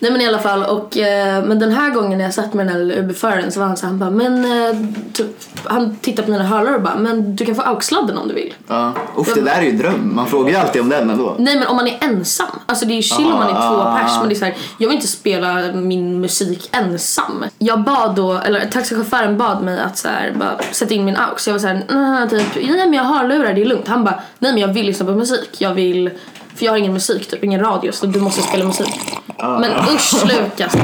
Nej 0.00 0.10
men 0.12 0.20
i 0.20 0.26
alla 0.26 0.38
fall 0.38 0.62
och 0.64 0.96
eh, 0.96 1.44
men 1.44 1.58
den 1.58 1.72
här 1.72 1.90
gången 1.90 2.18
när 2.18 2.24
jag 2.24 2.34
satt 2.34 2.54
med 2.54 2.66
den 2.66 2.74
här 2.74 2.98
Uber-föraren 2.98 3.52
så 3.52 3.60
var 3.60 3.66
han 3.66 3.76
så 3.76 3.86
han 3.86 3.98
bara 3.98 4.10
men 4.10 4.44
eh, 4.44 4.76
typ, 5.12 5.26
han 5.64 5.96
tittade 5.96 6.26
på 6.26 6.32
mina 6.32 6.44
hörlurar 6.44 6.74
och 6.74 6.82
bara 6.82 6.96
men 6.96 7.36
du 7.36 7.44
kan 7.46 7.54
få 7.54 7.62
AUX-sladden 7.62 8.18
om 8.18 8.28
du 8.28 8.34
vill. 8.34 8.54
Ja. 8.66 8.92
Uff, 9.16 9.34
det 9.34 9.40
där 9.40 9.58
är 9.58 9.62
ju 9.62 9.72
dröm. 9.72 10.14
Man 10.14 10.26
frågar 10.26 10.50
ju 10.50 10.56
alltid 10.56 10.82
om 10.82 10.88
den 10.88 11.10
ändå. 11.10 11.34
Nej 11.38 11.58
men 11.58 11.66
om 11.68 11.76
man 11.76 11.86
är 11.86 11.98
ensam, 12.00 12.46
alltså 12.66 12.84
det 12.86 12.92
är 12.92 12.96
ju 12.96 13.02
chill 13.02 13.26
om 13.26 13.32
man 13.38 13.48
är 13.56 13.68
två 13.68 13.78
Ah. 13.80 13.98
pers 13.98 14.10
men 14.20 14.28
det 14.28 14.34
är 14.34 14.38
så 14.38 14.44
här, 14.44 14.56
jag 14.78 14.88
vill 14.88 14.96
inte 14.96 15.08
spela 15.08 15.72
min 15.72 16.20
musik 16.20 16.68
ensam. 16.72 17.44
Jag 17.58 17.80
bad 17.84 18.14
då, 18.14 18.32
eller 18.32 18.66
taxichauffören 18.66 19.38
bad 19.38 19.62
mig 19.62 19.80
att 19.80 19.98
så 19.98 20.08
här, 20.08 20.32
bara 20.36 20.58
sätta 20.72 20.94
in 20.94 21.04
min 21.04 21.16
aux. 21.16 21.46
Jag 21.46 21.54
var 21.54 21.58
såhär, 21.60 21.84
nej 21.88 22.28
typ, 22.28 22.54
nej 22.54 22.76
men 22.86 22.92
jag 22.92 23.02
har 23.04 23.18
hörlurar 23.18 23.52
det 23.54 23.60
är 23.60 23.64
lugnt. 23.64 23.88
Han 23.88 24.04
bara, 24.04 24.20
nej 24.38 24.52
men 24.52 24.60
jag 24.60 24.68
vill 24.68 24.86
lyssna 24.86 25.06
på 25.06 25.12
musik. 25.12 25.50
Jag 25.58 25.74
vill, 25.74 26.10
för 26.54 26.64
jag 26.64 26.72
har 26.72 26.76
ingen 26.78 26.92
musik 26.92 27.30
typ, 27.30 27.44
ingen 27.44 27.60
radio 27.60 27.92
så 27.92 28.06
du 28.06 28.20
måste 28.20 28.42
spela 28.42 28.64
musik. 28.64 29.00
Men 29.42 29.70
usch 29.94 30.24
Lukas. 30.24 30.76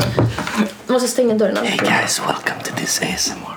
Måste 0.87 1.09
stänga 1.09 1.35
dörren. 1.35 1.57
Hey 1.57 1.77
Guys, 1.77 2.21
welcome 2.27 2.63
to 2.65 2.71
this 2.77 3.01
ASMR. 3.03 3.57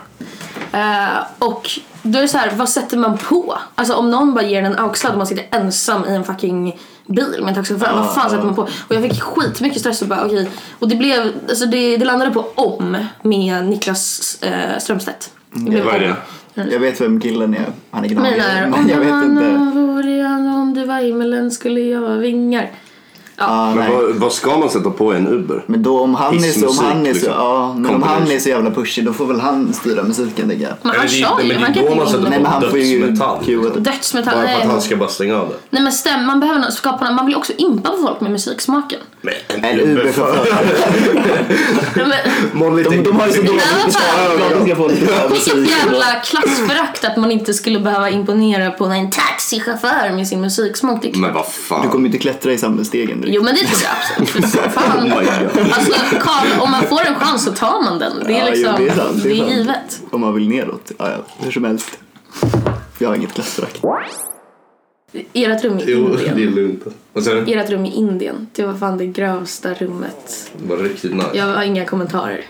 Eh, 0.72 1.24
och 1.40 1.70
då 2.02 2.18
är 2.18 2.22
det 2.22 2.28
så 2.28 2.38
här, 2.38 2.52
vad 2.56 2.70
sätter 2.70 2.98
man 2.98 3.18
på? 3.18 3.58
Alltså 3.76 3.94
om 3.94 4.12
någon 4.12 4.34
bara 4.34 4.46
ger 4.46 4.60
en 4.60 4.66
en 4.66 4.80
aux-sladd 4.80 5.12
och 5.12 5.18
man 5.18 5.28
sitter 5.28 5.46
ensam 5.52 6.06
i 6.06 6.16
en 6.16 6.24
fucking 6.24 6.80
bil 7.06 7.36
med 7.40 7.48
en 7.50 7.56
taxichaufför, 7.56 7.96
vad 7.96 8.16
fan 8.16 8.30
sätter 8.30 8.44
man 8.44 8.56
på? 8.56 8.62
Och 8.62 8.96
jag 8.96 9.02
fick 9.04 9.22
skitmycket 9.22 9.80
stress 9.80 10.02
och 10.02 10.08
bara 10.08 10.26
okej. 10.26 10.50
Och 10.80 10.90
det 10.90 10.96
blev, 10.96 11.34
alltså 11.50 11.66
det, 11.66 11.98
det 11.98 12.06
landade 12.06 12.32
på 12.32 12.46
om 12.56 13.06
med 13.22 13.66
Niklas 13.66 14.38
uh, 14.46 14.80
Strömstedt. 14.80 15.30
Det 15.52 15.70
blev 15.70 15.88
om. 15.88 15.94
det? 16.54 16.64
Jag 16.72 16.80
vet 16.80 17.02
vem 17.02 17.22
killen 17.22 17.54
är. 17.54 17.66
Han 17.92 18.06
är 18.06 18.10
där, 18.10 18.68
Men 18.68 18.90
jag 18.90 19.00
vet 19.00 19.10
han 19.10 19.24
inte. 19.24 19.82
vore 19.82 20.12
jag, 20.12 20.40
om 20.40 20.74
du 20.74 20.86
var 20.86 21.00
himmelen 21.00 21.52
skulle 21.52 21.80
jag 21.82 22.02
vara 22.02 22.18
vingar. 22.18 22.72
Ja, 23.40 23.76
Men 23.76 23.92
vad, 23.92 24.16
vad 24.16 24.34
ska 24.34 24.58
man 24.58 24.70
sätta 24.70 24.90
på 24.90 25.14
en 25.14 25.28
Uber? 25.28 25.64
Men 25.68 25.84
då 25.84 26.00
om 26.02 26.16
han 26.16 26.36
är 26.36 26.40
så, 26.40 26.68
om 26.70 26.78
han 26.78 26.98
är 27.02 27.06
så, 27.06 27.14
liksom. 27.14 27.34
ja, 27.34 27.74
men 27.78 27.96
om 27.96 28.04
han 28.04 28.32
är 28.32 28.40
så 28.40 28.50
jävla 28.50 28.72
pushig 28.72 29.06
då 29.06 29.14
får 29.14 29.26
väl 29.26 29.40
han 29.40 29.74
styra 29.74 30.04
musiken 30.04 30.50
tänker 30.50 30.66
jag. 30.68 30.74
Men 30.82 30.96
han 30.96 31.08
kör 31.08 31.42
ju, 31.42 31.48
men 31.48 31.48
det 31.48 31.54
är 31.54 31.60
han 31.60 31.74
kan 31.74 31.84
då 31.84 31.90
inte 31.92 31.96
man 32.04 32.08
sätter. 32.08 32.30
Nej 32.30 32.40
men 32.40 32.46
han 32.52 32.62
får 32.70 32.80
ju 32.80 33.00
Dödsmetall. 33.12 33.74
det. 33.74 33.80
Dödsmetall, 33.80 34.34
Bara 34.36 34.44
för 34.48 34.54
att 34.54 34.60
nej. 34.60 34.68
han 34.68 34.82
ska 34.82 34.96
bara 34.96 35.10
stänga 35.10 35.36
av 35.42 35.50
det. 35.50 35.56
Nej 35.70 35.84
men 35.84 35.92
stäm, 35.92 36.26
man 36.26 36.40
behöver 36.40 36.62
nog 36.62 36.72
skapa, 36.74 37.12
man 37.12 37.26
vill 37.26 37.36
också 37.36 37.54
impa 37.58 37.90
på 37.90 37.98
folk 37.98 38.22
med 38.22 38.32
musiksmaken. 38.32 39.00
Men 39.22 39.34
En 39.66 39.80
Uber-chaufför. 39.80 40.48
De, 41.96 43.04
de 43.04 43.20
har 43.20 43.28
ju 43.28 43.34
så 43.34 43.42
dåligt 43.42 45.00
betalt 45.00 45.32
Vilket 45.32 45.70
jävla 45.70 46.06
klassförakt 46.24 47.06
att 47.06 47.18
man 47.18 47.32
inte 47.32 47.54
skulle 47.54 47.80
behöva 47.80 48.10
imponera 48.10 48.72
på 48.72 48.86
en 48.86 49.12
taxichaufför 49.12 50.16
med 50.16 50.28
sin 50.28 50.42
musiksmak. 50.42 51.02
Klart. 51.02 51.16
Men 51.16 51.34
vad 51.34 51.46
Du 51.46 51.50
fan. 51.52 51.90
kommer 51.90 52.00
ju 52.00 52.06
inte 52.06 52.18
klättra 52.18 52.52
i 52.54 52.58
samhällsstegen. 52.58 53.24
Jo 53.34 53.44
men 53.44 53.56
det 53.56 53.60
tror 53.62 53.82
jag 53.84 54.22
absolut. 54.22 54.46
För 54.52 54.70
fan. 54.70 54.98
Oh 55.00 55.04
my 55.04 55.26
God. 55.26 55.74
Alltså 55.74 55.94
Karl, 56.20 56.60
om 56.62 56.72
man 56.72 56.84
får 56.84 57.02
en 57.06 57.16
chans 57.16 57.44
så 57.46 57.52
tar 57.52 57.84
man 57.84 58.00
den. 58.00 58.24
Det 58.26 58.34
är 58.34 58.40
Ja, 58.46 58.50
liksom, 58.52 58.76
jo, 58.80 58.86
det 58.86 58.92
är 58.92 58.96
sant, 58.96 59.24
det 59.24 59.30
är 59.30 59.34
det 59.46 59.52
är 59.52 59.58
givet. 59.58 60.02
Om 60.12 60.22
man 60.22 60.34
vill 60.34 60.48
neråt. 60.50 60.92
Ja, 60.98 61.10
ja, 61.12 61.18
hur 61.40 61.52
som 61.52 61.64
helst. 61.64 62.00
Jag 63.00 63.10
har 63.10 63.16
inget 63.16 63.34
klassförakt. 63.34 63.82
Ert 65.34 65.64
rum 65.64 65.80
i 65.80 65.84
Jo, 65.88 66.08
det 66.08 66.24
är 66.24 66.30
Indien. 66.30 66.56
lugnt. 66.56 66.84
Och 67.14 67.24
sen, 67.24 67.48
Ert 67.48 67.70
rum 67.70 67.86
i 67.86 67.92
Indien. 67.96 68.48
Det 68.56 68.64
var 68.66 68.74
fan 68.74 68.98
det 68.98 69.06
grövsta 69.06 69.74
rummet. 69.74 70.52
det 70.58 70.70
var 70.76 70.78
riktigt 70.84 71.14
nice. 71.16 71.28
Jag 71.34 71.46
har 71.46 71.64
inga 71.64 71.86
kommentarer. 71.86 72.46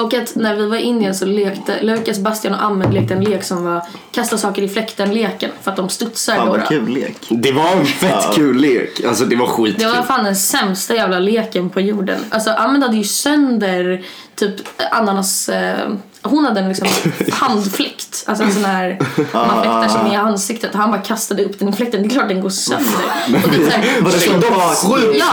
Och 0.00 0.14
att 0.14 0.34
när 0.34 0.54
vi 0.56 0.66
var 0.66 0.76
i 0.76 0.80
Indien 0.82 1.14
så 1.14 1.24
lekte 1.24 1.82
Lukas, 1.82 2.18
Bastian 2.18 2.54
och 2.54 2.62
Ahmed 2.64 2.94
lekte 2.94 3.14
en 3.14 3.24
lek 3.24 3.44
som 3.44 3.64
var 3.64 3.82
kasta 4.12 4.38
saker 4.38 4.62
i 4.62 4.68
fläkten-leken 4.68 5.50
för 5.62 5.70
att 5.70 5.76
de 5.76 5.88
studsar 5.88 6.36
Fan 6.36 6.48
vad 6.48 6.68
kul 6.68 6.88
lek. 6.88 7.16
Det 7.28 7.52
var 7.52 7.72
en 7.72 7.86
fett 7.86 8.34
kul 8.34 8.56
lek. 8.56 9.04
Alltså 9.04 9.24
det 9.24 9.36
var 9.36 9.46
skitkul. 9.46 9.84
Det 9.88 9.96
var 9.96 10.02
fan 10.02 10.24
den 10.24 10.36
sämsta 10.36 10.94
jävla 10.94 11.18
leken 11.18 11.70
på 11.70 11.80
jorden. 11.80 12.20
Alltså 12.30 12.50
Ahmed 12.50 12.82
hade 12.82 12.96
ju 12.96 13.04
sönder 13.04 14.02
typ 14.34 14.54
ananas... 14.90 15.48
Eh, 15.48 15.88
hon 16.22 16.44
hade 16.44 16.60
en 16.60 16.68
liksom 16.68 16.88
handfläkt. 17.32 18.24
Alltså 18.26 18.44
en 18.44 18.52
sån 18.52 18.64
här 18.64 18.98
man 19.32 19.62
fläktar 19.62 19.88
sig 19.88 20.02
med 20.02 20.12
i 20.12 20.16
ansiktet. 20.16 20.74
Han 20.74 20.90
bara 20.90 21.00
kastade 21.00 21.44
upp 21.44 21.58
den 21.58 21.68
i 21.68 21.72
fläkten. 21.72 22.02
Det 22.02 22.08
är 22.08 22.10
klart 22.10 22.28
den 22.28 22.40
går 22.40 22.50
sönder. 22.50 22.84
Och 23.44 23.50
det 23.50 23.56
är 23.56 23.70
så 23.70 23.76
här, 23.76 24.00
Var 24.00 24.10
det 24.10 24.18
så 24.18 24.32
de 24.32 24.50
var 24.50 24.74
sjukt. 24.74 25.24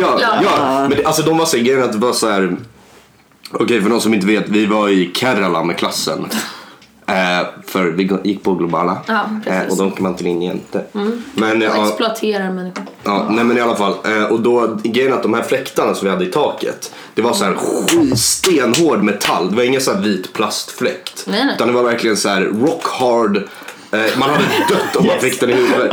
Ja, 0.00 0.18
Ja. 0.20 0.42
ja. 0.42 0.80
Men 0.80 0.90
det, 0.90 1.04
alltså 1.04 1.22
de 1.22 1.38
var 1.38 1.46
så 1.46 1.56
grejen 1.56 1.82
att 1.82 1.92
det 1.92 1.98
var 1.98 2.12
så 2.12 2.28
här. 2.30 2.56
Okej 3.52 3.82
för 3.82 3.88
någon 3.88 4.00
som 4.00 4.14
inte 4.14 4.26
vet, 4.26 4.48
vi 4.48 4.66
var 4.66 4.88
i 4.88 5.10
Kerala 5.14 5.64
med 5.64 5.76
klassen. 5.76 6.26
Eh, 7.06 7.46
för 7.66 7.84
vi 7.86 8.10
gick 8.24 8.42
på 8.42 8.54
globala. 8.54 8.98
Ja. 9.06 9.24
Mm. 9.24 9.42
eh, 9.62 9.70
och 9.70 9.76
de 9.76 9.90
kan 9.90 10.02
man 10.02 10.12
inte 10.12 10.28
in 10.28 10.42
inte. 10.42 10.84
Men, 11.34 11.62
eh, 11.62 11.78
och 11.80 11.86
exploaterar 11.86 12.50
människor. 12.50 12.84
ja, 13.04 13.26
nej 13.30 13.44
men 13.44 13.58
i 13.58 13.60
alla 13.60 13.76
fall. 13.76 13.94
Eh, 14.04 14.24
och 14.24 14.40
då, 14.40 14.78
grejen 14.82 15.12
att 15.12 15.22
de 15.22 15.34
här 15.34 15.42
fläktarna 15.42 15.94
som 15.94 16.04
vi 16.04 16.10
hade 16.10 16.24
i 16.24 16.28
taket. 16.28 16.94
Det 17.14 17.22
var 17.22 17.32
så 17.32 17.44
här 17.44 17.56
stenhård 18.16 19.02
metall. 19.02 19.50
Det 19.50 19.56
var 19.56 19.62
ingen 19.62 19.80
så 19.80 19.92
här 19.92 20.00
vit 20.00 20.32
plastfläkt. 20.32 21.24
Nej, 21.26 21.44
nej. 21.44 21.54
Utan 21.54 21.68
det 21.68 21.74
var 21.74 21.82
verkligen 21.82 22.16
så 22.16 22.28
här 22.28 22.40
rock 22.42 22.84
hard. 22.84 23.42
Eh, 23.92 24.18
man 24.18 24.30
hade 24.30 24.44
dött 24.68 24.96
om 24.96 25.06
man 25.06 25.20
fick 25.20 25.40
den 25.40 25.50
i 25.50 25.52
huvudet. 25.52 25.92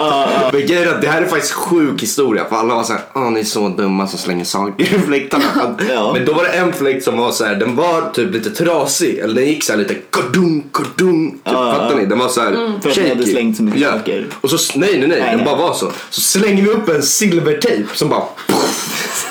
Men 0.51 0.61
grejen 0.67 0.89
att 0.89 1.01
det 1.01 1.07
här 1.07 1.21
är 1.21 1.25
faktiskt 1.25 1.53
sjuk 1.53 2.01
historia. 2.01 2.45
För 2.49 2.55
alla 2.55 2.75
var 2.75 2.83
så 2.83 2.93
här, 2.93 3.01
åh 3.15 3.31
ni 3.31 3.39
är 3.39 3.43
så 3.43 3.69
dumma 3.69 4.07
som 4.07 4.19
slänger 4.19 4.45
saker 4.45 4.83
i 4.83 4.85
fläktarna. 5.07 5.75
Ja. 5.89 6.13
Men 6.13 6.25
då 6.25 6.33
var 6.33 6.43
det 6.43 6.49
en 6.49 6.73
fläkt 6.73 7.03
som 7.03 7.17
var 7.17 7.31
så 7.31 7.45
här, 7.45 7.55
den 7.55 7.75
var 7.75 8.09
typ 8.13 8.33
lite 8.33 8.49
trasig. 8.49 9.17
Eller 9.17 9.35
den 9.35 9.45
gick 9.45 9.63
så 9.63 9.71
här 9.71 9.79
lite 9.79 9.95
kordung, 10.09 10.63
kordung. 10.71 11.31
Typ, 11.31 11.39
Ja, 11.43 11.73
fattar 11.73 11.95
ni? 11.95 12.05
Den 12.05 12.19
var 12.19 12.27
så 12.27 12.41
här 12.41 12.49
Mm. 12.49 12.81
För 12.81 12.89
att 12.89 12.97
ni 12.97 13.09
hade 13.09 13.25
slängt 13.25 13.57
så 13.57 13.63
mycket 13.63 13.81
ja. 13.81 13.91
saker. 13.91 14.27
Och 14.41 14.49
så, 14.49 14.79
nej 14.79 14.89
nej 14.99 15.07
nej, 15.07 15.19
Nej, 15.19 15.27
den 15.29 15.37
nej. 15.37 15.45
bara 15.45 15.55
var 15.55 15.73
så. 15.73 15.91
Så 16.09 16.21
slänger 16.21 16.63
vi 16.63 16.69
upp 16.69 16.89
en 16.89 17.03
silvertejp 17.03 17.83
som 17.93 18.09
bara 18.09 18.23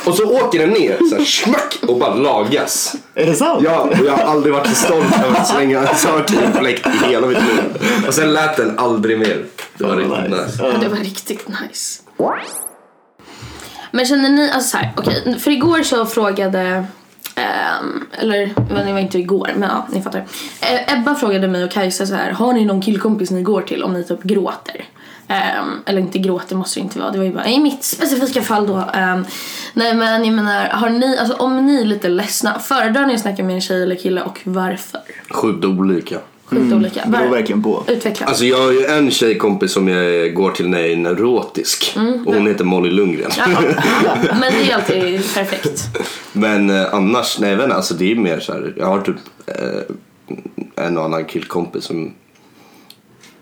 och 0.05 0.15
så 0.15 0.25
åker 0.25 0.59
den 0.59 0.71
ner 0.71 0.99
så 1.11 1.17
här, 1.17 1.25
smack 1.25 1.79
och 1.89 1.99
bara 1.99 2.15
lagas. 2.15 2.97
Är 3.15 3.27
det 3.27 3.35
sant? 3.35 3.63
Ja, 3.65 3.81
och 3.81 4.07
jag 4.07 4.13
har 4.13 4.25
aldrig 4.25 4.55
varit 4.55 4.69
så 4.69 4.75
stolt 4.75 5.15
över 5.25 5.41
att 5.41 5.49
slänga 5.49 5.89
en 6.43 6.53
fläkt 6.53 6.87
i 6.87 7.07
hela 7.07 7.27
mitt 7.27 7.39
liv. 7.39 7.63
Och 8.07 8.15
sen 8.15 8.33
lät 8.33 8.57
den 8.57 8.79
aldrig 8.79 9.19
mer. 9.19 9.45
Det 9.79 9.85
var 9.85 9.97
riktigt 9.97 10.31
nice. 10.31 10.45
nice. 10.45 10.63
Ja, 10.63 10.79
det 10.81 10.89
var 10.89 10.97
riktigt 10.97 11.49
nice. 11.49 12.03
Men 13.91 14.07
känner 14.07 14.29
ni, 14.29 14.51
alltså 14.51 14.71
så 14.71 14.77
här, 14.77 14.93
okej, 14.97 15.39
för 15.39 15.51
igår 15.51 15.83
så 15.83 16.07
frågade 16.07 16.85
ehm, 17.35 18.07
eller 18.19 18.55
det 18.85 18.93
var 18.93 18.99
inte 18.99 19.19
igår, 19.19 19.51
men 19.57 19.69
ja, 19.69 19.87
ni 19.91 20.03
fattar. 20.03 20.27
Eh, 20.61 20.99
Ebba 20.99 21.15
frågade 21.15 21.49
mig 21.49 21.65
och 21.65 21.71
Kajsa 21.71 22.07
så 22.07 22.15
här, 22.15 22.31
har 22.31 22.53
ni 22.53 22.65
någon 22.65 22.83
killkompis 22.83 23.31
ni 23.31 23.43
går 23.43 23.63
till 23.63 23.83
om 23.83 23.93
ni 23.93 24.05
typ 24.05 24.23
gråter? 24.23 24.85
Ehm, 25.29 25.83
eller 25.87 26.01
inte 26.01 26.19
gråter 26.19 26.57
måste 26.57 26.81
det 26.81 26.85
inte 26.85 26.99
vara, 26.99 27.11
det 27.11 27.19
var 27.19 27.25
ju 27.25 27.33
bara 27.33 27.49
i 27.49 27.61
mitt 27.61 27.85
specifika 27.85 28.43
fall 28.43 28.67
då. 28.67 28.85
Ehm, 28.95 29.25
nej 29.75 29.95
men 29.95 30.25
jag 30.25 30.35
menar, 30.35 30.69
har 30.69 30.91
ni, 30.91 31.19
alltså 31.19 31.37
om 31.37 31.67
ni 31.67 31.81
är 31.81 31.85
lite 31.85 32.09
ledsna, 32.09 32.59
föredrar 32.59 33.07
ni 33.07 33.15
att 33.15 33.21
snacka 33.21 33.45
med 33.45 33.55
en 33.55 33.61
tjej 33.61 33.83
eller 33.83 33.97
kille 33.97 34.23
och 34.23 34.41
varför? 34.45 35.01
Sjukt 35.31 35.65
olika. 35.65 36.19
Sjukt 36.45 36.73
olika. 36.73 37.01
Det 37.05 37.11
beror 37.11 37.29
verkligen 37.31 37.63
på. 37.63 37.85
Utveckla. 37.87 38.27
Alltså 38.27 38.45
jag 38.45 38.63
har 38.63 38.73
ju 38.73 38.85
en 38.85 39.11
tjejkompis 39.11 39.73
som 39.73 39.89
jag 39.89 40.35
går 40.35 40.51
till 40.51 40.69
när 40.69 40.81
jag 40.81 40.91
är 40.91 40.97
neurotisk. 40.97 41.97
Och 42.27 42.35
hon 42.35 42.47
heter 42.47 42.65
Molly 42.65 42.91
Lundgren. 42.91 43.31
Ja, 43.39 43.47
men 44.41 44.41
det 44.41 44.71
är 44.71 44.75
alltid 44.75 45.35
perfekt. 45.35 45.83
Men 46.33 46.71
eh, 46.71 46.95
annars, 46.95 47.39
nej 47.41 47.51
jag 47.51 47.57
vet 47.57 47.65
inte, 47.65 47.77
alltså 47.77 47.95
det 47.95 48.13
är 48.13 48.17
mer 48.17 48.41
så 48.41 48.53
här. 48.53 48.75
Jag 48.77 48.87
har 48.87 49.01
typ 49.01 49.17
eh, 49.47 50.85
en 50.87 50.99
och 50.99 51.05
annan 51.05 51.25
killkompis 51.25 51.85
som 51.85 52.13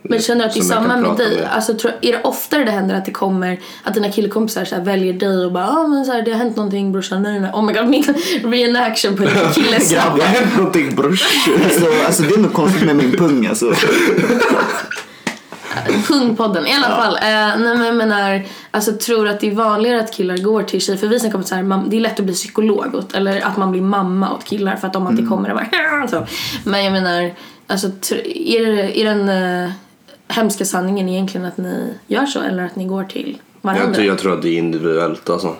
Men 0.08 0.20
känner 0.20 0.40
du 0.40 0.48
att 0.48 0.54
det 0.54 0.60
är 0.60 0.62
som 0.62 0.74
samma 0.74 0.96
med 0.96 1.16
dig? 1.16 1.36
med. 1.36 1.48
Alltså, 1.50 1.74
tror, 1.74 1.92
är 2.00 2.12
det 2.12 2.22
oftare 2.22 2.64
det 2.64 2.70
händer 2.70 2.94
att 2.94 3.04
det 3.04 3.12
kommer 3.12 3.60
att 3.82 3.94
dina 3.94 4.10
killkompisar 4.10 4.64
så 4.64 4.74
här, 4.74 4.82
väljer 4.82 5.12
dig 5.12 5.44
och 5.44 5.52
bara 5.52 5.68
ah, 5.68 5.86
men 5.86 6.04
så 6.04 6.12
här, 6.12 6.22
det 6.22 6.30
har 6.30 6.38
hänt 6.38 6.56
någonting 6.56 6.92
brorsan, 6.92 7.22
nej 7.22 7.40
nej. 7.40 7.50
Oh 7.52 7.64
my 7.64 7.72
god, 7.72 7.88
min 7.88 8.04
reenaction 8.44 9.16
på 9.16 9.22
en 9.22 9.28
killes 9.54 9.90
Det 9.90 9.98
har 9.98 10.18
hänt 10.18 10.56
någonting 10.56 10.94
brors. 10.94 11.48
Alltså, 11.64 11.86
alltså 12.06 12.22
det 12.22 12.34
är 12.34 12.38
något 12.38 12.54
konstigt 12.54 12.84
med 12.86 12.96
min 12.96 13.12
pung 13.12 13.46
alltså. 13.46 13.72
Hundpodden 16.08 16.66
i 16.66 16.72
alla 16.72 16.96
fall. 16.96 17.16
Eh, 17.16 17.22
nej 17.58 17.76
men 17.76 17.84
jag 17.84 17.96
menar, 17.96 18.42
alltså 18.70 18.92
tror 18.92 19.28
att 19.28 19.40
det 19.40 19.50
är 19.50 19.54
vanligare 19.54 20.00
att 20.00 20.12
killar 20.12 20.36
går 20.36 20.62
till 20.62 20.80
tjejer. 20.80 20.98
För 20.98 21.06
vi 21.06 21.20
snackar 21.20 21.34
om 21.34 21.40
att 21.40 21.48
så 21.48 21.54
här, 21.54 21.62
man, 21.62 21.90
det 21.90 21.96
är 21.96 22.00
lätt 22.00 22.20
att 22.20 22.26
bli 22.26 22.34
psykolog 22.34 22.94
åt, 22.94 23.14
eller 23.14 23.40
att 23.40 23.56
man 23.56 23.70
blir 23.70 23.82
mamma 23.82 24.34
åt 24.34 24.44
killar 24.44 24.76
för 24.76 24.86
att 24.86 24.92
de 24.92 25.06
alltid 25.06 25.28
kommer 25.28 25.50
och 25.50 25.56
bara 25.56 26.08
så. 26.08 26.26
Men 26.64 26.84
jag 26.84 26.92
menar, 26.92 27.34
alltså 27.66 27.86
tr- 27.86 28.32
är, 28.34 28.66
det, 28.66 29.00
är 29.00 29.04
den 29.04 29.28
uh, 29.28 29.70
hemska 30.28 30.64
sanningen 30.64 31.08
egentligen 31.08 31.46
att 31.46 31.56
ni 31.56 31.94
gör 32.06 32.26
så 32.26 32.40
eller 32.40 32.62
att 32.64 32.76
ni 32.76 32.84
går 32.84 33.04
till 33.04 33.38
varandra? 33.62 33.84
Jag, 33.84 33.94
tror- 33.94 34.06
jag 34.06 34.18
tror 34.18 34.32
att 34.34 34.42
det 34.42 34.48
är 34.48 34.58
individuellt 34.58 35.30
alltså. 35.30 35.54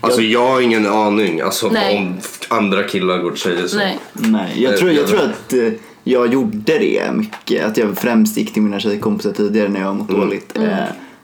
Alltså 0.00 0.20
jag 0.22 0.46
har 0.46 0.60
ingen 0.60 0.86
aning 0.86 1.40
alltså, 1.40 1.68
Nej. 1.70 1.96
om 1.98 2.18
andra 2.58 2.82
killar 2.82 3.18
går 3.18 3.30
till 3.30 3.40
tjejer 3.40 3.66
så. 3.66 3.76
Nej. 3.76 3.98
Nej, 4.12 4.62
jag 4.62 4.76
tror, 4.76 4.90
jag 4.90 5.06
tror 5.06 5.20
att 5.20 5.52
eh, 5.52 5.72
jag 6.04 6.32
gjorde 6.32 6.78
det 6.78 7.02
mycket. 7.14 7.64
Att 7.66 7.76
jag 7.76 7.98
främst 7.98 8.36
gick 8.36 8.52
till 8.52 8.62
mina 8.62 8.80
tjejkompisar 8.80 9.32
tidigare 9.32 9.68
när 9.68 9.80
jag 9.80 9.96
mått 9.96 10.08
dåligt. 10.08 10.56
Eh, 10.58 10.74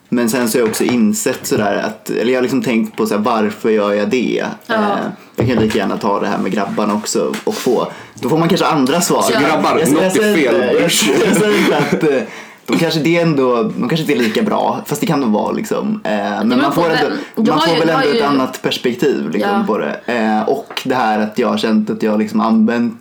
Men 0.09 0.29
sen 0.31 0.49
så 0.49 0.59
har 0.59 0.61
jag 0.61 0.69
också 0.69 0.85
insett 0.85 1.47
sådär 1.47 1.77
att, 1.77 2.11
eller 2.11 2.33
jag 2.33 2.39
har 2.39 2.43
liksom 2.43 2.63
tänkt 2.63 2.97
på 2.97 3.07
såhär, 3.07 3.23
varför 3.23 3.71
gör 3.71 3.93
jag 3.93 4.09
det? 4.11 4.45
Eh, 4.69 4.97
Jag 5.37 5.47
kan 5.49 5.57
lika 5.57 5.79
gärna 5.79 5.97
ta 5.97 6.21
det 6.21 6.27
här 6.27 6.39
med 6.39 6.53
grabbarna 6.53 6.95
också 6.95 7.35
och 7.45 7.55
få, 7.55 7.93
då 8.21 8.29
får 8.29 8.39
man 8.39 8.49
kanske 8.49 8.67
andra 8.67 9.01
svar. 9.01 9.23
Så 9.23 9.33
grabbar, 9.41 9.79
jag, 9.79 9.93
något 9.93 10.03
är 10.17 10.35
fel. 10.35 10.55
Jag, 10.75 10.83
jag 10.83 10.93
säger 10.93 11.59
inte 11.59 11.77
att 11.79 12.03
eh, 12.03 12.23
de 12.67 12.77
kanske, 12.79 13.01
det 13.01 13.17
är 13.19 13.23
ändå, 13.23 13.63
de 13.63 13.89
kanske 13.89 13.99
inte 13.99 14.13
är 14.13 14.19
lika 14.29 14.43
bra, 14.43 14.81
fast 14.87 15.01
det 15.01 15.07
kan 15.07 15.21
de 15.21 15.33
vara 15.33 15.53
liksom. 15.53 16.01
Eh, 16.05 16.11
Men 16.13 16.49
beror 16.49 16.63
man 16.63 16.73
får, 16.73 16.83
ändå, 16.91 17.53
man 17.53 17.61
får 17.61 17.75
ju- 17.75 17.81
väl 17.81 17.89
ändå 17.89 18.09
ett 18.09 18.15
ju- 18.15 18.23
annat 18.23 18.63
perspektiv 18.63 19.31
liksom, 19.31 19.51
Ja. 19.51 19.65
på 19.67 19.79
det. 19.79 20.01
Eh, 20.07 20.49
Och 20.49 20.83
det 20.85 20.95
här 20.95 21.19
att 21.19 21.39
jag 21.39 21.49
har 21.49 21.59
känt 21.59 21.91
att 21.91 22.03
jag 22.03 22.19
liksom 22.19 22.41
använt 22.41 22.99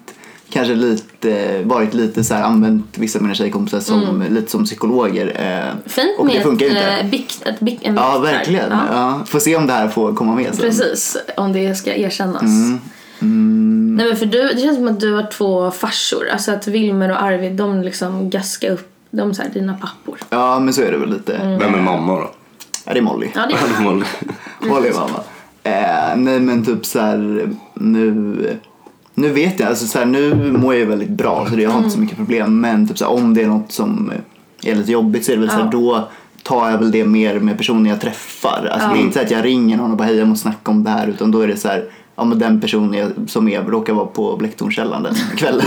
kanske 0.49 0.73
lite, 0.75 1.61
varit 1.63 1.93
lite 1.93 2.23
så 2.23 2.33
här, 2.33 2.43
använt 2.43 2.97
vissa 2.97 3.19
av 3.19 3.23
mina 3.23 3.35
tjejkompisar 3.35 3.79
som, 3.79 4.23
lite 4.29 4.51
som 4.51 4.65
psykologer. 4.65 5.27
eh, 5.35 5.89
Fint 5.91 6.19
och 6.19 6.27
det 6.27 6.33
med 6.33 6.43
funkar 6.43 6.65
ju 6.65 6.71
ett, 6.71 6.77
inte. 6.77 6.91
eh, 6.91 7.09
bikt, 7.09 7.41
ett 7.45 7.59
bikt, 7.59 7.81
en 7.85 7.95
Ja, 7.95 8.11
bikt 8.13 8.23
där. 8.25 8.31
verkligen. 8.37 8.71
Ja. 8.71 8.79
Ja. 8.93 9.19
Får 9.25 9.39
se 9.39 9.55
om 9.55 9.67
det 9.67 9.73
här 9.73 9.87
får 9.87 10.13
komma 10.13 10.35
med 10.35 10.45
sen. 10.55 10.57
Precis, 10.57 11.17
om 11.37 11.53
det 11.53 11.75
ska 11.75 11.93
erkännas. 11.95 12.41
Mm. 12.41 12.79
Nej 13.19 14.07
men 14.07 14.15
för 14.15 14.25
du, 14.25 14.47
det 14.47 14.61
känns 14.61 14.77
som 14.77 14.87
att 14.87 14.99
du 14.99 15.13
har 15.13 15.31
två 15.31 15.71
farsor. 15.71 16.29
Alltså 16.31 16.51
att 16.51 16.67
Wilmer 16.67 17.11
och 17.11 17.23
Arvid, 17.23 17.51
de 17.51 17.81
liksom 17.81 18.29
gaskar 18.29 18.71
upp, 18.71 18.89
de 19.11 19.29
är 19.29 19.33
så 19.33 19.41
här, 19.41 19.49
dina 19.49 19.73
pappor. 19.73 20.17
Ja, 20.29 20.59
men 20.59 20.73
så 20.73 20.81
är 20.81 20.91
det 20.91 20.97
väl 20.97 21.09
lite. 21.13 21.57
Vem 21.59 21.73
är 21.75 21.81
mamma 21.81 22.13
då? 22.15 22.31
Ja, 22.85 22.93
det 22.93 22.99
är 22.99 23.03
Molly. 23.03 23.27
Ja, 23.35 23.45
det 23.49 23.53
är 23.53 23.83
Molly. 23.83 24.05
Molly 24.59 24.87
är 24.87 24.93
mamma. 24.93 25.19
Eh, 25.63 26.17
nej 26.17 26.39
men 26.39 26.65
typ 26.65 26.85
så 26.85 26.99
här 26.99 27.49
nu, 27.73 28.35
nu 29.13 29.29
vet 29.29 29.59
jag, 29.59 29.69
alltså 29.69 29.87
så 29.87 29.99
här, 29.99 30.05
nu 30.05 30.51
mår 30.51 30.73
jag 30.73 30.79
ju 30.79 30.85
väldigt 30.85 31.09
bra 31.09 31.45
så 31.49 31.55
det, 31.55 31.61
jag 31.61 31.69
har 31.69 31.77
inte 31.77 31.89
så 31.89 31.99
mycket 31.99 32.17
problem. 32.17 32.61
Men 32.61 32.87
typ 32.87 32.97
så 32.97 33.05
här, 33.05 33.11
om 33.13 33.33
det 33.33 33.41
är 33.41 33.47
något 33.47 33.71
som 33.71 34.11
är 34.63 34.75
lite 34.75 34.91
jobbigt 34.91 35.25
så 35.25 35.31
är 35.31 35.35
det 35.35 35.41
väl 35.41 35.49
så 35.49 35.55
här, 35.55 35.63
Ja. 35.63 35.69
då 35.71 36.09
tar 36.43 36.69
jag 36.69 36.77
väl 36.77 36.91
det 36.91 37.05
mer 37.05 37.39
med 37.39 37.57
personen 37.57 37.85
jag 37.85 38.01
träffar. 38.01 38.69
Alltså 38.71 38.89
det 38.89 38.95
är 38.99 39.01
inte 39.01 39.19
så 39.19 39.25
att 39.25 39.31
jag 39.31 39.45
ringer 39.45 39.77
någon 39.77 39.91
och 39.91 39.97
bara 39.97 40.03
hej 40.03 40.17
jag 40.17 40.27
måste 40.27 40.41
snacka 40.41 40.71
om 40.71 40.83
det 40.83 40.89
här 40.89 41.07
utan 41.07 41.31
då 41.31 41.41
är 41.41 41.47
det 41.47 41.57
så 41.57 41.67
här 41.67 41.85
Ja 42.17 42.23
men 42.23 42.39
den 42.39 42.61
personen 42.61 42.93
jag, 42.93 43.11
som 43.29 43.47
är, 43.47 43.61
råkar 43.63 43.93
vara 43.93 44.05
på 44.05 44.35
Blecktornskällan 44.37 45.03
den 45.03 45.15
kvällen. 45.37 45.65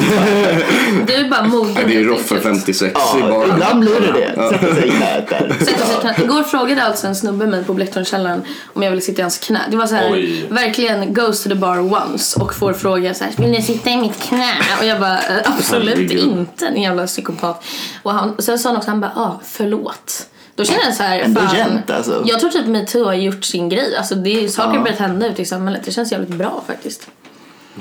Du 1.07 1.13
är 1.15 1.31
bara 1.31 1.43
mogen. 1.49 1.73
Ja, 1.77 1.81
det 1.87 1.97
är 1.97 2.05
Roffe 2.05 2.35
enkelt. 2.35 2.43
56 2.43 2.93
i 2.93 2.95
ja, 3.21 3.27
baren. 3.29 3.51
ibland 3.55 3.81
blir 3.81 4.01
det 4.01 4.13
det. 4.13 4.49
Sätter 4.51 4.75
sig 4.75 4.89
i 4.89 4.91
knät 4.91 5.29
där. 5.29 5.57
I. 6.19 6.23
Igår 6.25 6.43
frågade 6.43 6.83
alltså 6.83 7.07
en 7.07 7.15
snubbe 7.17 7.47
mig 7.47 7.65
på 7.65 7.75
Blecktornskällaren 7.75 8.43
om 8.73 8.83
jag 8.83 8.91
ville 8.91 9.03
sitta 9.03 9.19
i 9.19 9.23
hans 9.23 9.39
knä. 9.39 9.61
Det 9.71 9.77
var 9.77 9.87
så 9.87 9.95
här, 9.95 10.13
Oj. 10.13 10.47
verkligen 10.51 11.15
goes 11.15 11.43
to 11.43 11.49
the 11.49 11.55
bar 11.55 11.79
once 12.03 12.41
och 12.41 12.55
får 12.55 12.73
fråga 12.73 13.15
så 13.15 13.25
här, 13.25 13.33
vill 13.37 13.51
ni 13.51 13.63
sitta 13.63 13.91
i 13.91 13.97
mitt 13.97 14.21
knä? 14.23 14.53
Och 14.81 14.85
jag 14.87 15.01
bara, 15.01 15.19
"Eh, 15.19 15.53
absolut 15.59 15.95
Herregud. 15.95 16.19
inte, 16.25 16.67
en 16.67 16.83
jävla 16.83 17.07
psykopat. 17.07 17.65
Och 18.03 18.13
han, 18.13 18.35
sen 18.39 18.59
sa 18.59 18.69
han 18.69 18.77
också, 18.77 18.91
han 18.91 19.01
bara, 19.01 19.13
ah, 19.17 19.41
förlåt. 19.45 20.27
Då 20.59 20.64
känner 20.64 20.85
jag 20.85 20.94
så 20.94 21.03
här, 21.03 21.18
Ändå 21.21 21.40
fan, 21.40 21.57
gent, 21.57 21.90
alltså. 21.90 22.23
jag 22.27 22.40
tror 22.40 22.51
typ 22.51 22.66
metoo 22.66 23.05
har 23.05 23.14
gjort 23.14 23.44
sin 23.44 23.68
grej. 23.68 23.97
Alltså 23.97 24.14
det 24.14 24.44
är, 24.44 24.49
saker 24.49 24.68
har 24.68 24.77
Ja. 24.77 24.83
börjat 24.83 24.99
hända 24.99 25.27
ute 25.27 25.42
i 25.42 25.44
samhället. 25.44 25.83
Det 25.85 25.90
känns 25.92 26.12
jävligt 26.12 26.31
bra 26.35 26.64
faktiskt. 26.66 27.07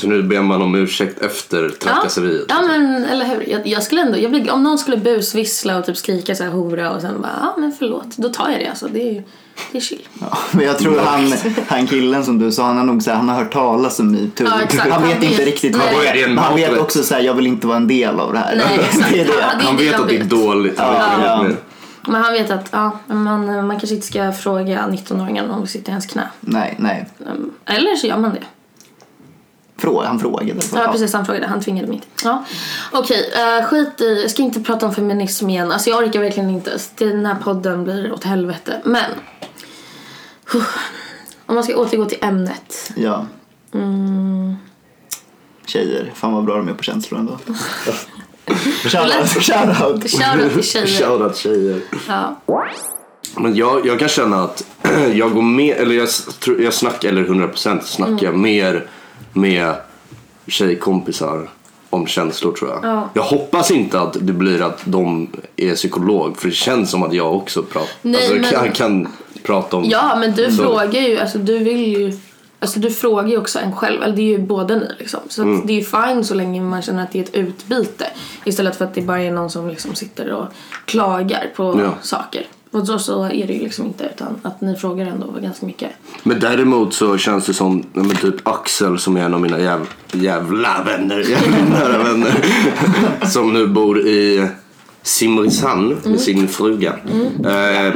Så 0.02 0.08
nu 0.08 0.24
ber 0.24 0.42
man 0.42 0.62
om 0.62 0.76
ursäkt 0.76 1.22
efter 1.22 1.70
trakasseriet. 1.70 2.46
Ja, 2.50 2.56
ja 2.62 2.68
men 2.68 3.06
eller 3.06 3.26
hur. 3.26 3.50
Jag, 3.50 3.68
jag 3.68 3.84
skulle 3.84 4.02
ändå, 4.02 4.18
jag 4.18 4.32
blir, 4.32 4.52
om 4.52 4.64
någon 4.64 4.78
skulle 4.78 4.98
busvissla 4.98 5.78
och 5.78 5.86
typ 5.86 5.98
skrika 5.98 6.36
så 6.36 6.44
här 6.44 6.52
hora 6.52 6.92
och 6.92 7.02
sen 7.02 7.22
bara, 7.22 7.32
ja 7.42 7.56
men 7.58 7.72
förlåt. 7.80 8.18
Då 8.18 8.30
tar 8.30 8.50
jag 8.50 8.60
det 8.60 8.68
alltså. 8.68 8.88
Det 8.88 9.18
är, 9.18 9.24
det 9.72 9.78
är 9.78 9.82
chill. 9.82 10.08
Ja, 10.22 10.38
men 10.52 10.66
jag 10.66 10.78
tror 10.80 11.00
han, 11.00 11.34
han 11.68 11.88
killen 11.88 12.26
som 12.26 12.40
du 12.40 12.52
sa, 12.52 12.64
han 12.64 12.78
har 12.78 12.84
nog 12.84 13.04
så 13.04 13.10
här, 13.10 13.18
han 13.18 13.30
har 13.30 13.36
hört 13.44 13.54
talas 13.54 14.00
om 14.00 14.12
metoo. 14.12 14.48
Ja, 14.48 14.62
exakt. 14.62 14.92
han 14.92 15.04
vet 15.04 15.14
Han 15.14 15.24
inte 15.24 15.46
riktigt 15.46 15.76
vad 15.76 15.86
det 16.04 16.22
Är 16.22 16.28
Men 16.28 16.38
han 16.38 16.56
vet 16.56 16.78
också 16.78 17.04
så 17.04 17.14
här, 17.14 17.22
jag 17.22 17.34
vill 17.34 17.48
inte 17.48 17.68
vara 17.68 17.78
en 17.78 17.88
del 17.88 18.20
av 18.20 18.34
det 18.34 18.40
här. 18.40 18.56
Nej, 18.56 18.80
exakt. 18.90 19.14
det 19.14 19.20
är 19.22 19.26
det. 19.26 19.66
Han 19.66 19.78
vet 19.78 20.00
att 20.00 20.10
det 20.10 20.18
är 20.18 20.24
dåligt. 20.24 20.80
Han 20.80 21.22
Ja. 21.24 21.46
Men 22.08 22.24
han 22.24 22.34
vet 22.34 22.52
att 22.52 22.70
ja, 22.72 23.00
man, 23.08 23.68
man 23.68 23.80
kanske 23.80 23.96
inte 23.96 24.08
ska 24.08 24.32
fråga 24.32 24.88
19-åringen 24.88 25.50
om 25.52 25.62
vi 25.62 25.68
sitter 25.68 25.90
i 25.90 25.92
hans 25.92 26.06
knä. 26.06 26.30
Nej, 26.40 26.76
nej. 26.80 27.10
Um, 27.20 27.54
Eller 27.66 27.96
så 27.96 28.08
gör 28.08 28.18
man 28.18 28.34
det. 28.34 28.44
Fråga, 29.78 30.08
han 30.08 30.20
frågade. 30.20 30.62
Ja, 30.74 30.90
precis. 30.92 31.14
Han 31.14 31.26
frågade. 31.26 31.48
Han 31.48 31.62
tvingade 31.62 31.88
mig 31.88 31.96
inte. 31.96 32.08
Ja. 32.24 32.46
Okej, 32.92 33.32
eh, 33.36 33.66
skit 33.66 34.02
i... 34.02 34.22
Jag 34.22 34.32
ska 34.32 34.44
inte 34.44 34.62
prata 34.62 34.86
om 34.86 34.96
feminism 34.96 35.50
igen. 35.50 35.72
Alltså 35.72 35.90
jag 35.90 36.04
orkar 36.04 36.20
verkligen 36.20 36.50
inte. 36.50 36.78
Den 36.98 37.26
här 37.26 37.36
podden 37.36 37.84
blir 37.84 38.14
åt 38.14 38.24
helvete. 38.24 38.82
Men... 38.84 39.12
Huh. 40.54 40.64
Om 41.46 41.56
man 41.56 41.64
ska 41.64 41.76
återgå 41.78 42.06
till 42.06 42.18
ämnet. 42.22 42.92
Ja. 42.96 43.26
Mm. 43.74 44.56
Tjejer, 45.66 46.12
fan 46.16 46.34
vad 46.34 46.46
bra 46.46 46.56
de 46.56 46.70
är 46.70 46.74
på 46.74 46.84
känslor 46.84 47.20
ändå. 47.20 47.38
Shoutout, 48.84 49.28
shoutout. 49.44 50.10
Shoutout 50.10 50.54
till 50.54 50.64
tjejer. 50.64 50.88
Shoutout 50.88 51.38
tjejer. 51.38 51.80
Ja. 52.08 52.36
Men 53.38 53.56
jag, 53.56 53.86
jag 53.88 54.00
kan 54.00 54.10
känna 54.10 54.44
att 54.44 54.64
jag 55.14 55.34
går 55.34 55.42
med, 55.42 55.78
eller 55.78 55.96
jag, 55.96 56.08
jag 56.60 56.74
snackar, 56.74 57.10
eller 57.10 57.24
100% 57.24 57.82
snackar 57.82 58.28
Mm. 58.28 58.42
mer 58.42 58.88
med 59.34 59.74
tjejkompisar 60.48 61.50
om 61.90 62.08
känslor 62.08 62.52
tror 62.54 62.70
jag. 62.70 62.80
Ja. 62.84 63.10
Jag 63.14 63.22
hoppas 63.24 63.72
inte 63.72 64.00
att 64.00 64.14
det 64.22 64.34
blir 64.34 64.62
att 64.62 64.80
de 64.86 65.30
är 65.58 65.76
psykolog 65.76 66.38
för 66.38 66.48
det 66.48 66.54
känns 66.54 66.92
som 66.92 67.04
att 67.04 67.14
jag 67.14 67.36
också 67.36 67.64
pratar, 67.64 67.90
Nej, 68.02 68.22
alltså, 68.22 68.34
men- 68.36 68.52
kan, 68.52 68.72
kan 68.72 69.08
prata 69.44 69.78
om 69.78 69.84
Ja, 69.90 70.16
men 70.20 70.36
du 70.36 70.52
Så. 70.52 70.64
frågar 70.64 71.02
ju, 71.02 71.20
alltså 71.20 71.38
du 71.38 71.58
vill 71.58 71.88
ju 71.88 72.14
Alltså 72.60 72.80
du 72.80 72.90
frågar 72.92 73.28
ju 73.28 73.38
också 73.38 73.60
en 73.60 73.76
själv, 73.76 74.04
eller 74.04 74.16
det 74.16 74.22
är 74.22 74.38
ju 74.38 74.38
båda 74.40 74.76
ni 74.76 74.92
liksom. 75.00 75.20
Så 75.30 75.42
Mm. 75.42 75.66
det 75.68 75.74
är 75.74 75.76
ju 75.78 75.84
fine 75.84 76.24
så 76.24 76.34
länge 76.34 76.62
man 76.62 76.82
känner 76.82 77.04
att 77.04 77.12
det 77.12 77.20
är 77.20 77.24
ett 77.24 77.36
utbyte. 77.36 78.08
Istället 78.46 78.76
för 78.76 78.86
att 78.86 78.94
det 78.96 79.02
bara 79.02 79.22
är 79.22 79.32
någon 79.32 79.50
som 79.50 79.68
liksom 79.70 79.96
sitter 79.96 80.32
och 80.32 80.46
klagar 80.86 81.52
på 81.56 81.80
Ja. 81.84 81.94
saker. 82.02 82.48
Och 82.72 82.88
så, 82.88 83.00
så 83.00 83.24
är 83.24 83.48
det 83.48 83.54
ju 83.54 83.60
liksom 83.64 83.86
inte 83.86 84.04
utan 84.16 84.36
att 84.44 84.62
ni 84.62 84.76
frågar 84.76 85.06
ändå 85.06 85.28
ganska 85.42 85.66
mycket. 85.66 85.92
Men 86.24 86.40
däremot 86.40 86.94
så 86.94 87.18
känns 87.18 87.46
det 87.46 87.54
som 87.54 87.84
men 87.94 88.16
typ 88.16 88.48
Axel 88.48 89.00
som 89.00 89.18
är 89.18 89.22
en 89.22 89.34
av 89.34 89.42
mina 89.42 89.60
jäv, 89.60 89.80
jävla 90.12 90.84
vänner, 90.84 91.20
jävla 91.30 91.80
nära 91.80 92.04
vänner. 92.04 92.46
som 93.26 93.54
nu 93.54 93.68
bor 93.68 94.00
i 94.08 94.48
Simrishamn 95.02 95.98
med 96.06 96.20
sin 96.20 96.48
fruga. 96.48 96.94
Eh, 97.46 97.94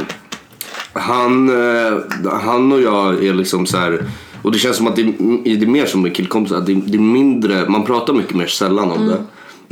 han, 0.92 1.48
eh, 1.48 1.98
han 2.42 2.72
och 2.72 2.80
jag 2.80 3.24
är 3.24 3.34
liksom 3.34 3.66
så 3.66 3.76
här. 3.76 4.04
Och 4.42 4.52
det 4.52 4.58
känns 4.58 4.76
som 4.76 4.86
att 4.86 4.96
det, 4.96 5.02
är- 5.02 5.56
det 5.56 5.64
är 5.64 5.66
mer 5.66 5.86
som 5.86 6.02
med 6.02 6.14
killkompisar. 6.16 6.56
att 6.56 6.66
Det, 6.66 6.74
det 6.74 6.94
är 6.96 7.00
mindre, 7.02 7.68
man 7.68 7.84
pratar 7.84 8.12
mycket 8.12 8.34
mer 8.36 8.46
sällan 8.46 8.90
om 8.90 9.06
det. 9.06 9.16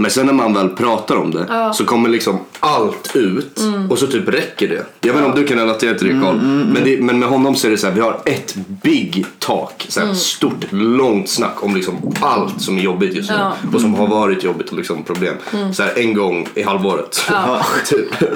Men 0.01 0.11
sen 0.11 0.27
när 0.27 0.33
man 0.33 0.55
väl 0.55 0.69
pratar 0.69 1.17
om 1.17 1.31
det 1.31 1.71
så 1.75 1.85
kommer 1.85 2.09
liksom 2.09 2.39
allt 2.61 3.17
ut 3.17 3.61
och 3.91 3.99
så 3.99 4.07
typ 4.07 4.29
räcker 4.29 4.69
det. 4.69 4.87
Jag 5.01 5.15
vet 5.15 5.25
inte 5.25 5.33
om 5.33 5.41
du 5.41 5.47
kan 5.47 5.59
relatera 5.59 5.95
till 5.95 6.09
det 6.09 6.21
Carl. 6.23 6.37
Men, 6.73 6.85
det, 6.85 7.03
men 7.03 7.19
med 7.19 7.29
honom 7.29 7.57
så 7.57 7.67
är 7.67 7.71
det 7.71 7.79
så 7.79 7.87
här, 7.87 7.95
vi 7.95 8.01
har 8.01 8.21
ett 8.25 8.55
big 8.83 9.27
talk. 9.39 9.87
Så 9.89 10.01
här, 10.01 10.15
Stort, 10.15 10.67
långt 10.71 11.29
snack 11.29 11.65
om 11.65 11.75
liksom 11.75 12.15
allt 12.21 12.61
som 12.61 12.79
är 12.79 12.83
jobbigt 12.83 13.15
just 13.15 13.31
nu. 13.31 13.37
Ja. 13.37 13.53
Och 13.75 13.81
som 13.81 13.95
har 13.95 14.07
varit 14.07 14.45
jobbigt 14.45 14.71
och 14.71 14.77
liksom 14.77 15.03
problem. 15.03 15.35
Så 15.75 15.83
här, 15.83 15.99
en 15.99 16.15
gång 16.15 16.49
i 16.55 16.63
halvåret. 16.63 17.25
typ. 17.89 18.31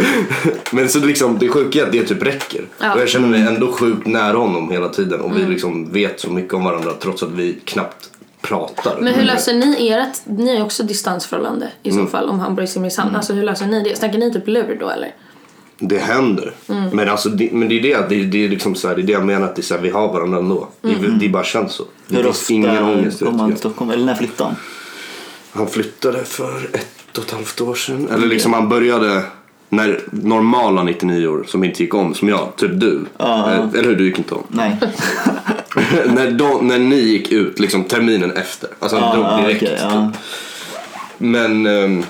Men 0.70 0.88
så 0.88 0.98
liksom, 0.98 1.38
det 1.38 1.48
sjuka 1.48 1.80
är 1.80 1.86
att 1.86 1.92
det 1.92 2.02
typ 2.02 2.22
räcker. 2.22 2.64
Ja. 2.78 2.94
Och 2.94 3.00
jag 3.00 3.08
känner 3.08 3.28
mig 3.28 3.40
ändå 3.40 3.72
sjukt 3.72 4.06
nära 4.06 4.36
honom 4.36 4.70
hela 4.70 4.88
tiden. 4.88 5.20
Och 5.20 5.36
vi 5.36 5.42
liksom 5.42 5.92
vet 5.92 6.20
så 6.20 6.30
mycket 6.30 6.54
om 6.54 6.64
varandra 6.64 6.92
trots 7.00 7.22
att 7.22 7.32
vi 7.32 7.58
knappt 7.64 8.10
pratar. 8.48 8.98
Men 9.00 9.14
hur 9.14 9.22
löser 9.24 9.52
ni 9.54 9.88
ert, 9.88 10.18
ni 10.24 10.56
är 10.56 10.62
också 10.62 10.82
distansförhållande 10.82 11.68
i 11.82 11.90
Mm. 11.90 12.04
så 12.06 12.10
fall 12.10 12.28
om 12.28 12.40
han 12.40 12.54
bor 12.54 12.64
i 12.64 12.66
Simrishamn. 12.66 13.16
Alltså 13.16 13.32
hur 13.32 13.42
löser 13.42 13.66
ni 13.66 13.82
det? 13.82 13.96
Snackar 13.96 14.18
ni 14.18 14.32
typ 14.32 14.48
lur 14.48 14.76
då 14.80 14.88
eller? 14.90 15.14
Det 15.78 15.98
händer. 15.98 16.54
Mm. 16.68 16.90
Men, 16.92 17.08
alltså, 17.08 17.28
det, 17.28 17.48
men 17.52 17.68
det 17.68 17.78
är 17.78 17.82
det, 17.82 18.08
det, 18.08 18.20
är- 18.20 18.24
det 18.24 18.44
är 18.44 18.48
liksom 18.48 18.74
så 18.74 18.88
här, 18.88 18.94
det 18.94 19.02
är 19.02 19.06
det 19.06 19.12
jag 19.12 19.24
menar 19.26 19.46
att 19.46 19.56
det 19.56 19.60
är 19.60 19.64
så 19.64 19.74
här, 19.74 19.80
vi 19.80 19.90
har 19.90 20.12
varandra 20.12 20.38
ändå. 20.38 20.68
Mm. 20.84 21.02
Det, 21.02 21.08
det 21.26 21.28
bara 21.28 21.44
känns 21.44 21.72
så. 21.72 21.84
Det 22.06 22.16
Hur 22.16 22.26
ofta 22.26 22.52
ingen 22.52 22.82
ångest. 22.84 23.24
kom 23.24 23.40
han 23.40 23.50
till 23.50 23.58
Stockholm? 23.58 23.90
Eller 23.90 24.04
när 24.04 24.14
flyttade 24.14 24.50
han? 24.50 24.56
Han 25.52 25.66
flyttade 25.66 26.24
för 26.24 26.68
ett 26.72 27.18
och 27.18 27.24
ett 27.24 27.30
halvt 27.30 27.60
år 27.60 27.74
sedan. 27.74 28.08
Eller 28.12 28.26
liksom 28.26 28.52
han 28.52 28.68
började 28.68 29.22
när 29.68 30.00
normala 30.10 30.82
99 30.82 31.26
år 31.26 31.44
som 31.48 31.64
inte 31.64 31.82
gick 31.82 31.94
om 31.94 32.14
som 32.14 32.28
jag, 32.28 32.48
typ 32.56 32.70
du. 32.80 33.04
Eh, 33.18 33.48
Eller 33.74 33.82
hur, 33.84 33.96
du 33.96 34.04
gick 34.06 34.18
inte 34.18 34.34
om. 34.34 34.42
Nej. 34.48 34.76
när, 36.14 36.30
de, 36.30 36.68
när 36.68 36.78
ni 36.78 36.96
gick 36.96 37.32
ut 37.32 37.58
liksom 37.60 37.84
terminen 37.84 38.32
efter. 38.36 38.68
Alltså 38.78 38.96
han 38.98 39.08
Ja, 39.08 39.14
drog 39.14 39.26
ja, 39.26 39.46
direkt. 39.46 39.80
ja. 39.82 39.90
typ. 40.12 40.20
Men, 41.18 41.66
ehm, 41.66 42.04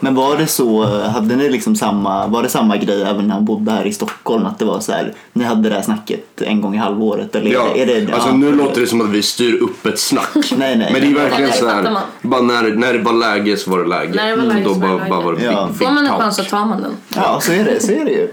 Men 0.00 0.14
var 0.14 0.36
det 0.36 0.46
så, 0.46 0.84
hade 0.84 1.36
ni 1.36 1.48
liksom 1.50 1.76
samma, 1.76 2.26
var 2.26 2.42
det 2.42 2.48
samma 2.48 2.76
grej 2.76 3.02
även 3.02 3.26
när 3.28 3.34
han 3.34 3.44
bodde 3.44 3.72
här 3.72 3.86
i 3.86 3.92
Stockholm? 3.92 4.46
Att 4.46 4.58
det 4.58 4.64
var 4.64 4.80
så 4.80 4.92
här, 4.92 5.12
ni 5.32 5.44
hade 5.44 5.68
det 5.68 5.74
här 5.74 5.82
snacket 5.82 6.42
en 6.42 6.60
gång 6.60 6.74
i 6.74 6.78
halvåret? 6.78 7.34
Eller 7.34 7.50
Ja, 7.52 7.74
är 7.76 7.86
det, 7.86 8.12
alltså 8.14 8.28
ja. 8.28 8.34
nu 8.36 8.52
låter 8.52 8.80
det 8.80 8.86
som 8.86 9.00
att 9.00 9.08
vi 9.10 9.22
styr 9.22 9.54
upp 9.62 9.86
ett 9.86 9.98
snack. 9.98 10.28
Nej, 10.56 10.76
nej. 10.76 10.92
Men 10.92 11.00
det 11.00 11.06
är 11.06 11.14
verkligen 11.28 11.52
så 11.52 11.68
här, 11.68 11.98
bara 12.22 12.40
när, 12.42 12.62
när 12.74 12.92
det 12.92 12.98
var 12.98 13.12
läge 13.12 13.56
så 13.56 13.70
var 13.70 13.78
det 13.78 13.88
läge. 13.88 14.12
När 14.14 14.30
det 14.30 14.36
var 14.36 14.44
läge 14.44 14.64
Då 14.64 14.72
var 14.72 14.88
det 15.04 15.10
bara, 15.10 15.20
var 15.20 15.32
det 15.32 15.44
Ja. 15.44 15.68
big 15.72 15.78
Får 15.86 15.94
man 15.94 16.06
en 16.06 16.12
chans 16.12 16.36
så 16.36 16.44
tar 16.44 16.64
man 16.66 16.82
den. 16.82 16.92
Ja, 17.14 17.40
så 17.42 17.52
är 17.52 17.64
det, 17.64 17.80
så 17.82 17.92
är 17.92 18.04
det 18.04 18.10
ju. 18.10 18.28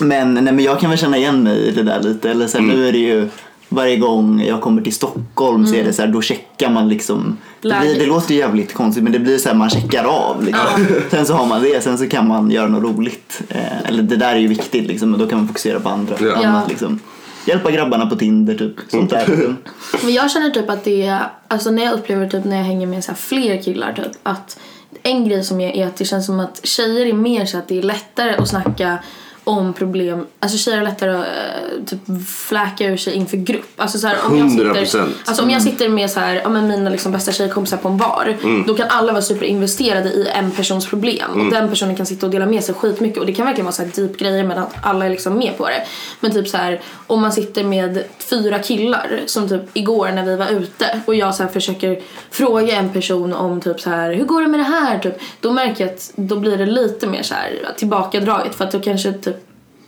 Men, 0.00 0.34
nej, 0.34 0.42
men 0.42 0.60
jag 0.60 0.80
kan 0.80 0.90
väl 0.90 0.98
känna 0.98 1.16
igen 1.16 1.42
mig 1.42 1.58
i 1.58 1.70
det 1.70 1.82
där 1.82 2.00
lite. 2.00 2.30
Eller 2.30 2.46
så 2.46 2.58
här, 2.58 2.64
Mm. 2.64 2.76
Nu 2.76 2.88
är 2.88 2.92
det 2.92 2.98
ju 2.98 3.28
varje 3.74 3.96
gång 3.96 4.42
jag 4.46 4.60
kommer 4.60 4.82
till 4.82 4.94
Stockholm 4.94 5.66
så 5.66 5.74
är 5.74 5.84
det 5.84 5.92
så 5.92 6.02
här, 6.02 6.08
då 6.08 6.22
checkar 6.22 6.70
man 6.70 6.88
liksom. 6.88 7.36
Det, 7.60 7.76
blir, 7.80 7.94
det 7.98 8.06
låter 8.06 8.34
ju 8.34 8.40
jävligt 8.40 8.74
konstigt 8.74 9.04
men 9.04 9.12
det 9.12 9.18
blir 9.18 9.38
så 9.38 9.48
här, 9.48 9.56
man 9.56 9.70
checkar 9.70 10.04
av 10.04 10.44
liksom. 10.44 10.86
Sen 11.10 11.26
så 11.26 11.34
har 11.34 11.46
man 11.46 11.62
det, 11.62 11.82
sen 11.84 11.98
så 11.98 12.08
kan 12.08 12.28
man 12.28 12.50
göra 12.50 12.68
något 12.68 12.96
roligt. 12.96 13.42
Eh, 13.48 13.88
eller 13.88 14.02
det 14.02 14.16
där 14.16 14.34
är 14.34 14.38
ju 14.38 14.48
viktigt 14.48 14.86
liksom 14.86 15.12
och 15.12 15.18
då 15.18 15.26
kan 15.26 15.38
man 15.38 15.48
fokusera 15.48 15.80
på 15.80 15.88
andra. 15.88 16.16
Ja. 16.20 16.32
Annat, 16.34 16.44
Ja. 16.44 16.62
liksom. 16.68 17.00
Hjälpa 17.46 17.70
grabbarna 17.70 18.06
på 18.06 18.16
Tinder 18.16 18.54
typ. 18.54 18.74
Sånt 18.88 19.10
där. 19.10 19.26
Liksom. 19.26 19.56
Men 20.02 20.12
jag 20.14 20.30
känner 20.30 20.50
typ 20.50 20.70
att 20.70 20.84
det 20.84 21.06
är, 21.06 21.20
alltså 21.48 21.70
när 21.70 21.84
jag 21.84 21.92
upplever 21.94 22.28
typ 22.28 22.44
när 22.44 22.56
jag 22.56 22.64
hänger 22.64 22.86
med 22.86 23.04
så 23.04 23.10
här 23.10 23.16
fler 23.16 23.62
killar 23.62 23.92
typ 23.92 24.12
att 24.22 24.58
en 25.02 25.28
grej 25.28 25.44
som 25.44 25.60
är, 25.60 25.76
är 25.76 25.86
att 25.86 25.96
det 25.96 26.04
känns 26.04 26.26
som 26.26 26.40
att 26.40 26.60
tjejer 26.66 27.06
är 27.06 27.12
mer 27.12 27.46
så 27.46 27.58
att 27.58 27.68
det 27.68 27.78
är 27.78 27.82
lättare 27.82 28.34
att 28.34 28.48
snacka 28.48 28.98
om 29.44 29.72
problem, 29.72 30.26
alltså 30.40 30.58
tjejer 30.58 30.78
är 30.78 30.84
lättare 30.84 31.10
att 31.10 31.26
eh, 31.26 31.84
typ 31.86 32.00
fläka 32.28 32.86
ur 32.86 32.96
sig 32.96 33.14
inför 33.14 33.36
grupp. 33.36 33.70
Alltså 33.76 33.98
så 33.98 34.06
här, 34.06 34.16
om 34.26 34.38
jag 34.38 34.50
sitter, 34.50 34.98
100%. 34.98 35.12
alltså 35.24 35.42
om 35.42 35.50
jag 35.50 35.62
sitter 35.62 35.88
med 35.88 36.10
så 36.10 36.20
här, 36.20 36.34
ja, 36.34 36.48
men 36.48 36.68
mina 36.68 36.90
liksom 36.90 37.12
bästa 37.12 37.32
tjejkompisar 37.32 37.76
på 37.76 37.88
en 37.88 37.96
bar, 37.96 38.36
då 38.66 38.74
kan 38.74 38.88
alla 38.88 39.12
vara 39.12 39.22
superinvesterade 39.22 40.08
i 40.08 40.28
en 40.34 40.50
persons 40.50 40.86
problem 40.86 41.30
och 41.30 41.52
den 41.52 41.68
personen 41.68 41.96
kan 41.96 42.06
sitta 42.06 42.26
och 42.26 42.32
dela 42.32 42.46
med 42.46 42.64
sig 42.64 42.74
skitmycket 42.74 43.18
och 43.18 43.26
det 43.26 43.32
kan 43.32 43.46
verkligen 43.46 43.64
vara 43.64 43.74
så 43.74 43.82
här 43.82 43.90
deep 43.94 44.16
grejer 44.16 44.44
men 44.44 44.58
att 44.58 44.74
alla 44.82 45.04
är 45.06 45.10
liksom 45.10 45.38
med 45.38 45.58
på 45.58 45.68
det. 45.68 45.84
Men 46.20 46.32
typ 46.32 46.48
så 46.48 46.56
här, 46.56 46.80
om 47.06 47.20
man 47.20 47.32
sitter 47.32 47.64
med 47.64 48.04
fyra 48.18 48.58
killar 48.58 49.20
som 49.26 49.48
typ 49.48 49.62
igår 49.72 50.08
när 50.08 50.24
vi 50.24 50.36
var 50.36 50.48
ute 50.48 51.00
och 51.06 51.14
jag 51.14 51.34
så 51.34 51.42
här 51.42 51.50
försöker 51.50 52.00
fråga 52.30 52.76
en 52.76 52.92
person 52.92 53.32
om 53.32 53.60
typ 53.60 53.80
så 53.80 53.90
här 53.90 54.12
hur 54.12 54.24
går 54.24 54.42
det 54.42 54.48
med 54.48 54.60
det 54.60 54.64
här 54.64 54.98
typ, 54.98 55.14
då 55.40 55.52
märker 55.52 55.84
jag 55.84 55.94
att 55.94 56.12
då 56.16 56.36
blir 56.36 56.56
det 56.56 56.66
lite 56.66 57.06
mer 57.06 57.22
så 57.22 57.34
här 57.34 57.74
tillbakadraget 57.76 58.54
för 58.54 58.64
att 58.64 58.72
då 58.72 58.80
kanske 58.80 59.12
typ 59.12 59.33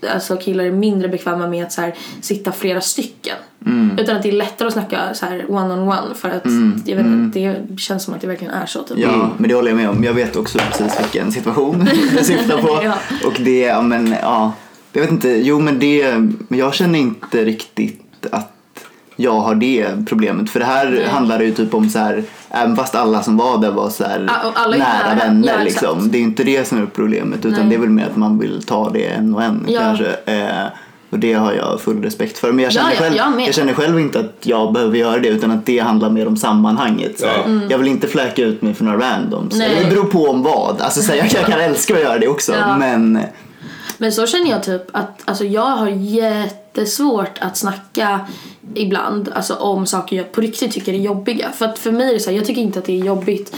alltså 0.08 0.36
killar 0.36 0.64
är 0.64 0.70
mindre 0.70 1.08
bekväma 1.08 1.48
med 1.48 1.64
att 1.64 1.72
så 1.72 1.80
här, 1.80 1.94
sitta 2.20 2.52
flera 2.52 2.80
stycken. 2.80 3.36
Utan 3.98 4.16
att 4.16 4.22
det 4.22 4.28
är 4.28 4.32
lättare 4.32 4.68
att 4.68 4.72
snacka 4.72 5.14
så 5.14 5.26
här 5.26 5.44
one 5.48 5.74
on 5.74 5.80
one 5.80 6.14
för 6.14 6.28
att 6.28 6.44
jag 6.84 6.96
vet, 6.96 7.06
inte, 7.06 7.38
det 7.68 7.80
känns 7.80 8.04
som 8.04 8.14
att 8.14 8.20
det 8.20 8.26
verkligen 8.26 8.54
är 8.54 8.66
så. 8.66 8.82
Typ. 8.82 8.98
Ja, 8.98 9.30
men 9.38 9.48
det 9.48 9.54
håller 9.54 9.68
jag 9.68 9.76
med 9.76 9.88
om. 9.88 10.04
Jag 10.04 10.14
vet 10.14 10.36
också 10.36 10.58
precis 10.58 11.00
vilken 11.00 11.32
situation 11.32 11.88
du 12.18 12.24
syftar 12.24 12.62
på. 12.62 12.80
Ja. 12.84 12.94
Och 13.26 13.34
det, 13.40 13.60
ja 13.60 13.82
men 13.82 14.16
ja. 14.22 14.52
Jag 14.92 15.00
vet 15.00 15.10
inte, 15.10 15.28
jo 15.28 15.60
men 15.60 15.78
det, 15.78 16.10
men 16.48 16.58
jag 16.58 16.74
känner 16.74 16.98
inte 16.98 17.44
riktigt 17.44 18.26
att 18.30 18.55
jag 19.16 19.32
har 19.40 19.54
det 19.54 19.86
problemet. 20.08 20.50
För 20.50 20.60
det 20.60 20.66
här 20.66 20.90
Nej. 20.90 21.04
handlar 21.08 21.40
ju 21.40 21.54
typ 21.54 21.74
om 21.74 21.88
så 21.90 21.98
här, 21.98 22.22
även 22.50 22.76
fast 22.76 22.94
alla 22.94 23.22
som 23.22 23.36
var 23.36 23.58
där 23.58 23.70
var 23.70 23.90
så 23.90 24.04
här 24.04 24.18
nära 24.18 24.76
nära. 24.78 25.14
vänner 25.14 25.52
Ja, 25.58 25.64
liksom. 25.64 26.10
Det 26.10 26.18
är 26.18 26.22
inte 26.22 26.44
det 26.44 26.68
som 26.68 26.82
är 26.82 26.86
problemet 26.86 27.38
utan 27.38 27.52
Nej. 27.60 27.68
det 27.68 27.74
är 27.74 27.78
väl 27.80 27.90
mer 27.90 28.06
att 28.06 28.16
man 28.16 28.38
vill 28.38 28.62
ta 28.62 28.90
det 28.90 29.04
en 29.06 29.34
och 29.34 29.42
en 29.42 29.64
Ja. 29.68 29.80
kanske. 29.80 30.06
Eh, 30.24 30.66
och 31.10 31.18
det 31.18 31.32
har 31.32 31.52
jag 31.52 31.80
full 31.80 32.02
respekt 32.02 32.38
för. 32.38 32.52
Men 32.52 32.64
jag 32.64 32.72
Ja, 32.72 32.74
känner, 32.80 32.90
ja, 32.92 32.96
själv, 32.98 33.16
jag 33.38 33.46
jag 33.48 33.54
känner 33.54 33.72
själv 33.74 34.00
inte 34.00 34.20
att 34.20 34.32
jag 34.42 34.72
behöver 34.72 34.98
göra 34.98 35.18
det 35.18 35.28
utan 35.28 35.50
att 35.50 35.66
det 35.66 35.78
handlar 35.78 36.10
mer 36.10 36.28
om 36.28 36.36
sammanhanget. 36.36 37.20
Så. 37.20 37.26
Ja. 37.26 37.44
Jag 37.70 37.78
vill 37.78 37.88
inte 37.88 38.06
fläka 38.08 38.42
ut 38.42 38.62
mig 38.62 38.74
för 38.74 38.84
några 38.84 38.98
randoms. 39.10 39.54
Nej. 39.58 39.70
Det 39.84 39.90
beror 39.90 40.04
på 40.04 40.24
om 40.28 40.42
vad. 40.42 40.80
Alltså, 40.80 41.02
så 41.02 41.12
här, 41.12 41.18
jag, 41.18 41.26
jag 41.34 41.44
kan 41.46 41.60
älska 41.70 41.94
att 41.94 42.00
göra 42.00 42.18
det 42.18 42.28
också 42.28 42.52
Ja. 42.52 42.76
men 42.78 43.18
Men 43.98 44.12
så 44.12 44.26
känner 44.26 44.50
jag 44.50 44.62
typ 44.62 44.82
att 44.92 45.20
alltså 45.24 45.44
jag 45.44 45.62
har 45.76 45.88
jättesvårt 46.76 47.38
att 47.40 47.56
snacka 47.56 48.26
ibland 48.74 49.28
alltså 49.28 49.54
om 49.54 49.86
saker 49.86 50.16
jag 50.16 50.32
på 50.32 50.40
riktigt 50.40 50.72
tycker 50.72 50.92
är 50.92 50.98
jobbiga. 50.98 51.52
För 51.52 51.64
att 51.64 51.78
för 51.78 51.92
mig 51.92 52.08
är 52.08 52.12
det 52.14 52.20
så 52.20 52.30
här, 52.30 52.36
jag 52.36 52.46
tycker 52.46 52.60
inte 52.60 52.78
att 52.78 52.84
det 52.84 53.00
är 53.00 53.04
jobbigt 53.04 53.56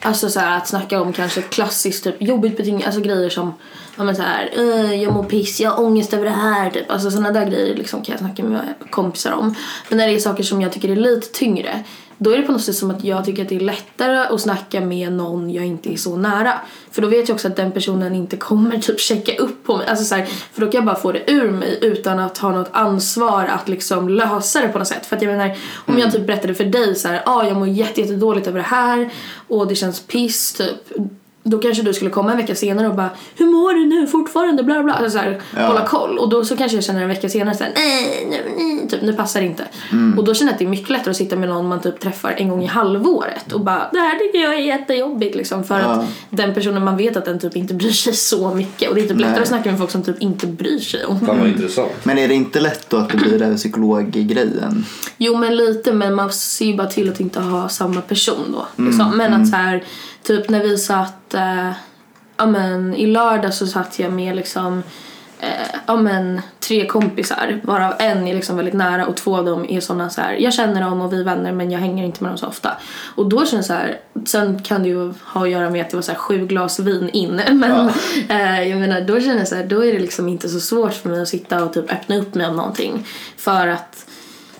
Alltså 0.00 0.28
så 0.28 0.40
här, 0.40 0.56
att 0.56 0.68
snacka 0.68 1.00
om 1.00 1.12
kanske 1.12 1.42
klassiskt 1.42 2.04
typ 2.04 2.22
jobbigt 2.22 2.56
beting, 2.56 2.84
alltså 2.84 3.00
grejer 3.00 3.30
som 3.30 3.54
ja, 3.96 4.04
men 4.04 4.16
så 4.16 4.22
här, 4.22 4.50
jag 4.92 5.12
mår 5.14 5.24
piss, 5.24 5.60
jag 5.60 5.70
har 5.70 5.84
ångest 5.84 6.14
över 6.14 6.24
det 6.24 6.30
här 6.30 6.70
typ. 6.70 6.90
Alltså 6.90 7.10
sådana 7.10 7.30
där 7.30 7.46
grejer 7.46 7.74
liksom 7.74 8.02
kan 8.02 8.12
jag 8.12 8.18
snacka 8.20 8.44
med 8.44 8.74
kompisar 8.90 9.32
om. 9.32 9.54
Men 9.88 9.98
när 9.98 10.06
det 10.06 10.14
är 10.14 10.18
saker 10.18 10.42
som 10.42 10.62
jag 10.62 10.72
tycker 10.72 10.88
är 10.88 10.96
lite 10.96 11.26
tyngre 11.26 11.84
då 12.18 12.30
är 12.30 12.38
det 12.38 12.42
på 12.42 12.52
något 12.52 12.62
sätt 12.62 12.76
som 12.76 12.90
att 12.90 13.04
jag 13.04 13.24
tycker 13.24 13.42
att 13.42 13.48
det 13.48 13.56
är 13.56 13.60
lättare 13.60 14.18
att 14.18 14.40
snacka 14.40 14.80
med 14.80 15.12
någon 15.12 15.50
jag 15.50 15.66
inte 15.66 15.92
är 15.92 15.96
så 15.96 16.16
nära. 16.16 16.52
För 16.90 17.02
då 17.02 17.08
vet 17.08 17.28
jag 17.28 17.34
också 17.34 17.48
att 17.48 17.56
den 17.56 17.72
personen 17.72 18.14
inte 18.14 18.36
kommer 18.36 18.78
typ 18.82 19.00
checka 19.00 19.36
upp 19.36 19.64
på 19.64 19.76
mig. 19.76 19.86
Alltså 19.86 20.04
så 20.04 20.14
här, 20.14 20.26
för 20.26 20.60
då 20.60 20.66
kan 20.66 20.78
jag 20.78 20.84
bara 20.84 20.96
få 20.96 21.12
det 21.12 21.30
ur 21.30 21.50
mig 21.50 21.78
utan 21.82 22.18
att 22.18 22.38
ha 22.38 22.52
något 22.52 22.70
ansvar 22.72 23.44
att 23.44 23.68
liksom 23.68 24.08
lösa 24.08 24.60
det 24.60 24.68
på 24.68 24.78
något 24.78 24.88
sätt. 24.88 25.06
För 25.06 25.16
att 25.16 25.22
jag 25.22 25.30
menar, 25.30 25.56
om 25.86 25.98
jag 25.98 26.12
typ 26.12 26.26
berättade 26.26 26.54
för 26.54 26.64
dig 26.64 26.94
så 26.94 27.08
här, 27.08 27.22
ah, 27.26 27.44
jag 27.44 27.56
mår 27.56 27.68
jätte, 27.68 28.00
jättedåligt 28.00 28.46
över 28.46 28.58
det 28.58 28.66
här 28.66 29.10
och 29.48 29.66
det 29.66 29.74
känns 29.74 30.00
piss 30.00 30.52
typ. 30.52 30.98
Då 31.50 31.58
kanske 31.58 31.82
du 31.82 31.94
skulle 31.94 32.10
komma 32.10 32.30
en 32.30 32.36
vecka 32.36 32.54
senare 32.54 32.88
och 32.88 32.94
bara 32.94 33.10
Hur 33.36 33.46
mår 33.46 33.74
du 33.74 33.86
nu 33.86 34.06
fortfarande? 34.06 34.62
Bla 34.62 34.82
bla. 34.82 34.92
Alltså 34.94 35.10
så 35.10 35.18
här, 35.18 35.40
Ja. 35.56 35.66
hålla 35.66 35.86
koll. 35.86 36.18
Och 36.18 36.28
då 36.28 36.44
så 36.44 36.56
kanske 36.56 36.76
jag 36.76 36.84
känner 36.84 37.02
en 37.02 37.08
vecka 37.08 37.28
senare 37.28 37.54
såhär 37.54 37.72
nej, 37.76 38.26
nej, 38.30 38.42
nej, 38.56 38.88
typ 38.88 39.02
nu 39.02 39.12
passar 39.12 39.40
det 39.40 39.46
inte. 39.46 39.64
Och 40.16 40.24
då 40.24 40.34
känner 40.34 40.50
jag 40.50 40.54
att 40.54 40.58
det 40.58 40.64
är 40.64 40.68
mycket 40.68 40.90
lättare 40.90 41.10
att 41.10 41.16
sitta 41.16 41.36
med 41.36 41.48
någon 41.48 41.68
man 41.68 41.80
typ 41.80 42.00
träffar 42.00 42.34
en 42.36 42.48
gång 42.48 42.62
i 42.62 42.66
halvåret 42.66 43.52
och 43.52 43.60
bara 43.60 43.88
det 43.92 43.98
här 43.98 44.18
tycker 44.18 44.38
jag 44.38 44.54
är 44.54 44.58
jättejobbigt 44.58 45.36
liksom. 45.36 45.64
För 45.64 45.78
Ja. 45.80 45.84
att 45.86 46.06
den 46.30 46.54
personen 46.54 46.84
man 46.84 46.96
vet 46.96 47.16
att 47.16 47.24
den 47.24 47.38
typ 47.38 47.56
inte 47.56 47.74
bryr 47.74 47.90
sig 47.92 48.12
så 48.12 48.54
mycket. 48.54 48.88
Och 48.88 48.94
det 48.94 49.00
är 49.00 49.08
typ 49.08 49.16
lättare 49.18 49.32
Nej. 49.32 49.42
att 49.42 49.48
snacka 49.48 49.70
med 49.70 49.78
folk 49.78 49.90
som 49.90 50.02
typ 50.02 50.22
inte 50.22 50.46
bryr 50.46 50.78
sig 50.78 51.04
om. 51.04 51.20
Fan 51.20 51.38
vad 51.38 51.48
intressant. 51.48 51.90
Men 52.02 52.18
är 52.18 52.28
det 52.28 52.34
inte 52.34 52.60
lätt 52.60 52.90
då 52.90 52.96
att 52.96 53.08
det 53.08 53.16
blir 53.16 53.38
den 53.38 53.56
psykologgrejen? 53.56 54.84
Jo 55.18 55.36
men 55.36 55.56
lite 55.56 55.92
men 55.92 56.14
man 56.14 56.32
ser 56.32 56.64
ju 56.66 56.76
bara 56.76 56.86
till 56.86 57.10
att 57.10 57.20
inte 57.20 57.40
ha 57.40 57.68
samma 57.68 58.00
person 58.00 58.36
då. 58.52 58.84
Liksom. 58.84 59.06
Mm, 59.06 59.16
Men 59.16 59.34
att 59.42 59.48
så 59.48 59.56
här, 59.56 59.84
typ 60.28 60.48
när 60.48 60.62
vi 60.62 60.78
satt, 60.78 61.34
eh, 61.34 61.70
ja 62.36 62.46
men 62.46 62.94
i 62.94 63.06
lördag 63.06 63.54
så 63.54 63.66
satt 63.66 63.98
jag 63.98 64.12
med 64.12 64.36
liksom 64.36 64.82
eh, 65.40 65.76
ja 65.86 65.96
men 65.96 66.40
tre 66.60 66.86
kompisar 66.86 67.60
varav 67.62 67.94
en 67.98 68.26
är 68.28 68.34
liksom 68.34 68.56
väldigt 68.56 68.74
nära 68.74 69.06
och 69.06 69.16
två 69.16 69.36
av 69.36 69.44
dem 69.44 69.66
är 69.68 69.80
såna 69.80 70.10
så 70.10 70.20
här 70.20 70.32
jag 70.32 70.54
känner 70.54 70.80
dem 70.80 71.00
och 71.00 71.12
vi 71.12 71.20
är 71.20 71.24
vänner 71.24 71.52
men 71.52 71.70
jag 71.70 71.78
hänger 71.80 72.04
inte 72.04 72.22
med 72.22 72.30
dem 72.30 72.38
så 72.38 72.46
ofta. 72.46 72.70
Och 73.14 73.28
då 73.28 73.46
känns 73.46 73.50
det 73.50 73.62
så 73.62 73.72
här, 73.72 74.00
sen 74.26 74.62
kan 74.62 74.82
det 74.82 74.88
ju 74.88 75.12
ha 75.22 75.42
att 75.42 75.50
göra 75.50 75.70
med 75.70 75.80
att 75.80 75.90
det 75.90 75.96
var 75.96 76.02
så 76.02 76.12
här 76.12 76.18
sju 76.18 76.46
glas 76.46 76.78
vin 76.78 77.10
inne 77.12 77.52
men 77.52 77.88
eh, 78.28 78.62
jag 78.68 78.80
menar 78.80 79.00
då 79.00 79.20
känner 79.20 79.38
jag 79.38 79.48
så 79.48 79.54
här, 79.54 79.66
då 79.66 79.84
är 79.84 79.92
det 79.92 79.98
liksom 79.98 80.28
inte 80.28 80.48
så 80.48 80.60
svårt 80.60 80.94
för 80.94 81.08
mig 81.08 81.22
att 81.22 81.28
sitta 81.28 81.64
och 81.64 81.72
typ 81.72 81.92
öppna 81.92 82.16
upp 82.16 82.34
mig 82.34 82.46
om 82.46 82.56
någonting 82.56 83.06
för 83.36 83.68
att 83.68 84.06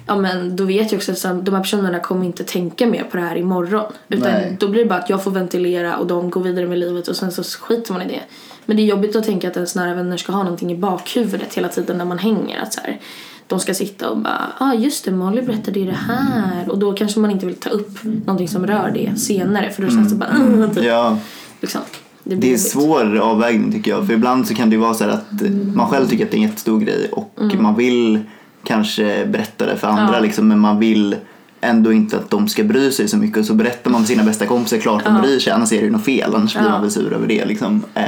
ja 0.08 0.16
men 0.16 0.56
då 0.56 0.64
vet 0.64 0.92
jag 0.92 0.98
också 0.98 1.12
att 1.28 1.44
de 1.44 1.54
här 1.54 1.62
personerna 1.62 2.00
kommer 2.00 2.26
inte 2.26 2.44
tänka 2.44 2.86
mer 2.86 3.04
på 3.04 3.16
det 3.16 3.22
här 3.22 3.36
imorgon. 3.36 3.92
Utan 4.08 4.32
Nej. 4.32 4.56
då 4.60 4.68
blir 4.68 4.82
det 4.82 4.88
bara 4.88 4.98
att 4.98 5.10
jag 5.10 5.24
får 5.24 5.30
ventilera 5.30 5.96
och 5.96 6.06
de 6.06 6.30
går 6.30 6.40
vidare 6.42 6.66
med 6.66 6.78
livet 6.78 7.08
och 7.08 7.16
sen 7.16 7.32
så 7.32 7.42
skiter 7.42 7.92
man 7.92 8.02
i 8.02 8.08
det. 8.08 8.20
Men 8.66 8.76
det 8.76 8.82
är 8.82 8.86
jobbigt 8.86 9.16
att 9.16 9.24
tänka 9.24 9.48
att 9.48 9.56
ens 9.56 9.74
nära 9.74 9.94
vänner 9.94 10.16
ska 10.16 10.32
ha 10.32 10.42
någonting 10.42 10.72
i 10.72 10.76
bakhuvudet 10.76 11.54
hela 11.54 11.68
tiden 11.68 11.98
när 11.98 12.04
man 12.04 12.18
hänger. 12.18 12.60
Att 12.62 12.72
så 12.72 12.80
här, 12.80 13.00
de 13.46 13.60
ska 13.60 13.74
sitta 13.74 14.10
och 14.10 14.18
bara, 14.18 14.52
ja 14.60 14.66
ah, 14.66 14.74
just 14.74 15.04
det 15.04 15.10
Molly 15.12 15.42
berättade 15.42 15.80
ju 15.80 15.86
det 15.86 15.98
här. 16.08 16.68
Och 16.70 16.78
då 16.78 16.92
kanske 16.92 17.20
man 17.20 17.30
inte 17.30 17.46
vill 17.46 17.54
ta 17.56 17.70
upp 17.70 18.04
någonting 18.04 18.48
som 18.48 18.66
rör 18.66 18.90
det 18.94 19.18
senare 19.20 19.70
för 19.70 19.82
då 19.82 19.88
känns 19.88 20.10
det 20.10 20.16
bara, 20.16 20.30
"Ugh", 20.38 20.74
typ. 20.74 20.84
Ja, 20.84 21.18
liksom. 21.60 21.80
Det, 22.24 22.34
det 22.34 22.46
är 22.46 22.50
jobbigt. 22.50 22.70
svår 22.70 23.18
avvägning 23.18 23.72
tycker 23.72 23.90
jag. 23.90 24.06
För 24.06 24.14
ibland 24.14 24.46
så 24.46 24.54
kan 24.54 24.70
det 24.70 24.76
ju 24.76 24.80
vara 24.82 24.94
så 24.94 25.04
här 25.04 25.10
att 25.10 25.42
man 25.74 25.88
själv 25.88 26.06
tycker 26.08 26.24
att 26.24 26.30
det 26.30 26.36
är 26.36 26.38
en 26.38 26.48
jättestor 26.48 26.80
grej 26.80 27.08
och 27.12 27.34
man 27.58 27.76
vill 27.76 28.20
kanske 28.64 29.26
berätta 29.26 29.66
det 29.66 29.76
för 29.76 29.88
andra. 29.88 30.14
Ja. 30.14 30.20
liksom, 30.20 30.48
men 30.48 30.58
man 30.58 30.78
vill 30.78 31.16
ändå 31.60 31.92
inte 31.92 32.16
att 32.16 32.30
de 32.30 32.48
ska 32.48 32.64
bry 32.64 32.92
sig 32.92 33.08
så 33.08 33.16
mycket 33.16 33.46
så 33.46 33.54
berättar 33.54 33.90
man 33.90 34.00
för 34.00 34.08
sina 34.08 34.24
bästa 34.24 34.46
kompisar 34.46 34.78
klart 34.78 35.04
de 35.04 35.14
Ja. 35.14 35.22
bryr 35.22 35.38
sig 35.38 35.52
annars 35.52 35.72
är 35.72 35.76
det 35.78 35.84
ju 35.84 35.90
något 35.90 36.04
fel 36.04 36.34
annars 36.34 36.56
blir 36.56 36.68
man 36.68 36.80
väl 36.82 36.90
sur 36.90 37.12
över 37.12 37.26
det 37.26 37.44
liksom. 37.44 37.84
Eh, 37.94 38.04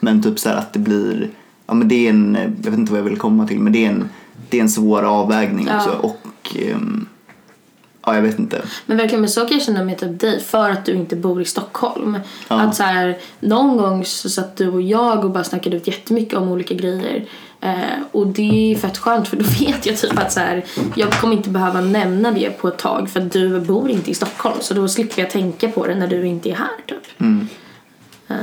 men 0.00 0.22
typ 0.22 0.38
så 0.38 0.48
här 0.48 0.56
att 0.56 0.72
det 0.72 0.78
blir, 0.78 1.28
ja 1.66 1.74
men 1.74 1.88
det 1.88 2.06
är 2.06 2.10
en, 2.10 2.38
jag 2.64 2.70
vet 2.70 2.78
inte 2.80 2.92
vad 2.92 3.00
jag 3.00 3.04
vill 3.04 3.18
komma 3.18 3.46
till 3.46 3.58
men 3.60 3.72
det 3.72 3.84
är 3.84 3.88
en, 3.90 4.08
det 4.50 4.56
är 4.58 4.62
en 4.62 4.68
svår 4.68 5.02
avvägning 5.02 5.66
Ja. 5.70 5.76
också 5.76 5.90
och 5.90 6.56
ehm, 6.58 7.06
ja 8.06 8.14
jag 8.14 8.22
vet 8.22 8.38
inte. 8.38 8.62
Men 8.86 8.96
verkligen, 8.96 9.20
men 9.20 9.30
så 9.30 9.40
kan 9.40 9.50
jag 9.58 9.62
känna 9.62 9.84
med 9.84 9.98
typ 9.98 10.20
dig 10.20 10.40
för 10.40 10.70
att 10.70 10.84
du 10.84 10.92
inte 10.92 11.16
bor 11.16 11.42
i 11.42 11.44
Stockholm. 11.44 12.18
Ja. 12.48 12.60
Att 12.60 12.76
så 12.76 12.82
här, 12.82 13.18
någon 13.40 13.76
gång 13.76 14.04
så 14.04 14.28
satt 14.28 14.56
du 14.56 14.68
och 14.68 14.82
jag 14.82 15.24
och 15.24 15.30
bara 15.30 15.44
snackade 15.44 15.76
ut 15.76 15.86
jättemycket 15.86 16.34
om 16.34 16.48
olika 16.48 16.74
grejer. 16.74 17.24
Eh, 17.60 18.02
och 18.12 18.26
det 18.26 18.72
är 18.72 18.78
fett 18.78 18.98
skönt 18.98 19.28
för 19.28 19.36
då 19.36 19.44
vet 19.60 19.86
jag 19.86 19.96
typ 19.96 20.18
att 20.18 20.32
så 20.32 20.40
här, 20.40 20.64
jag 20.96 21.12
kommer 21.12 21.36
inte 21.36 21.50
behöva 21.50 21.80
nämna 21.80 22.30
det 22.30 22.50
på 22.50 22.68
ett 22.68 22.78
tag 22.78 23.10
för 23.10 23.20
att 23.20 23.32
du 23.32 23.60
bor 23.60 23.90
inte 23.90 24.10
i 24.10 24.14
Stockholm. 24.14 24.56
Så 24.60 24.74
då 24.74 24.88
slipper 24.88 25.22
jag 25.22 25.30
tänka 25.30 25.68
på 25.68 25.86
det 25.86 25.94
när 25.94 26.06
du 26.06 26.26
inte 26.26 26.50
är 26.50 26.54
här 26.54 26.76
typ. 26.86 27.20
Mm. 27.20 27.48
Eh? 28.28 28.36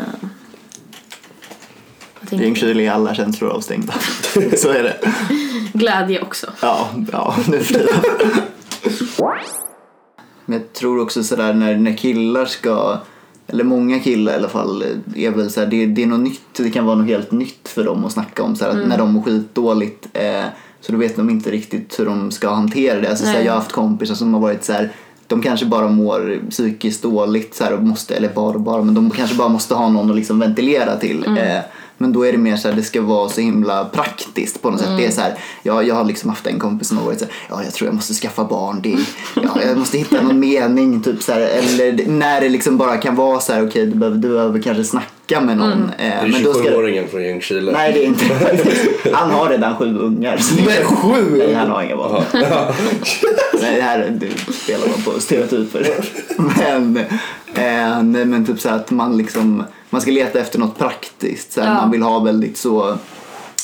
Ljungskile 2.31 2.83
är 2.83 2.91
alla 2.91 3.15
känslor 3.15 3.49
avstängda. 3.49 3.93
så 4.57 4.69
är 4.69 4.83
det. 4.83 4.97
Glädje 5.73 6.21
också. 6.21 6.47
Ja, 6.61 6.89
ja 7.11 7.35
nu 7.47 7.59
för 7.59 7.73
tiden. 7.73 7.95
Men 10.45 10.59
jag 10.59 10.73
tror 10.73 11.01
också 11.01 11.23
sådär 11.23 11.53
när, 11.53 11.75
när 11.75 11.97
killar 11.97 12.45
ska 12.45 12.99
eller 13.47 13.63
många 13.63 13.99
killar 13.99 14.33
i 14.33 14.35
alla 14.35 14.49
fall, 14.49 14.83
är 15.15 15.31
väl 15.31 15.49
så 15.49 15.59
här, 15.59 15.67
det, 15.67 15.85
det 15.85 16.03
är 16.03 16.07
något 16.07 16.19
nytt, 16.19 16.41
det 16.57 16.69
kan 16.69 16.85
vara 16.85 16.95
något 16.95 17.07
helt 17.07 17.31
nytt 17.31 17.67
för 17.67 17.83
dem 17.83 18.05
att 18.05 18.11
snacka 18.11 18.43
om 18.43 18.55
så 18.55 18.65
här, 18.65 18.71
att 18.71 18.87
när 18.87 18.97
de 18.97 19.13
mår 19.13 19.21
skitdåligt 19.21 20.07
eh, 20.13 20.45
så 20.81 20.91
då 20.91 20.97
vet 20.97 21.15
de 21.15 21.29
inte 21.29 21.51
riktigt 21.51 21.99
hur 21.99 22.05
de 22.05 22.31
ska 22.31 22.49
hantera 22.49 23.01
det. 23.01 23.09
Alltså, 23.09 23.25
så 23.25 23.31
här, 23.31 23.41
jag 23.41 23.51
har 23.51 23.59
haft 23.59 23.71
kompisar 23.71 24.15
som 24.15 24.33
har 24.33 24.41
varit 24.41 24.63
så 24.63 24.73
här, 24.73 24.91
de 25.27 25.41
kanske 25.41 25.65
bara 25.65 25.87
mår 25.87 26.39
psykiskt 26.49 27.03
dåligt 27.03 27.55
så 27.55 27.63
här, 27.63 27.73
och 27.73 27.83
måste, 27.83 28.15
eller 28.15 28.29
bara 28.29 28.55
och 28.55 28.61
bara, 28.61 28.83
men 28.83 28.93
de 28.93 29.09
kanske 29.09 29.35
bara 29.35 29.49
måste 29.49 29.75
ha 29.75 29.89
någon 29.89 30.09
att 30.09 30.15
liksom 30.15 30.39
ventilera 30.39 30.95
till. 30.97 31.25
Eh, 31.37 31.59
men 31.97 32.13
då 32.13 32.25
är 32.25 32.31
det 32.31 32.37
mer 32.37 32.55
så 32.57 32.67
här, 32.67 32.75
det 32.75 32.83
ska 32.83 33.01
vara 33.01 33.29
så 33.29 33.41
himla 33.41 33.85
praktiskt 33.85 34.61
på 34.61 34.69
något 34.69 34.79
sätt. 34.79 34.89
Det 34.97 35.05
är 35.05 35.11
så 35.11 35.21
här, 35.21 35.33
jag, 35.63 35.87
jag 35.87 35.95
har 35.95 36.03
liksom 36.03 36.29
haft 36.29 36.47
en 36.47 36.59
kompis 36.59 36.87
som 36.87 36.97
har 36.97 37.05
varit 37.05 37.19
så 37.19 37.25
här, 37.25 37.33
ja 37.49 37.63
jag 37.63 37.73
tror 37.73 37.87
jag 37.87 37.95
måste 37.95 38.13
skaffa 38.13 38.43
barn, 38.43 38.79
det 38.83 38.93
är, 38.93 38.99
ja, 39.35 39.57
jag 39.65 39.77
måste 39.77 39.97
hitta 39.97 40.21
någon 40.21 40.39
mening 40.39 41.01
typ 41.03 41.23
så 41.23 41.31
här, 41.31 41.39
eller 41.41 42.07
när 42.07 42.41
det 42.41 42.49
liksom 42.49 42.77
bara 42.77 42.97
kan 42.97 43.15
vara 43.15 43.39
så 43.39 43.53
här, 43.53 43.67
okej 43.67 43.85
du, 43.85 43.95
behöver, 43.95 44.17
du 44.17 44.29
behöver 44.29 44.61
kanske 44.61 44.83
snacka 44.83 45.41
med 45.41 45.57
någon. 45.57 45.83
Eh, 45.83 45.89
Det 45.97 46.03
är 46.03 46.27
men 46.27 46.43
då 46.43 46.53
ska 46.53 46.63
det, 46.63 46.69
27-åringen 46.69 47.07
från 47.07 47.23
Ljungskile. 47.23 47.71
nej 47.71 47.93
det 47.93 48.03
är 48.03 48.07
inte 48.07 48.25
Han 49.13 49.31
har 49.31 49.49
redan 49.49 49.75
sju 49.77 49.97
ungar. 49.97 50.37
så 50.37 50.55
Men 50.55 50.83
sju? 50.83 51.37
Nej, 51.37 51.53
han 51.53 51.69
har 51.69 51.81
inga 51.83 51.95
barn. 51.95 52.23
Ja. 52.33 52.39
Nej, 53.61 53.75
det 53.75 53.81
här 53.81 54.17
det 54.19 54.53
spelar 54.53 54.87
man 54.87 55.01
på 55.13 55.19
stereotyper. 55.21 55.87
Men, 56.37 56.99
eh, 57.53 58.03
nej, 58.03 58.25
men 58.25 58.45
typ 58.45 58.59
så 58.59 58.69
att 58.69 58.91
man 58.91 59.17
liksom, 59.17 59.63
man 59.89 60.01
ska 60.01 60.11
leta 60.11 60.39
efter 60.39 60.59
något 60.59 60.77
praktiskt. 60.77 61.53
Så 61.53 61.59
Ja. 61.59 61.73
Man 61.73 61.91
vill 61.91 62.01
ha 62.01 62.19
väldigt 62.19 62.57
så, 62.57 62.97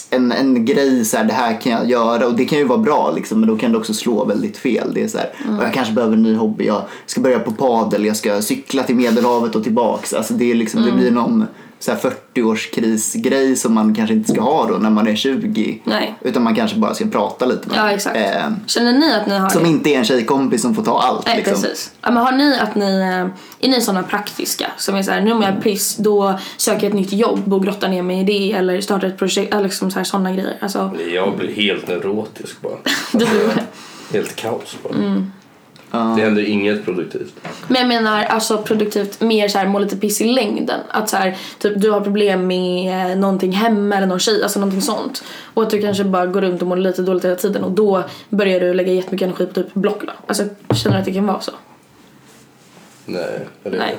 en, 0.10 0.32
en 0.32 0.66
grej 0.66 1.06
så 1.06 1.18
här, 1.18 1.24
det 1.24 1.34
här 1.34 1.62
kan 1.62 1.72
jag 1.72 1.90
göra 1.90 2.28
och 2.28 2.34
det 2.36 2.46
kan 2.46 2.58
ju 2.58 2.64
vara 2.64 2.80
bra 2.80 3.12
liksom, 3.16 3.40
men 3.40 3.50
då 3.50 3.58
kan 3.58 3.72
det 3.72 3.78
också 3.78 3.94
slå 3.94 4.26
väldigt 4.26 4.58
fel. 4.58 4.92
Det 4.94 5.04
är 5.04 5.08
så 5.08 5.18
här, 5.18 5.30
"Och 5.58 5.64
jag 5.64 5.74
kanske 5.74 5.94
behöver 5.94 6.14
en 6.16 6.24
ny 6.24 6.36
hobby, 6.36 6.66
jag 6.66 6.82
ska 7.06 7.22
börja 7.22 7.40
på 7.40 7.52
padel, 7.52 8.06
jag 8.06 8.16
ska 8.18 8.42
cykla 8.42 8.84
till 8.84 8.96
Medelhavet 8.96 9.56
och 9.56 9.64
tillbaks. 9.64 10.14
Alltså 10.14 10.34
det, 10.34 10.52
är 10.52 10.56
liksom, 10.56 10.86
det 10.86 10.92
blir 10.92 11.12
någon 11.12 11.46
40-årskrisgrej 11.92 13.56
som 13.56 13.74
man 13.74 13.96
kanske 13.96 14.14
inte 14.16 14.32
ska 14.32 14.42
ha 14.42 14.68
då 14.68 14.78
när 14.78 14.90
man 14.90 15.08
är 15.08 15.16
20. 15.16 15.82
Nej. 15.84 16.16
Utan 16.22 16.44
man 16.44 16.56
kanske 16.56 16.78
bara 16.78 16.94
ska 16.94 17.06
prata 17.06 17.46
lite 17.46 17.68
med 17.68 17.78
Ja, 17.78 17.92
exakt. 17.92 18.16
Eh, 18.18 18.52
Känner 18.68 18.94
ni 18.94 19.14
att 19.14 19.28
ni 19.28 19.38
har 19.38 19.50
som 19.50 19.64
det? 19.64 19.70
inte 19.70 19.90
är 19.90 19.98
en 19.98 20.06
tjejkompis 20.06 20.62
som 20.62 20.76
får 20.76 20.84
ta 20.84 21.02
allt. 21.02 21.26
Nej, 21.26 21.38
liksom. 21.38 21.54
precis. 21.54 21.92
Ja, 22.02 22.12
men 22.12 22.24
har 22.24 22.32
ni 22.32 22.60
att 22.60 22.76
ni, 22.76 23.00
eh, 23.00 23.68
är 23.68 23.72
ni 23.72 23.82
sådana 23.82 24.04
praktiska 24.04 24.72
som 24.78 24.96
är 24.96 25.04
så 25.04 25.12
här, 25.12 25.22
nu 25.22 25.34
mår 25.34 25.44
jag 25.44 25.64
piss, 25.64 25.96
då 25.96 26.40
söker 26.58 26.84
jag 26.84 26.90
ett 26.90 26.94
nytt 26.94 27.14
jobb 27.14 27.54
och 27.54 27.64
grottar 27.64 27.90
ner 27.90 28.02
mig 28.04 28.20
i 28.20 28.24
det 28.24 28.52
eller 28.58 28.82
startar 28.82 29.08
ett 29.08 29.18
projekt, 29.18 29.54
eller 29.54 29.64
liksom 29.64 29.92
så 29.92 29.98
här, 30.00 30.04
sådana 30.04 30.32
grejer. 30.32 30.58
Alltså, 30.62 30.92
Jag 31.14 31.38
blir 31.38 31.54
helt 31.56 31.88
neurotisk 31.88 32.62
bara. 32.62 32.78
Helt 34.14 34.36
kaos 34.36 34.78
bara. 34.84 34.94
Mm. 34.94 35.32
Det 35.94 36.22
händer 36.22 36.50
inget 36.50 36.86
produktivt. 36.86 37.34
men 37.68 37.82
jag 37.82 37.88
menar 37.88 38.24
alltså 38.24 38.58
produktivt 38.58 39.22
mer 39.22 39.48
så 39.48 39.58
här, 39.58 39.68
må 39.68 39.80
lite 39.80 39.98
piss 39.98 40.22
i 40.22 40.24
längden. 40.24 40.80
Att 40.89 41.10
så 41.10 41.18
här, 41.18 41.38
typ 41.60 41.82
du 41.82 41.91
har 41.91 42.02
problem 42.02 42.48
med 42.48 43.12
eh, 43.12 43.18
någonting 43.18 43.52
hemma 43.52 43.96
eller 43.96 44.08
någon 44.08 44.20
tjej, 44.20 44.44
alltså 44.44 44.60
någonting 44.60 44.82
sånt. 44.82 45.24
Och 45.54 45.64
att 45.64 45.70
du 45.70 45.82
kanske 45.82 46.04
bara 46.04 46.26
går 46.26 46.41
runt 46.41 46.62
och 46.62 46.68
mår 46.68 46.78
lite 46.78 47.02
dåligt 47.02 47.26
hela 47.26 47.36
tiden 47.36 47.64
och 47.64 47.72
då 47.72 48.04
börjar 48.30 48.60
du 48.60 48.74
lägga 48.74 48.94
jättemycket 48.94 49.26
energi 49.26 49.46
på 49.46 49.54
typ 49.54 49.74
block 49.74 50.02
då. 50.02 50.14
Alltså 50.28 50.44
känner 50.76 50.96
du 50.96 51.00
att 51.00 51.06
det 51.06 51.14
kan 51.14 51.26
vara 51.28 51.41
så? 51.41 51.52
Nej, 53.06 53.39
eller 53.64 53.78
jag 53.78 53.86
Nej. 53.86 53.98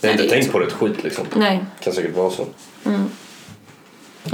Jag 0.00 0.08
har 0.08 0.12
inte 0.12 0.24
det 0.24 0.30
tänkt 0.30 0.52
på 0.52 0.58
det 0.58 0.66
ett 0.66 0.72
skit 0.72 1.04
liksom. 1.04 1.26
Nej. 1.34 1.64
Kan 1.80 1.92
säkert 1.92 2.16
vara 2.16 2.30
så. 2.30 2.46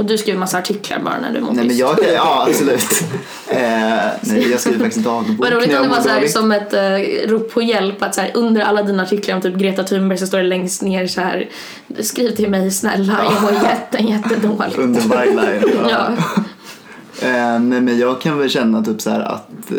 Och 0.01 0.07
du 0.07 0.19
skriver 0.19 0.39
massa 0.39 0.59
artiklar 0.59 0.99
bara 0.99 1.21
när 1.21 1.33
du 1.33 1.41
mår 1.41 1.53
Nej 1.53 1.67
men 1.67 1.77
jag 1.77 1.99
ja 2.15 2.47
absolut. 2.49 2.87
Eh, 3.49 3.57
nej, 4.21 4.51
jag 4.51 4.61
skriver 4.61 4.79
faktiskt 4.79 5.05
dagbok 5.05 5.37
Vad 5.39 5.53
roligt 5.53 5.77
om 5.77 5.83
det 5.83 5.89
var 5.89 6.01
så 6.01 6.09
här, 6.09 6.27
som 6.27 6.53
ett 6.53 6.75
uh, 6.75 7.31
rop 7.31 7.53
på 7.53 7.63
hjälp 7.63 8.03
att 8.03 8.15
så 8.15 8.21
här, 8.21 8.31
under 8.35 8.61
alla 8.61 8.83
dina 8.83 9.03
artiklar 9.03 9.35
om 9.35 9.43
typ 9.43 9.55
Greta 9.55 9.85
Thunberg 9.85 10.19
så 10.19 10.27
står 10.27 10.39
det 10.39 10.45
längst 10.45 10.83
ner 10.83 11.07
så 11.07 11.21
här 11.21 11.49
skriv 12.01 12.37
till 12.37 12.51
mig 12.51 12.71
snälla 12.71 13.21
jag 13.25 13.43
mår 13.43 13.53
jätte, 13.53 13.99
jättedåligt. 13.99 14.79
Under 14.79 15.01
byline. 15.01 15.81
Ja. 15.91 16.13
Eh, 17.23 17.61
nej 17.61 17.81
men 17.81 17.99
jag 17.99 18.21
kan 18.21 18.39
väl 18.39 18.51
känna 18.51 18.85
typ 18.85 19.01
så 19.01 19.11
här 19.11 19.21
att, 19.21 19.71
eh, 19.71 19.77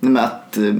nej 0.00 0.12
men 0.12 0.24
att 0.24 0.56
eh, 0.56 0.74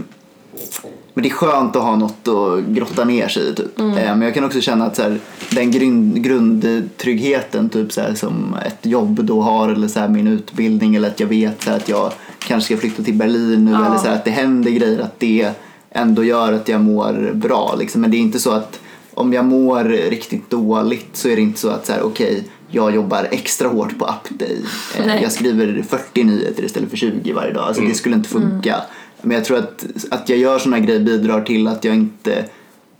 men 1.14 1.22
det 1.22 1.28
är 1.28 1.34
skönt 1.34 1.76
att 1.76 1.82
ha 1.82 1.96
något 1.96 2.28
att 2.28 2.64
grotta 2.64 3.04
ner 3.04 3.28
sig 3.28 3.50
i 3.50 3.54
typ. 3.54 3.78
Mm. 3.78 3.98
Eh, 3.98 4.04
men 4.16 4.22
jag 4.22 4.34
kan 4.34 4.44
också 4.44 4.60
känna 4.60 4.86
att 4.86 4.96
så 4.96 5.02
här, 5.02 5.18
den 5.50 5.70
grund, 5.70 6.24
grundtryggheten 6.24 7.68
typ 7.68 7.92
så 7.92 8.00
här, 8.00 8.14
som 8.14 8.56
ett 8.66 8.86
jobb 8.86 9.24
då 9.24 9.40
har 9.40 9.68
eller 9.68 9.88
så 9.88 10.00
här, 10.00 10.08
min 10.08 10.26
utbildning 10.26 10.94
eller 10.94 11.08
att 11.08 11.20
jag 11.20 11.26
vet 11.26 11.62
så 11.62 11.70
här, 11.70 11.76
att 11.76 11.88
jag 11.88 12.12
kanske 12.38 12.66
ska 12.66 12.80
flytta 12.80 13.02
till 13.02 13.14
Berlin 13.14 13.64
nu 13.64 13.70
Ja. 13.70 13.86
eller 13.86 13.98
så 13.98 14.06
här, 14.08 14.14
att 14.14 14.24
det 14.24 14.30
händer 14.30 14.70
grejer 14.70 14.98
att 14.98 15.20
det 15.20 15.50
ändå 15.90 16.24
gör 16.24 16.52
att 16.52 16.68
jag 16.68 16.80
mår 16.80 17.30
bra 17.34 17.74
liksom. 17.78 18.00
Men 18.00 18.10
det 18.10 18.16
är 18.16 18.20
inte 18.20 18.38
så 18.38 18.50
att 18.50 18.80
om 19.14 19.32
jag 19.32 19.44
mår 19.44 19.84
riktigt 19.84 20.50
dåligt 20.50 21.08
så 21.12 21.28
är 21.28 21.36
det 21.36 21.42
inte 21.42 21.60
så 21.60 21.68
att 21.68 21.86
så 21.86 21.92
här, 21.92 22.02
okej 22.02 22.44
jag 22.70 22.94
jobbar 22.94 23.28
extra 23.30 23.68
hårt 23.68 23.98
på 23.98 24.04
upday. 24.04 24.58
Eh, 24.98 25.06
Nej. 25.06 25.22
jag 25.22 25.32
skriver 25.32 25.84
40 25.88 26.24
nyheter 26.24 26.64
istället 26.64 26.90
för 26.90 26.96
20 26.96 27.32
varje 27.32 27.52
dag. 27.52 27.64
Alltså 27.64 27.82
det 27.82 27.94
skulle 27.94 28.16
inte 28.16 28.28
funka. 28.28 28.76
Men 29.24 29.34
jag 29.34 29.44
tror 29.44 29.58
att, 29.58 29.86
att 30.10 30.28
jag 30.28 30.38
gör 30.38 30.58
såna 30.58 30.78
grejer 30.78 31.00
bidrar 31.00 31.40
till 31.40 31.68
att 31.68 31.84
jag 31.84 31.94
inte 31.94 32.44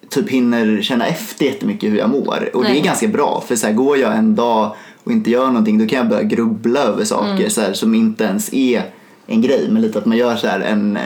typ 0.08 0.30
hinner 0.30 0.82
känna 0.82 1.06
efter 1.06 1.44
jättemycket 1.44 1.92
hur 1.92 1.98
jag 1.98 2.10
mår. 2.10 2.50
Och 2.54 2.62
det 2.62 2.68
Nej. 2.68 2.80
är 2.80 2.84
ganska 2.84 3.08
bra 3.08 3.44
för 3.46 3.56
så 3.56 3.66
här, 3.66 3.74
går 3.74 3.98
jag 3.98 4.16
en 4.16 4.34
dag 4.34 4.76
och 5.04 5.12
inte 5.12 5.30
gör 5.30 5.46
någonting 5.46 5.78
då 5.78 5.86
kan 5.86 5.98
jag 5.98 6.08
börja 6.08 6.22
grubbla 6.22 6.80
över 6.80 7.04
saker 7.04 7.48
så 7.48 7.60
här, 7.60 7.72
som 7.72 7.94
inte 7.94 8.24
ens 8.24 8.54
är 8.54 8.82
en 9.26 9.42
grej. 9.42 9.68
Men 9.70 9.82
lite 9.82 9.98
att 9.98 10.06
man 10.06 10.16
gör 10.16 10.36
så 10.36 10.46
här 10.46 10.60
en, 10.60 10.98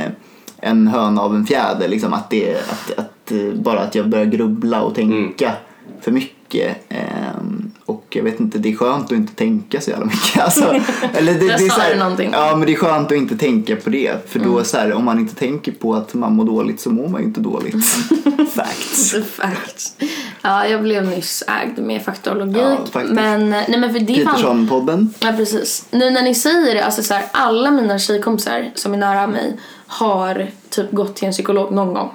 en 0.57 0.89
höna 0.89 1.23
av 1.23 1.35
en 1.35 1.47
fjäder. 1.47 1.89
Liksom, 1.89 2.13
att 2.13 2.31
det, 2.31 2.57
att, 2.57 2.99
att, 2.99 3.33
eh, 3.33 3.53
bara 3.55 3.81
att 3.81 3.95
jag 3.95 4.09
börjar 4.09 4.25
grubbla 4.25 4.83
och 4.83 4.95
tänka 4.95 5.53
för 6.01 6.13
mycket. 6.13 6.38
Ehm, 6.55 7.71
och 7.85 8.05
jag 8.11 8.23
vet 8.23 8.41
inte, 8.41 8.59
det 8.59 8.73
är 8.73 8.77
skönt 8.77 9.05
att 9.05 9.13
inte 9.13 9.35
tänka 9.35 9.81
så 9.81 9.91
jävla 9.91 10.07
mycket. 10.07 10.43
Alltså, 10.49 10.65
eller 11.15 11.35
det, 11.35 11.41
det 11.41 11.53
är 11.53 11.69
så 11.69 11.81
här. 11.81 12.31
Ja 12.33 12.57
men 12.57 12.67
det 12.67 12.73
är 12.73 12.77
skönt 12.77 13.13
att 13.13 13.19
inte 13.19 13.37
tänka 13.37 13.77
på 13.77 13.91
det. 13.91 14.31
För 14.31 14.39
då 14.39 14.65
så 14.65 14.77
här, 14.77 14.93
om 14.93 15.05
man 15.05 15.19
inte 15.19 15.35
tänker 15.35 15.73
på 15.73 15.95
att 15.95 16.15
man 16.15 16.33
mår 16.33 16.45
dåligt 16.45 16.81
så 16.81 16.91
mår 16.91 17.09
man 17.09 17.21
ju 17.21 17.27
inte 17.27 17.41
dåligt. 17.41 17.87
Facts. 18.55 19.15
Facts. 19.33 19.95
Ja, 20.43 20.67
jag 20.67 20.83
blev 20.83 21.07
nyss 21.07 21.45
ägd 21.47 21.79
med 21.79 22.03
faktaologik. 22.03 22.63
Ja, 22.93 23.03
men, 23.09 23.51
nej 23.51 23.79
men 23.79 23.93
för 23.93 24.01
det. 24.01 24.25
Peterson-podden. 24.25 25.09
Ja 25.21 25.33
precis. 25.37 25.87
Nu 25.91 26.11
när 26.11 26.23
ni 26.23 26.35
säger 26.35 26.75
det, 26.75 26.85
alltså 26.85 27.03
så 27.03 27.15
här, 27.15 27.25
alla 27.33 27.71
mina 27.71 27.99
tjejkompisar 27.99 28.71
som 28.75 28.95
är 28.95 28.99
nära 28.99 29.27
mig 29.27 29.57
har 29.87 30.51
typ 30.71 30.93
gått 30.93 31.17
till 31.17 31.27
en 31.27 31.33
psykolog 31.33 31.73
någon 31.73 31.95
gång. 31.95 32.11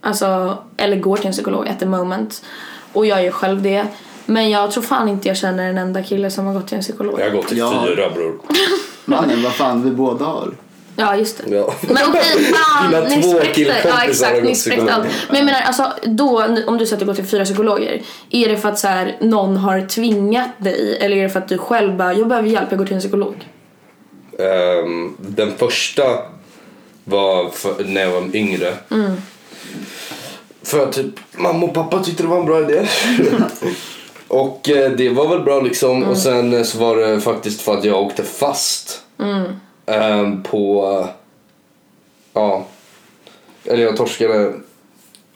Alltså, 0.00 0.58
eller 0.76 0.96
går 0.96 1.16
till 1.16 1.26
en 1.26 1.32
psykolog 1.32 1.68
at 1.68 1.78
the 1.78 1.86
moment. 1.86 2.42
Och 2.92 3.06
jag 3.06 3.24
gör 3.24 3.30
själv 3.30 3.62
det. 3.62 3.86
Men 4.26 4.50
jag 4.50 4.70
tror 4.72 4.82
fan 4.82 5.08
inte 5.08 5.28
jag 5.28 5.36
känner 5.36 5.68
en 5.70 5.78
enda 5.78 6.02
kille 6.02 6.30
som 6.30 6.46
har 6.46 6.54
gått 6.54 6.68
till 6.68 6.76
en 6.76 6.82
psykolog. 6.82 7.20
Jag 7.20 7.24
har 7.24 7.30
gått 7.36 7.48
till 7.48 7.58
Ja. 7.58 7.84
fyra 7.88 8.10
bror. 8.10 8.34
Mannen, 9.04 9.42
vad 9.42 9.52
fan 9.52 9.84
vi 9.84 9.90
båda 9.90 10.24
har. 10.24 10.50
Ja, 10.96 11.16
just 11.16 11.38
det. 11.38 11.54
Ja. 11.56 11.74
Men 11.80 11.96
okej, 12.08 12.22
fan, 12.54 12.90
Dina 12.90 13.04
ni 13.08 13.22
två 13.22 13.28
spräckte. 13.30 13.54
killkompisar 13.54 13.88
Ja, 13.88 13.94
har 13.94 14.08
exakt, 14.08 14.34
gått 14.34 14.44
ni 14.44 14.54
spräckte 14.54 14.94
allt. 14.94 15.06
Men 15.28 15.36
jag 15.36 15.44
menar, 15.44 15.60
alltså, 15.60 15.92
då, 16.04 16.44
om 16.66 16.78
du 16.78 16.86
säger 16.86 16.94
att 16.96 17.00
du 17.00 17.06
går 17.06 17.14
till 17.14 17.24
fyra 17.24 17.44
psykologer, 17.44 18.02
är 18.30 18.48
det 18.48 18.56
för 18.56 18.68
att 18.68 18.78
så 18.78 18.88
här, 18.88 19.16
någon 19.20 19.56
har 19.56 19.80
tvingat 19.80 20.48
dig 20.58 20.98
eller 21.00 21.16
är 21.16 21.22
det 21.22 21.28
för 21.28 21.38
att 21.38 21.48
du 21.48 21.58
själv 21.58 21.96
bara, 21.96 22.12
jag 22.14 22.28
behöver 22.28 22.48
hjälp, 22.48 22.66
jag 22.70 22.78
går 22.78 22.86
till 22.86 22.94
en 22.94 23.00
psykolog? 23.00 23.48
Ehm, 24.38 25.16
den 25.18 25.52
första 25.58 26.02
var 27.04 27.48
för, 27.50 27.84
när 27.84 28.00
jag 28.00 28.10
var 28.10 28.36
yngre. 28.36 28.74
För 30.62 30.82
att 30.86 30.92
typ 30.92 31.14
mamma 31.32 31.66
och 31.66 31.74
pappa 31.74 32.04
tyckte 32.04 32.22
det 32.22 32.28
var 32.28 32.38
en 32.40 32.46
bra 32.46 32.60
idé. 32.60 32.86
och 34.28 34.68
eh, 34.68 34.90
det 34.92 35.08
var 35.08 35.28
väl 35.28 35.40
bra 35.40 35.60
liksom. 35.60 36.02
Och 36.02 36.16
sen 36.16 36.52
eh, 36.54 36.62
så 36.62 36.78
var 36.78 36.96
det 36.96 37.20
faktiskt 37.20 37.60
för 37.60 37.78
att 37.78 37.84
jag 37.84 38.02
åkte 38.02 38.22
fast. 38.22 39.02
Ehm, 39.86 40.42
på... 40.42 40.90
eh, 41.02 41.08
Ja. 42.34 42.64
Eller 43.64 43.82
jag 43.82 43.96
torskade 43.96 44.52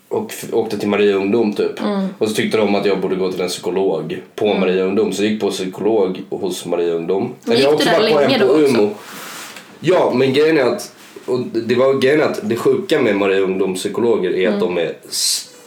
och 0.09 0.35
åkte 0.53 0.79
till 0.79 0.89
Maria 0.89 1.15
Ungdom 1.17 1.53
typ. 1.53 1.81
Och 2.19 2.29
så 2.29 2.35
tyckte 2.35 2.59
de 2.59 2.75
att 2.75 2.87
jag 2.87 3.01
borde 3.01 3.17
gå 3.17 3.33
till 3.33 3.41
en 3.41 3.49
psykolog 3.49 4.23
på 4.35 4.55
Maria 4.55 4.85
Ungdom. 4.85 5.13
Så 5.13 5.23
jag 5.25 5.33
gick 5.33 5.41
på 5.41 5.51
psykolog 5.51 6.23
hos 6.31 6.67
Maria 6.67 6.93
Ungdom. 6.95 7.35
Men 7.45 7.61
jag 7.61 7.61
gick 7.61 7.69
du 7.69 7.75
också 7.75 7.89
där 7.89 8.15
varit 8.15 8.39
på 8.41 8.55
en 8.55 8.75
på. 8.75 8.91
Ja, 9.81 10.13
men 10.15 10.33
grejen 10.33 10.59
är 10.59 10.63
att 10.63 10.93
och 11.27 11.41
det 11.41 11.75
var 11.75 11.95
grejen 11.95 12.23
att 12.23 12.41
det 12.43 12.57
sjuka 12.57 13.01
med 13.01 13.17
Maria 13.17 13.41
ungdomspsykologer 13.41 14.31
är 14.37 14.49
att 14.49 14.61
de 14.61 14.79
är 14.79 14.93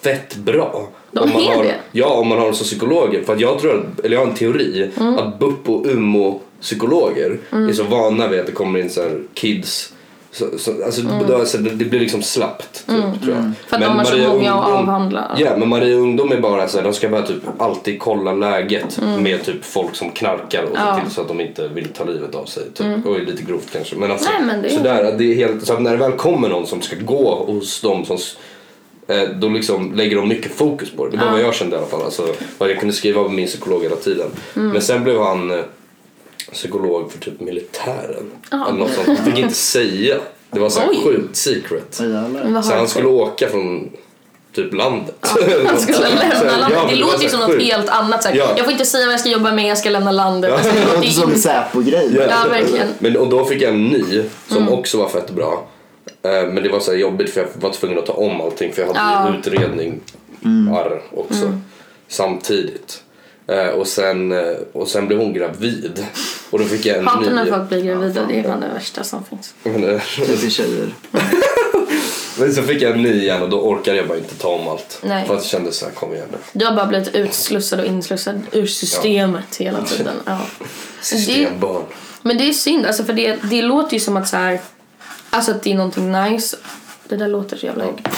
fett 0.01 0.36
bra. 0.36 0.76
Mm. 0.76 0.89
De 1.12 1.20
Om 1.20 1.30
man 1.30 1.41
är 1.41 1.55
har, 1.55 1.64
det? 1.64 1.76
Ja, 1.91 2.07
om 2.14 2.28
man 2.28 2.38
har 2.38 2.45
dem 2.45 2.53
som 2.55 2.66
psykologer. 2.66 3.24
För 3.24 3.38
jag 3.39 3.60
tror, 3.60 3.78
att, 3.80 3.99
eller 4.05 4.16
jag 4.16 4.22
har 4.26 4.32
en 4.32 4.36
teori, 4.38 4.89
Mm. 4.99 5.18
att 5.18 5.39
BUP 5.39 5.70
och 5.70 5.86
UMO 5.86 6.41
psykologer 6.62 7.38
är 7.51 7.74
så 7.74 7.84
vana 7.84 8.28
vid 8.28 8.39
att 8.39 8.45
det 8.45 8.51
kommer 8.51 8.80
in 8.80 8.89
så 8.89 9.01
här 9.01 9.20
kids 9.34 9.93
så, 10.32 10.45
så, 10.57 10.84
alltså, 10.86 11.01
då, 11.27 11.36
alltså, 11.36 11.57
det, 11.57 11.69
det 11.69 11.86
blir 11.86 11.99
liksom 11.99 12.21
slappt 12.21 12.73
typ, 12.73 12.86
tror 12.95 13.36
jag. 13.36 13.38
Mm. 13.38 13.53
För 13.67 13.75
att 13.75 13.82
de 13.82 13.97
har 13.97 14.05
så 14.05 14.17
många 14.17 14.53
att 14.53 14.69
avhandla. 14.69 15.32
Ja, 15.38 15.57
men 15.57 15.69
Maria 15.69 15.95
Ungdom 15.95 16.32
är 16.32 16.39
bara 16.41 16.67
så 16.67 16.77
här, 16.77 16.84
de 16.84 16.93
ska 16.93 17.09
bara 17.09 17.21
typ 17.21 17.43
alltid 17.61 17.99
kolla 17.99 18.34
läget 18.34 18.99
med 19.19 19.43
typ 19.43 19.65
folk 19.65 19.95
som 19.95 20.09
knarkar 20.11 20.63
och 20.63 20.77
Mm. 20.77 20.88
Ja. 20.88 20.99
till 21.03 21.13
så 21.13 21.21
att 21.21 21.27
de 21.27 21.41
inte 21.41 21.67
vill 21.67 21.88
ta 21.88 22.03
livet 22.03 22.36
av 22.36 22.45
sig. 22.45 22.63
Typ. 22.73 23.05
Och 23.05 23.15
är 23.15 23.19
lite 23.25 23.43
grovt 23.43 23.67
kanske. 23.73 23.95
Men 23.95 24.11
alltså, 24.11 24.30
Nej, 24.38 24.45
men 24.47 24.61
det 24.61 24.67
är- 24.67 24.77
sådär, 24.77 25.15
det 25.17 25.23
är 25.32 25.36
helt, 25.36 25.65
så 25.67 25.80
när 25.80 25.91
det 25.91 25.97
väl 25.97 26.11
kommer 26.11 26.49
någon 26.49 26.67
som 26.67 26.82
ska 26.82 26.95
gå 26.95 27.36
hos 27.47 27.82
dem 27.82 28.05
som 28.05 28.17
eh, 29.07 29.30
då 29.36 29.49
liksom 29.49 29.93
lägger 29.95 30.15
de 30.15 30.27
mycket 30.27 30.51
fokus 30.55 30.91
på 30.91 31.05
det. 31.07 31.17
Det 31.17 31.25
var 31.25 31.32
vad 31.32 31.41
jag 31.41 31.55
kände 31.55 31.75
i 31.75 31.80
alla 31.80 31.88
fall. 31.88 32.01
Alltså, 32.03 32.27
vad 32.57 32.69
jag 32.69 32.80
kunde 32.80 32.93
skriva 32.93 33.21
med 33.21 33.32
min 33.32 33.47
psykolog 33.47 33.84
hela 33.84 33.95
tiden. 33.95 34.27
Mm. 34.55 34.69
Men 34.69 34.82
sen 34.82 35.03
blev 35.03 35.19
han 35.21 35.51
eh, 35.51 35.57
psykolog 36.51 37.11
för 37.11 37.19
typ 37.19 37.39
militären. 37.39 38.31
Eller 38.51 38.71
något 38.71 38.91
sånt. 38.93 39.07
Han 39.07 39.25
fick 39.25 39.37
inte 39.39 39.55
säga. 39.55 40.15
Det 40.51 40.59
var 40.59 40.69
så 40.69 40.79
här 40.79 41.03
sjukt 41.03 41.35
secret. 41.35 41.85
Så 42.63 42.73
han 42.73 42.87
skulle 42.87 43.07
åka 43.07 43.47
från 43.49 43.89
typ 44.55 44.73
landet. 44.73 45.15
Han 45.67 45.79
skulle 45.79 45.99
lämna 45.99 46.57
landet. 46.57 46.69
ja, 46.71 46.85
det 46.89 46.95
var 46.95 46.95
låter 46.95 47.23
ju 47.23 47.29
som 47.29 47.39
något 47.39 47.61
helt 47.61 47.89
annat. 47.89 48.23
Så 48.23 48.29
här, 48.29 48.35
Ja. 48.35 48.53
Jag 48.57 48.65
får 48.65 48.71
inte 48.71 48.85
säga 48.85 49.05
vad 49.05 49.13
jag 49.13 49.19
ska 49.19 49.29
jobba 49.29 49.51
med, 49.51 49.65
jag 49.69 49.77
ska 49.77 49.89
lämna 49.89 50.11
landet. 50.11 50.51
Alltså, 50.51 50.71
det 50.71 50.79
Det 50.79 50.95
låter 50.95 51.09
som 51.09 51.31
en 51.31 51.39
Säpo-grej. 51.39 52.09
Ja, 52.29 52.45
verkligen. 52.49 52.87
Men, 52.99 53.17
och 53.17 53.27
då 53.29 53.45
fick 53.45 53.61
jag 53.61 53.73
en 53.73 53.85
ny 53.87 54.23
som 54.47 54.57
Mm. 54.57 54.73
också 54.73 54.97
var 54.97 55.09
fett 55.09 55.29
bra. 55.31 55.67
Eh, 56.21 56.31
Men 56.31 56.63
det 56.63 56.69
var 56.69 56.79
så 56.79 56.91
här 56.91 56.97
jobbigt 56.99 57.29
för 57.29 57.41
jag 57.41 57.47
var 57.61 57.69
tvungen 57.73 57.97
att 57.99 58.05
ta 58.05 58.13
om 58.13 58.41
allting 58.41 58.73
för 58.73 58.81
jag 58.81 58.87
hade 58.93 58.99
Ja. 58.99 59.27
Mm. 59.27 59.39
utredning 59.39 59.99
arr 60.75 61.01
också 61.15 61.53
samtidigt. 62.07 63.01
Eh, 63.49 63.67
Och 63.67 63.87
sen, 63.87 64.31
eh, 64.31 64.55
och 64.73 64.87
sen 64.87 65.07
blev 65.07 65.19
hon 65.19 65.33
gravid. 65.33 66.05
Och 66.49 66.59
då 66.59 66.65
fick 66.65 66.85
jag 66.85 66.97
en 66.97 67.07
Hatar 67.07 67.31
när 67.31 67.43
ny. 67.43 67.49
folk 67.51 67.69
blir 67.69 67.81
gravida, 67.83 68.25
det 68.27 68.39
är 68.39 68.43
fan 68.43 68.59
det 68.59 68.67
värsta 68.73 69.03
som 69.03 69.23
finns. 69.25 69.53
Men, 69.63 69.83
eh, 69.83 70.01
Det 70.27 70.45
är 70.45 70.49
tjejer. 70.49 70.89
Men 72.39 72.53
så 72.53 72.63
fick 72.63 72.81
jag 72.81 72.91
en 72.91 73.01
ny 73.01 73.21
igen 73.21 73.41
och 73.41 73.49
då 73.49 73.61
orkade 73.61 73.97
jag 73.97 74.07
bara 74.07 74.17
inte 74.17 74.35
ta 74.35 74.47
om 74.49 74.67
allt. 74.67 74.99
Nej. 75.03 75.27
För 75.27 75.33
att 75.33 75.39
jag 75.43 75.49
kände 75.49 75.71
så 75.71 75.85
här, 75.85 75.91
kom 75.91 76.13
igen 76.13 76.25
nu. 76.31 76.37
Du 76.53 76.65
har 76.65 76.75
bara 76.75 76.85
blivit 76.85 77.15
utslussad 77.15 77.79
och 77.79 77.85
inslussad 77.85 78.41
ur 78.51 78.65
systemet 78.67 79.55
hela 79.55 79.81
tiden. 79.83 80.13
Ja. 80.25 80.39
Det, 80.59 81.05
Systembarn. 81.05 81.83
men 82.21 82.37
det 82.37 82.49
är 82.49 82.53
synd, 82.53 82.85
alltså, 82.85 83.03
för 83.03 83.13
det, 83.13 83.35
det 83.43 83.61
låter 83.61 83.93
ju 83.93 83.99
som 83.99 84.17
att 84.17 84.27
så 84.27 84.37
här, 84.37 84.59
alltså 85.29 85.51
att 85.51 85.63
det 85.63 85.71
är 85.71 85.75
någonting 85.75 86.11
nice. 86.11 86.57
Det 87.07 87.15
där 87.15 87.27
låter 87.27 87.57
så 87.57 87.65
jävla 87.65 87.83
äckligt. 87.85 88.09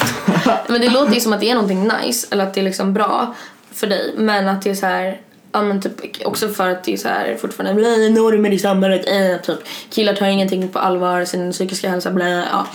Men 0.67 0.82
det 0.82 0.89
låter 0.89 1.13
ju 1.13 1.19
som 1.21 1.34
att 1.34 1.39
det 1.39 1.49
är 1.49 1.53
någonting 1.55 1.89
nice, 2.03 2.27
eller 2.29 2.43
att 2.43 2.53
det 2.53 2.59
är 2.61 2.65
liksom 2.65 2.93
bra 2.93 3.36
för 3.72 3.88
dig. 3.88 4.13
Men 4.17 4.47
att 4.47 4.61
det 4.61 4.69
är 4.69 4.76
så 4.76 4.86
här, 4.86 5.22
ja 5.51 5.61
men 5.61 5.82
typ 5.82 6.26
också 6.26 6.49
för 6.49 6.69
att 6.69 6.84
det 6.84 6.93
är 6.93 6.97
så 6.97 7.07
här 7.07 7.36
fortfarande 7.36 7.74
blä, 7.74 8.09
normer 8.09 8.51
i 8.53 8.59
samhället, 8.59 9.07
äh, 9.07 9.41
typ 9.41 9.59
killar 9.89 10.13
tar 10.13 10.28
ingenting 10.28 10.67
på 10.67 10.80
allvar, 10.80 11.26
sin 11.26 11.51
psykiska 11.51 11.89
hälsa, 11.89 12.11
blä, 12.11 12.47
ja. 12.51 12.67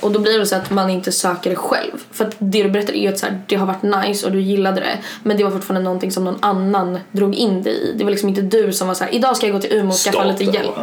Och 0.00 0.12
då 0.12 0.18
blir 0.18 0.38
det 0.38 0.46
så 0.46 0.56
att 0.56 0.70
man 0.70 0.90
inte 0.90 1.12
söker 1.12 1.50
det 1.50 1.56
själv. 1.56 1.92
För 2.12 2.24
att 2.24 2.36
det 2.38 2.62
du 2.62 2.70
berättar 2.70 2.92
är 2.92 3.02
ju 3.02 3.08
att 3.08 3.18
så 3.18 3.26
här, 3.26 3.42
det 3.46 3.56
har 3.56 3.66
varit 3.66 4.06
nice 4.06 4.26
och 4.26 4.32
du 4.32 4.40
gillade 4.40 4.80
det. 4.80 4.98
Men 5.22 5.36
det 5.36 5.44
var 5.44 5.50
fortfarande 5.50 5.84
någonting 5.84 6.10
som 6.10 6.24
någon 6.24 6.38
annan 6.40 6.98
drog 7.12 7.34
in 7.34 7.62
dig 7.62 7.72
i. 7.72 7.94
Det 7.98 8.04
var 8.04 8.10
liksom 8.10 8.28
inte 8.28 8.40
du 8.40 8.72
som 8.72 8.88
var 8.88 8.94
så 8.94 9.04
här: 9.04 9.14
idag 9.14 9.36
ska 9.36 9.46
jag 9.46 9.54
gå 9.54 9.60
till 9.60 9.72
Umeå 9.72 9.88
och 9.88 9.94
skaffa 9.94 10.24
lite 10.24 10.44
hjälp. 10.44 10.74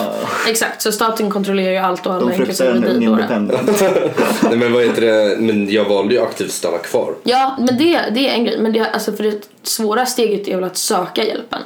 Exakt, 0.48 0.82
så 0.82 0.92
staten 0.92 1.32
kontrollerar 1.32 1.72
ju 1.72 1.78
allt 1.78 2.06
och 2.06 2.14
alla 2.14 2.30
De 2.30 2.36
fruktar 2.36 2.66
en 2.66 3.04
independent. 3.04 3.82
Nej 4.44 4.58
men 4.58 4.74
vad 4.74 4.84
heter 4.84 5.02
det? 5.02 5.38
Men 5.40 5.70
jag 5.70 5.86
valde 5.86 6.14
ju 6.14 6.22
aktivt 6.22 6.48
att 6.48 6.54
stanna 6.54 6.78
kvar. 6.78 7.16
Ja, 7.24 7.56
men 7.60 7.78
det, 7.78 8.02
det 8.12 8.30
är 8.30 8.34
en 8.34 8.46
grej. 8.46 8.58
Men 8.60 8.74
det, 8.74 8.80
alltså 8.80 9.14
för 9.14 9.24
det 9.24 9.50
svåra 9.64 10.06
steget 10.06 10.48
är 10.48 10.56
väl 10.56 10.64
att 10.64 10.78
söka 10.78 11.24
hjälpen. 11.24 11.62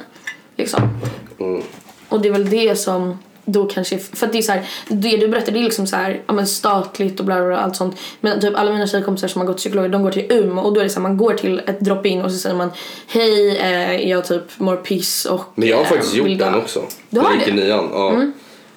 Liksom. 0.56 0.82
Mm. 1.40 1.62
Och 2.08 2.20
det 2.20 2.28
är 2.28 2.32
väl 2.32 2.50
det 2.50 2.78
som 2.78 3.18
då 3.52 3.64
kanske... 3.64 3.98
För 3.98 4.26
att 4.26 4.32
det 4.32 4.38
är 4.38 4.42
så 4.42 4.52
här, 4.52 4.68
det 4.88 5.16
du 5.16 5.28
berättar 5.28 5.52
det 5.52 5.58
är 5.58 5.64
liksom 5.64 5.86
så 5.86 5.96
här, 5.96 6.22
ja 6.26 6.32
men 6.32 6.46
statligt 6.46 7.20
och 7.20 7.26
bla 7.26 7.34
bla 7.34 7.46
bla 7.46 7.58
allt 7.58 7.76
sånt. 7.76 7.96
Men 8.20 8.40
typ 8.40 8.54
alla 8.56 8.72
mina 8.72 8.86
tjejkompisar 8.86 9.28
som 9.28 9.40
har 9.40 9.46
gått 9.46 9.56
psykologer 9.56 9.88
de 9.88 10.02
går 10.02 10.10
till 10.10 10.26
Umeå 10.32 10.64
och 10.64 10.74
då 10.74 10.80
är 10.80 10.84
det 10.84 10.90
så 10.90 11.00
här, 11.00 11.08
man 11.08 11.16
går 11.16 11.34
till 11.34 11.58
ett 11.66 11.80
drop-in 11.80 12.22
och 12.22 12.32
så 12.32 12.38
säger 12.38 12.56
man 12.56 12.70
hej 13.06 13.58
eh, 13.58 14.08
jag 14.10 14.24
typ 14.24 14.58
mår 14.58 14.76
piss 14.76 15.24
och 15.24 15.44
Men 15.54 15.68
jag 15.68 15.76
har 15.76 15.84
eh, 15.84 15.88
faktiskt 15.88 16.14
gjort 16.14 16.26
vill 16.26 16.38
dö." 16.38 16.44
den 16.44 16.54
också. 16.54 16.82
Du 17.10 17.20
har 17.20 17.30
jag 17.30 17.38
gick 17.38 17.48
i 17.48 17.50
det? 17.50 17.72
Mm. 17.72 17.86
nian. 17.86 17.90
Ja. 17.92 18.32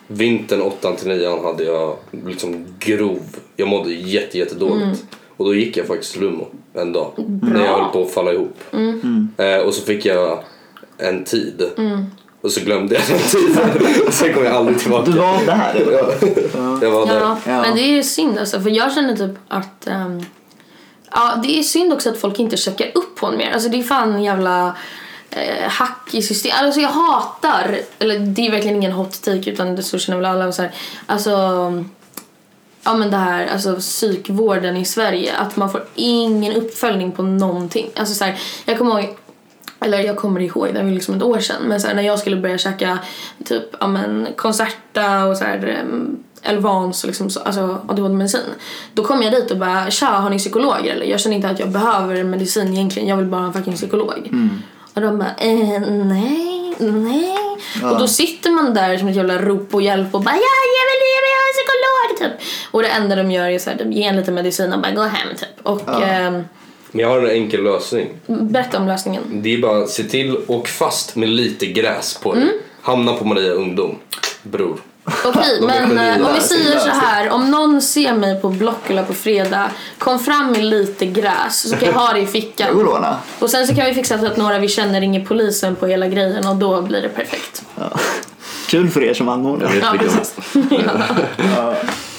Vintern 0.07 0.61
8 0.61 0.95
till 0.95 1.07
9 1.07 1.43
hade 1.43 1.63
jag 1.63 1.97
liksom 2.25 2.65
grov, 2.79 3.21
jag 3.55 3.67
mådde 3.67 3.93
jätte, 3.93 4.37
jätte 4.37 4.55
dåligt. 4.55 4.83
Mm. 4.83 4.97
Och 5.37 5.45
då 5.45 5.55
gick 5.55 5.77
jag 5.77 5.87
faktiskt 5.87 6.13
till 6.13 6.21
Lumo 6.21 6.47
en 6.73 6.93
dag. 6.93 7.11
När 7.41 7.65
jag 7.65 7.77
höll 7.77 7.91
på 7.91 8.01
att 8.01 8.11
falla 8.11 8.33
ihop. 8.33 8.57
Mm. 8.71 9.29
Eh, 9.37 9.57
och 9.57 9.73
så 9.73 9.81
fick 9.85 10.05
jag 10.05 10.43
en 10.97 11.23
tid. 11.23 11.63
Och 12.43 12.51
så 12.51 12.59
glömde 12.59 12.95
jag 12.95 13.03
den 13.07 13.19
tiden. 13.19 14.03
och 14.07 14.13
sen 14.13 14.33
kom 14.33 14.43
jag 14.45 14.53
aldrig 14.53 14.79
tillbaka. 14.79 15.11
Du 15.11 15.17
var 15.17 15.45
där 15.45 15.73
eller? 15.75 15.91
Jag 16.85 16.91
var 16.91 17.05
där. 17.05 17.19
Ja, 17.19 17.37
Ja. 17.45 17.61
men 17.61 17.75
det 17.75 17.81
är 17.81 18.03
synd 18.03 18.39
alltså. 18.39 18.61
För 18.61 18.69
jag 18.69 18.93
känner 18.93 19.15
typ 19.15 19.37
att... 19.47 19.87
ehm, 19.87 20.25
ja, 21.11 21.39
det 21.43 21.59
är 21.59 21.63
synd 21.63 21.93
också 21.93 22.09
att 22.09 22.17
folk 22.17 22.39
inte 22.39 22.57
checkar 22.57 22.91
upp 22.95 23.15
på 23.15 23.27
en 23.27 23.37
mer. 23.37 23.51
Alltså 23.51 23.69
det 23.69 23.79
är 23.79 23.83
fan 23.83 24.23
jävla 24.23 24.75
eh, 25.29 25.69
hack 25.69 26.09
i 26.11 26.21
systemet. 26.21 26.61
Alltså 26.61 26.81
jag 26.81 26.89
hatar, 26.89 27.79
eller 27.99 28.19
det 28.19 28.47
är 28.47 28.51
verkligen 28.51 28.77
ingen 28.77 28.91
hot 28.91 29.21
take 29.23 29.51
utan 29.51 29.75
det 29.75 29.83
så 29.83 29.97
känner 29.97 30.17
väl 30.17 30.25
alla 30.25 30.51
så 30.51 30.61
här, 30.61 30.71
Alltså... 31.05 31.31
Ja 32.85 32.93
men 32.93 33.11
det 33.11 33.17
här, 33.17 33.47
alltså 33.47 33.75
psykvården 33.75 34.77
i 34.77 34.85
Sverige. 34.85 35.35
Att 35.37 35.55
man 35.55 35.71
får 35.71 35.85
ingen 35.95 36.53
uppföljning 36.53 37.11
på 37.11 37.23
någonting. 37.23 37.89
Alltså 37.95 38.13
så 38.15 38.23
här, 38.23 38.39
jag 38.65 38.77
kommer 38.77 38.99
ihåg 39.01 39.17
eller 39.83 39.99
jag 39.99 40.17
kommer 40.17 40.39
ihåg, 40.39 40.69
det 40.73 40.83
var 40.83 40.91
liksom 40.91 41.15
ett 41.15 41.23
år 41.23 41.39
sedan. 41.39 41.61
Men 41.63 41.81
så 41.81 41.87
här, 41.87 41.95
när 41.95 42.03
jag 42.03 42.19
skulle 42.19 42.35
börja 42.35 42.57
käka 42.57 42.99
typ 43.45 43.63
ja, 43.79 43.87
men, 43.87 44.27
Concerta 44.35 45.25
och 45.25 45.37
så 45.37 45.43
här, 45.43 45.79
um, 45.83 46.23
Elvans 46.41 47.03
och 47.03 47.07
liksom 47.07 47.29
så, 47.29 47.39
alltså 47.39 47.81
ADHD-medicin. 47.87 48.41
Då 48.93 49.03
kom 49.03 49.21
jag 49.21 49.31
dit 49.31 49.51
och 49.51 49.57
bara 49.57 49.91
tja 49.91 50.07
har 50.07 50.29
ni 50.29 50.37
psykologer 50.37 50.93
eller? 50.93 51.05
Jag 51.05 51.19
känner 51.19 51.35
inte 51.35 51.49
att 51.49 51.59
jag 51.59 51.69
behöver 51.69 52.23
medicin 52.23 52.73
egentligen, 52.73 53.07
jag 53.07 53.17
vill 53.17 53.25
bara 53.25 53.41
ha 53.41 53.47
en 53.47 53.53
fucking 53.53 53.75
psykolog. 53.75 54.29
Och 54.93 55.01
de 55.01 55.19
bara 55.19 55.31
eh, 55.37 55.81
nej, 55.87 56.75
nej. 56.79 57.37
Och 57.83 57.99
då 57.99 58.07
sitter 58.07 58.51
man 58.51 58.73
där 58.73 58.97
som 58.97 59.07
ett 59.07 59.15
jävla 59.15 59.37
rop 59.37 59.71
på 59.71 59.81
hjälp 59.81 60.15
och 60.15 60.21
bara 60.21 60.35
ja 60.35 60.59
jag 60.77 60.85
vill, 60.89 61.03
jag 61.15 61.23
vill 61.23 61.35
ha 61.39 61.45
en 61.49 61.55
psykolog 61.57 62.17
typ. 62.19 62.47
Och 62.71 62.81
det 62.81 62.87
enda 62.87 63.15
de 63.15 63.31
gör 63.31 63.49
är 63.49 63.59
så 63.59 63.69
här, 63.69 63.77
de 63.77 63.91
ger 63.91 64.09
en 64.09 64.15
lite 64.15 64.31
medicin 64.31 64.73
och 64.73 64.79
bara 64.79 64.91
gå 64.91 65.01
hem 65.01 65.27
typ. 65.35 65.67
Och 65.67 66.03
ehm, 66.03 66.43
Men 66.95 67.01
jag 67.01 67.09
har 67.09 67.19
en 67.19 67.29
enkel 67.29 67.63
lösning. 67.63 68.07
berätta 68.27 68.77
om 68.77 68.87
lösningen. 68.87 69.23
Det 69.31 69.53
är 69.53 69.61
bara 69.61 69.87
se 69.87 70.03
till 70.03 70.35
och 70.47 70.67
fast 70.67 71.15
med 71.15 71.29
lite 71.29 71.65
gräs 71.65 72.17
på 72.23 72.31
Mm. 72.33 72.45
dig. 72.47 72.55
Hamna 72.81 73.13
på 73.13 73.25
Maria 73.25 73.51
Ungdom. 73.51 73.95
Bror. 74.43 74.77
Okej, 75.25 75.61
men 75.61 75.97
eh, 75.97 76.27
om 76.27 76.33
vi 76.35 76.41
säger 76.41 76.79
så 76.79 76.89
här. 76.89 77.29
Om 77.29 77.51
någon 77.51 77.81
ser 77.81 78.13
mig 78.13 78.41
på 78.41 78.49
Blockula 78.49 79.03
på 79.03 79.13
fredag, 79.13 79.69
kom 79.97 80.19
fram 80.19 80.51
med 80.51 80.63
lite 80.65 81.05
gräs 81.05 81.69
så 81.69 81.75
kan 81.75 81.87
jag 81.89 81.95
ha 81.95 82.13
det 82.13 82.19
i 82.19 82.21
Jag 82.21 82.25
går 82.25 82.31
fickan. 82.41 82.77
låna. 82.85 83.17
Och 83.39 83.49
sen 83.49 83.67
så 83.67 83.75
kan 83.75 83.85
vi 83.85 83.93
fixa 83.93 84.19
så 84.19 84.25
att 84.25 84.37
några 84.37 84.59
vi 84.59 84.67
känner 84.67 85.01
ringer 85.01 85.25
polisen 85.25 85.75
på 85.75 85.87
hela 85.87 86.07
grejen 86.07 86.47
och 86.47 86.55
då 86.55 86.81
blir 86.81 87.01
det 87.01 87.09
perfekt. 87.09 87.63
Ja. 87.79 87.89
Kul 88.67 88.89
för 88.89 89.03
er 89.03 89.13
som 89.13 89.29
anordnar. 89.29 89.71
Ja, 89.81 89.95
precis. 89.99 90.35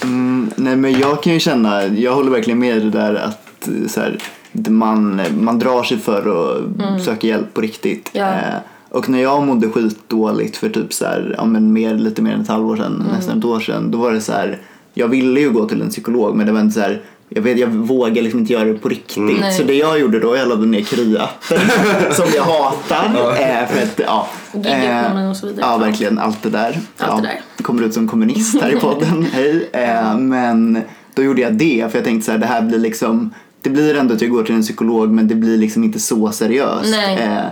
Mm, 0.02 0.50
nej 0.56 0.76
men 0.76 1.00
jag 1.00 1.22
kan 1.22 1.32
ju 1.32 1.40
känna, 1.40 1.86
jag 1.86 2.12
håller 2.14 2.30
verkligen 2.30 2.58
med 2.58 2.82
det 2.82 2.90
där 2.90 3.14
att 3.14 3.68
eh, 3.68 3.88
så 3.88 4.00
här, 4.00 4.18
man, 4.54 5.20
man 5.40 5.58
drar 5.58 5.82
sig 5.82 5.98
för 5.98 6.52
att 6.94 7.02
söka 7.02 7.26
hjälp 7.26 7.54
på 7.54 7.60
riktigt. 7.60 8.10
Ja. 8.12 8.32
Eh, 8.32 8.54
och 8.90 9.08
när 9.08 9.22
jag 9.22 9.42
mådde 9.42 9.68
skitdåligt 9.68 10.56
för 10.56 10.68
typ 10.68 10.92
så 10.92 11.04
här, 11.04 11.34
ja, 11.38 11.44
men 11.44 11.72
mer, 11.72 11.94
lite 11.94 12.22
mer 12.22 12.32
än 12.32 12.40
ett 12.40 12.48
halvår 12.48 12.76
sedan, 12.76 13.04
nästan 13.12 13.38
ett 13.38 13.44
år 13.44 13.60
sedan, 13.60 13.90
då 13.90 13.98
var 13.98 14.12
det 14.12 14.20
så 14.20 14.32
här, 14.32 14.58
jag 14.94 15.08
ville 15.08 15.40
ju 15.40 15.50
gå 15.50 15.68
till 15.68 15.82
en 15.82 15.90
psykolog 15.90 16.36
men 16.36 16.46
det 16.46 16.52
var 16.52 16.60
inte 16.60 16.74
så 16.74 16.80
här 16.80 17.02
jag, 17.28 17.42
vet, 17.42 17.58
jag 17.58 17.68
vågar 17.68 18.22
liksom 18.22 18.40
inte 18.40 18.52
göra 18.52 18.64
det 18.64 18.74
på 18.74 18.88
riktigt. 18.88 19.40
Nej. 19.40 19.52
Så 19.52 19.62
det 19.62 19.74
jag 19.74 20.00
gjorde 20.00 20.20
då, 20.20 20.36
jag 20.36 20.48
laddade 20.48 20.66
ner 20.66 20.80
Kry-appen 20.80 22.10
som 22.12 22.26
jag 22.34 22.42
hatar. 22.42 23.04
eh, 23.06 23.68
för 23.68 23.82
att, 23.82 24.00
ja, 24.06 24.28
Gigekonomin 24.52 25.30
och 25.30 25.36
så 25.36 25.46
vidare. 25.46 25.66
Ja, 25.66 25.76
verkligen. 25.76 26.18
Allt 26.18 26.42
det 26.42 26.50
där. 26.50 26.66
Allt 26.68 26.80
ja, 26.98 27.16
det 27.16 27.22
där. 27.56 27.64
Kommer 27.64 27.82
ut 27.82 27.94
som 27.94 28.08
kommunist 28.08 28.60
här 28.60 28.76
i 28.76 28.80
podden. 28.80 29.26
Hej. 29.32 29.68
Eh, 29.72 30.18
men 30.18 30.82
då 31.14 31.22
gjorde 31.22 31.40
jag 31.42 31.54
det 31.54 31.88
för 31.90 31.98
jag 31.98 32.04
tänkte 32.04 32.26
så 32.26 32.32
här, 32.32 32.38
det 32.38 32.46
här 32.46 32.62
blir 32.62 32.78
liksom 32.78 33.34
det 33.64 33.70
blir 33.70 33.94
ändå 33.94 34.14
att 34.14 34.20
jag 34.20 34.30
går 34.30 34.42
till 34.42 34.54
en 34.54 34.62
psykolog 34.62 35.10
men 35.10 35.28
det 35.28 35.34
blir 35.34 35.58
liksom 35.58 35.84
inte 35.84 35.98
så 35.98 36.32
seriöst. 36.32 36.94
Eh, 36.94 37.46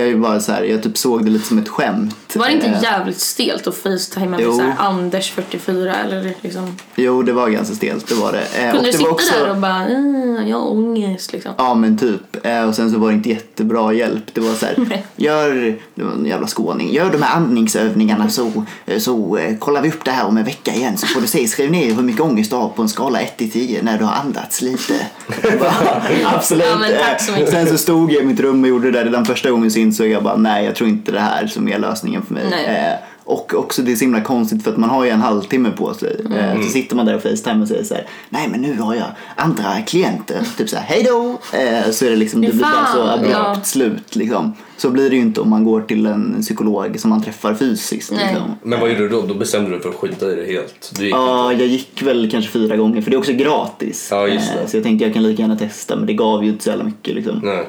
är 0.00 0.06
ju 0.06 0.16
bara 0.16 0.40
så 0.40 0.52
här, 0.52 0.62
jag 0.62 0.82
typ 0.82 0.98
såg 0.98 1.24
det 1.24 1.30
lite 1.30 1.46
som 1.46 1.58
ett 1.58 1.68
skämt. 1.68 2.16
Var 2.34 2.46
det 2.46 2.52
inte 2.52 2.66
Eh, 2.66 2.82
jävligt 2.82 3.20
stelt 3.20 3.66
att 3.66 3.76
facetima 3.76 4.26
med 4.36 4.40
så 4.54 4.72
Anders 4.78 5.30
44 5.30 5.94
eller 5.96 6.34
liksom? 6.40 6.76
Jo, 6.96 7.22
det 7.22 7.32
var 7.32 7.48
ganska 7.48 7.74
stelt, 7.74 8.08
det 8.08 8.14
var 8.14 8.32
det. 8.32 8.38
Eh, 8.38 8.70
Kunde 8.70 8.78
och 8.78 8.84
du 8.84 8.90
det 8.90 8.96
sitta 8.98 9.10
också, 9.10 9.34
där 9.44 9.50
och 9.50 9.56
bara 9.56 9.86
"Mm, 9.86 10.48
jag 10.48 10.56
har 10.60 10.70
ångest 10.70 11.32
liksom? 11.32 11.52
Ja 11.58 11.74
men 11.74 11.98
typ. 11.98 12.46
Eh, 12.46 12.68
och 12.68 12.74
sen 12.74 12.92
så 12.92 12.98
var 12.98 13.08
det 13.08 13.14
inte 13.14 13.28
jättebra 13.28 13.92
hjälp. 13.92 14.24
Det 14.34 14.40
var 14.40 14.54
så 14.54 14.66
här, 14.66 14.76
gör, 15.16 15.76
det 15.94 16.02
var 16.04 16.12
en 16.12 16.26
jävla 16.26 16.46
skåning, 16.46 16.92
gör 16.92 17.10
de 17.10 17.22
här 17.22 17.36
andningsövningarna 17.36 18.28
så, 18.28 18.64
så 18.98 19.38
kollar 19.58 19.82
vi 19.82 19.88
upp 19.88 20.04
det 20.04 20.10
här 20.10 20.26
om 20.26 20.36
en 20.36 20.44
vecka 20.44 20.74
igen 20.74 20.96
så 20.96 21.06
får 21.06 21.20
du 21.20 21.26
se, 21.26 21.46
skriv 21.48 21.70
ner 21.70 21.94
hur 21.94 22.02
mycket 22.02 22.20
ångest 22.22 22.50
du 22.50 22.56
har 22.56 22.68
på 22.68 22.82
en 22.82 22.88
skala 22.88 23.20
1 23.20 23.36
till 23.36 23.50
10 23.50 23.82
när 23.82 23.98
du 23.98 24.04
har 24.04 24.12
andats 24.14 24.62
lite. 24.62 24.94
Jag 25.42 26.34
Absolut. 26.34 26.64
Ja, 26.70 26.78
men 26.78 26.90
tack 27.00 27.20
så 27.22 27.32
mycket. 27.32 27.50
Sen 27.50 27.66
så 27.66 27.78
stod 27.78 28.12
jag 28.12 28.22
i 28.22 28.26
mitt 28.26 28.40
rum 28.40 28.62
och 28.62 28.68
gjorde 28.68 28.90
det 28.90 28.98
där 28.98 29.04
redan 29.04 29.24
första 29.24 29.50
gången 29.50 29.70
insåg 29.82 30.06
jag 30.08 30.22
bara 30.22 30.36
nej 30.36 30.64
jag 30.64 30.74
tror 30.74 30.88
inte 30.88 31.12
det 31.12 31.20
här 31.20 31.46
som 31.46 31.68
är 31.68 31.78
lösningen 31.78 32.22
för 32.22 32.34
mig. 32.34 32.44
Eh, 32.66 32.98
Och 33.24 33.54
också 33.54 33.82
det 33.82 33.92
är 33.92 33.96
så 33.96 34.04
himla 34.04 34.20
konstigt 34.20 34.64
för 34.64 34.70
att 34.70 34.76
man 34.76 34.90
har 34.90 35.04
ju 35.04 35.10
en 35.10 35.20
halvtimme 35.20 35.70
på 35.70 35.94
sig. 35.94 36.16
Eh, 36.38 36.60
så 36.62 36.68
sitter 36.68 36.96
man 36.96 37.06
där 37.06 37.14
och 37.16 37.22
facetime 37.22 37.62
och 37.62 37.68
säger 37.68 37.84
så 37.84 37.94
här, 37.94 38.06
nej 38.28 38.48
men 38.50 38.60
nu 38.60 38.78
har 38.80 38.94
jag 38.94 39.06
andra 39.36 39.80
klienter. 39.86 40.46
Typ 40.58 40.68
så 40.68 40.76
här, 40.76 40.84
hej 40.84 41.02
då! 41.02 41.38
Eh, 41.58 41.90
så 41.90 42.04
är 42.06 42.10
det 42.10 42.16
liksom, 42.16 42.40
det 42.40 42.52
blir 42.52 42.62
bara 42.62 42.86
så 42.86 43.02
abrupt 43.02 43.32
ja. 43.32 43.56
slut 43.64 44.16
liksom. 44.16 44.52
Så 44.76 44.90
blir 44.90 45.10
det 45.10 45.16
ju 45.16 45.22
inte 45.22 45.40
om 45.40 45.50
man 45.50 45.64
går 45.64 45.80
till 45.80 46.06
en 46.06 46.36
psykolog 46.42 47.00
som 47.00 47.10
man 47.10 47.22
träffar 47.22 47.54
fysiskt. 47.54 48.10
Liksom. 48.10 48.56
Men 48.62 48.80
vad 48.80 48.88
gjorde 48.90 49.02
du 49.02 49.08
då? 49.08 49.22
Då 49.22 49.34
bestämde 49.34 49.70
du 49.70 49.80
för 49.80 49.88
att 49.88 49.94
skita 49.94 50.32
i 50.32 50.34
det 50.34 50.46
helt? 50.52 50.92
Du 50.96 51.04
gick 51.04 51.14
Ja, 51.14 51.52
jag 51.52 51.66
gick 51.66 52.02
väl 52.02 52.30
kanske 52.30 52.50
fyra 52.50 52.76
gånger 52.76 53.02
för 53.02 53.10
det 53.10 53.16
är 53.16 53.18
också 53.18 53.32
gratis. 53.32 54.08
Ja, 54.10 54.28
just 54.28 54.52
det. 54.52 54.60
Eh, 54.60 54.66
Så 54.66 54.76
jag 54.76 54.84
tänkte 54.84 55.04
jag 55.04 55.14
kan 55.14 55.22
lika 55.22 55.42
gärna 55.42 55.56
testa 55.56 55.96
men 55.96 56.06
det 56.06 56.12
gav 56.12 56.44
ju 56.44 56.50
inte 56.50 56.64
så 56.64 56.70
jävla 56.70 56.84
mycket 56.84 57.14
liksom. 57.14 57.40
Nej. 57.42 57.66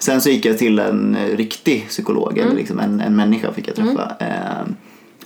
Sen 0.00 0.20
så 0.20 0.30
gick 0.30 0.44
jag 0.44 0.58
till 0.58 0.78
en 0.78 1.16
eh, 1.16 1.36
riktig 1.36 1.86
psykolog, 1.88 2.32
Mm. 2.32 2.46
eller 2.46 2.56
liksom 2.58 2.80
en, 2.80 3.00
en 3.00 3.16
människa 3.16 3.52
fick 3.52 3.68
jag 3.68 3.76
träffa. 3.76 4.12
Eh, 4.20 4.72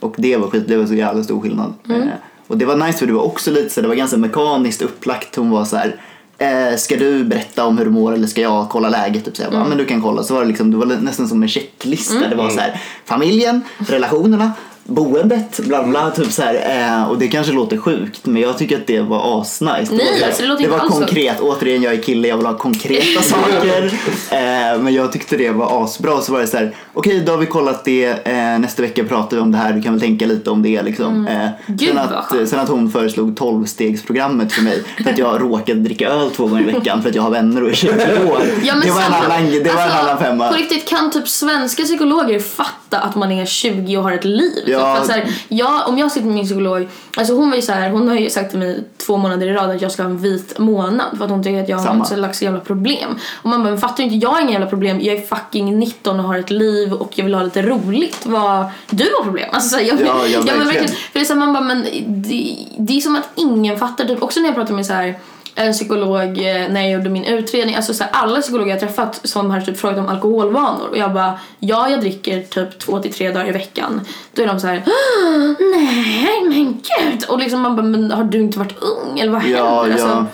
och 0.00 0.14
det 0.18 0.36
var 0.36 0.48
skit, 0.48 0.64
det 0.68 0.76
var 0.76 0.86
så 0.86 0.94
jävla 0.94 1.24
stor 1.24 1.40
skillnad. 1.40 1.72
Mm. 1.88 2.02
Eh, 2.02 2.08
och 2.46 2.58
det 2.58 2.64
var 2.64 2.76
nice 2.76 2.98
för 2.98 3.06
det 3.06 3.12
var 3.12 3.22
också 3.22 3.50
lite 3.50 3.70
så 3.70 3.80
det 3.80 3.88
var 3.88 3.94
ganska 3.94 4.16
mekaniskt 4.16 4.82
upplagt. 4.82 5.36
Hon 5.36 5.50
var 5.50 5.64
så 5.64 5.76
här. 5.76 5.96
Eh, 6.38 6.76
ska 6.76 6.96
du 6.96 7.24
berätta 7.24 7.64
om 7.66 7.78
hur 7.78 7.84
du 7.84 7.90
mår 7.90 8.12
eller 8.14 8.26
ska 8.26 8.40
jag 8.40 8.68
kolla 8.68 8.88
läget? 8.88 9.24
Typ 9.24 9.36
så 9.36 9.42
jag 9.42 9.50
bara, 9.50 9.56
Mm. 9.56 9.66
"Ja, 9.66 9.68
men 9.68 9.78
du 9.78 9.84
kan 9.84 10.02
kolla. 10.02 10.22
Så 10.22 10.34
var 10.34 10.40
det, 10.42 10.48
liksom, 10.48 10.70
det 10.70 10.76
var 10.76 10.86
nästan 10.86 11.28
som 11.28 11.42
en 11.42 11.48
checklista. 11.48 12.28
Det 12.28 12.36
var 12.36 12.50
så 12.50 12.60
här, 12.60 12.80
familjen, 13.04 13.62
relationerna, 13.78 14.52
boendet, 14.84 15.60
bla 15.60 15.82
bla. 15.82 16.10
Typ 16.10 16.32
så 16.32 16.42
här, 16.42 16.54
eh, 17.00 17.10
och 17.10 17.18
det 17.18 17.28
kanske 17.28 17.52
låter 17.52 17.76
sjukt 17.76 18.26
men 18.26 18.42
jag 18.42 18.58
tycker 18.58 18.76
att 18.76 18.86
det 18.86 19.00
var 19.00 19.40
asnice. 19.40 19.90
Det 19.90 19.96
Nej, 19.96 20.20
var, 20.20 20.26
alltså, 20.26 20.42
det 20.42 20.48
låter 20.48 20.62
det 20.62 20.64
inte 20.64 20.78
var 20.78 20.84
alls 20.84 20.94
konkret. 20.98 21.40
Återigen, 21.40 21.82
jag 21.82 21.92
är 21.92 22.02
kille, 22.02 22.28
jag 22.28 22.36
vill 22.36 22.46
ha 22.46 22.58
konkreta 22.58 23.22
saker. 23.22 23.84
Eh, 24.30 24.78
men 24.80 24.94
jag 24.94 25.12
tyckte 25.12 25.36
det 25.36 25.50
var 25.50 25.84
asbra. 25.84 26.20
Så 26.20 26.32
var 26.32 26.40
det 26.40 26.46
så 26.46 26.56
här, 26.56 26.74
okej 26.92 27.20
då 27.26 27.32
har 27.32 27.38
vi 27.38 27.46
kollat 27.46 27.84
det. 27.84 28.26
Eh, 28.28 28.58
nästa 28.58 28.82
vecka 28.82 29.04
pratar 29.04 29.36
vi 29.36 29.42
om 29.42 29.52
det 29.52 29.58
här. 29.58 29.72
Du 29.72 29.82
kan 29.82 29.92
väl 29.92 30.00
tänka 30.00 30.26
lite 30.26 30.50
om 30.50 30.62
det 30.62 30.82
liksom. 30.82 31.26
Eh, 31.26 31.34
Mm. 31.44 31.50
Gud, 31.66 31.88
sen, 31.88 31.98
att, 31.98 32.48
sen 32.48 32.60
att 32.60 32.68
hon 32.68 32.90
föreslog 32.90 33.38
12-stegsprogrammet 33.38 34.48
för 34.52 34.62
mig. 34.62 34.82
För 35.02 35.10
att 35.10 35.18
jag 35.18 35.40
råkade 35.50 35.80
dricka 35.80 36.08
öl 36.08 36.30
två 36.30 36.46
gånger 36.46 36.62
i 36.68 36.72
veckan 36.72 37.02
för 37.02 37.08
att 37.08 37.14
jag 37.14 37.22
har 37.22 37.30
vänner 37.30 37.62
och 37.62 37.70
är 37.70 37.74
20 37.74 37.92
år. 37.92 38.42
Ja, 38.62 38.74
det 38.82 38.90
var 38.90 39.00
en 39.00 39.12
annan, 39.12 39.50
det 39.50 39.60
var 39.60 39.70
en 39.72 39.78
alltså, 39.78 39.98
annan 39.98 40.18
femma. 40.18 40.48
På 40.48 40.54
riktigt, 40.56 40.88
kan 40.88 41.10
typ 41.10 41.28
svenska 41.28 41.82
psykologer 41.82 42.40
fatta 42.40 42.98
att 42.98 43.14
man 43.14 43.32
är 43.32 43.46
20 43.46 43.96
och 43.96 44.02
har 44.02 44.12
ett 44.12 44.24
liv? 44.24 44.64
Ja. 44.80 44.94
För 44.94 45.00
att, 45.00 45.06
så 45.06 45.12
här, 45.12 45.24
jag, 45.48 45.88
om 45.88 45.98
jag 45.98 46.12
sitter 46.12 46.26
med 46.26 46.34
min 46.34 46.44
psykolog, 46.44 46.88
alltså 47.16 47.34
hon 47.34 47.50
var 47.50 47.60
så 47.60 47.72
här, 47.72 47.90
hon 47.90 48.08
har 48.08 48.14
ju 48.14 48.30
sagt 48.30 48.50
till 48.50 48.58
mig 48.58 48.84
två 49.06 49.16
månader 49.16 49.46
i 49.46 49.52
rad 49.52 49.70
att 49.70 49.82
jag 49.82 49.92
ska 49.92 50.02
ha 50.02 50.10
en 50.10 50.18
vit 50.18 50.58
månad 50.58 51.18
för 51.18 51.24
att 51.24 51.30
hon 51.30 51.42
tycker 51.42 51.62
att 51.62 51.68
jag 51.68 51.76
har 51.76 51.84
Samma. 51.84 52.02
ett 52.04 52.08
slags 52.08 52.42
jävla 52.42 52.60
problem. 52.60 53.18
Och 53.42 53.50
man 53.50 53.62
bara, 53.62 53.70
men 53.70 53.80
fattar 53.80 54.04
inte, 54.04 54.16
jag 54.16 54.28
har 54.30 54.40
inga 54.40 54.50
jävla 54.52 54.66
problem, 54.66 55.00
jag 55.00 55.16
är 55.16 55.20
fucking 55.20 55.78
19 55.78 56.20
och 56.20 56.26
har 56.26 56.38
ett 56.38 56.50
liv 56.50 56.92
och 56.92 57.12
jag 57.14 57.24
vill 57.24 57.34
ha 57.34 57.42
lite 57.42 57.62
roligt. 57.62 58.26
Vad, 58.26 58.66
du 58.90 59.04
har 59.18 59.24
problem. 59.24 59.48
Alltså, 59.52 59.68
så 59.68 59.76
här, 59.76 59.82
jag, 59.84 60.00
Ja, 60.00 60.26
ja, 60.26 60.40
men 60.58 60.66
verkligen. 60.66 60.88
För 60.88 61.18
det 61.18 61.20
är 61.20 61.24
så 61.24 61.34
man 61.34 61.52
bara, 61.52 61.62
men 61.64 61.86
det, 62.06 62.56
det 62.78 62.96
är 62.96 63.00
som 63.00 63.16
att 63.16 63.28
ingen 63.34 63.78
fattar. 63.78 64.04
Typ, 64.04 64.22
också 64.22 64.40
när 64.40 64.46
jag 64.48 64.54
pratar 64.54 64.74
med 64.74 64.86
så 64.86 64.92
här 64.92 65.14
en 65.54 65.72
psykolog 65.72 66.24
eh, 66.24 66.68
när 66.68 66.80
jag 66.80 66.90
gjorde 66.90 67.10
min 67.10 67.24
utredning. 67.24 67.76
Alltså 67.76 67.94
så 67.94 68.04
här, 68.04 68.12
alla 68.12 68.40
psykologer 68.40 68.70
jag 68.70 68.80
träffat 68.80 69.20
som 69.24 69.50
har 69.50 69.60
typ 69.60 69.78
frågat 69.78 69.98
om 69.98 70.08
alkoholvanor 70.08 70.88
och 70.88 70.98
jag 70.98 71.12
bara 71.12 71.38
ja 71.58 71.88
jag 71.88 72.00
dricker 72.00 72.42
typ 72.42 72.78
två 72.78 72.98
till 72.98 73.12
tre 73.12 73.30
dagar 73.30 73.48
i 73.48 73.52
veckan. 73.52 74.00
Då 74.32 74.42
är 74.42 74.46
de 74.46 74.60
så 74.60 74.66
här 74.66 74.76
"Ah, 74.86 75.54
nej 75.76 76.42
men 76.48 76.64
gud 76.64 77.24
och 77.28 77.38
liksom 77.38 77.60
man 77.60 77.76
bara 77.76 77.86
men 77.86 78.10
har 78.10 78.24
du 78.24 78.40
inte 78.40 78.58
varit 78.58 78.82
ung 78.82 79.20
eller 79.20 79.32
vad 79.32 79.42
händer? 79.42 79.58
Ja, 79.58 79.86
ja. 79.88 79.92
Alltså, 79.92 80.26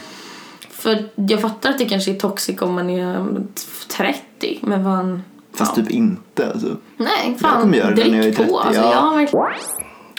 för 0.71 1.09
jag 1.15 1.41
fattar 1.41 1.71
att 1.71 1.79
det 1.79 1.85
kanske 1.85 2.11
är 2.11 2.15
toxic 2.15 2.63
om 2.63 2.75
man 2.75 2.91
är 2.91 3.17
mm, 3.17 3.49
30 3.89 4.59
men 4.61 4.85
vad 4.85 5.21
Fast 5.55 5.77
ja. 5.77 5.83
typ 5.83 5.93
inte. 5.93 6.47
Alltså. 6.53 6.77
Nej, 6.97 7.11
Jag 7.25 7.41
fan 7.41 7.61
kommer 7.63 7.79
göra 7.79 7.95
det 7.95 8.05
när 8.05 8.17
jag 8.17 8.19
är 8.19 8.23
drick 8.23 8.37
30, 8.37 8.51
på. 8.51 8.59
Alltså, 8.59 8.83
ja. 8.83 9.27
jag. 9.33 9.53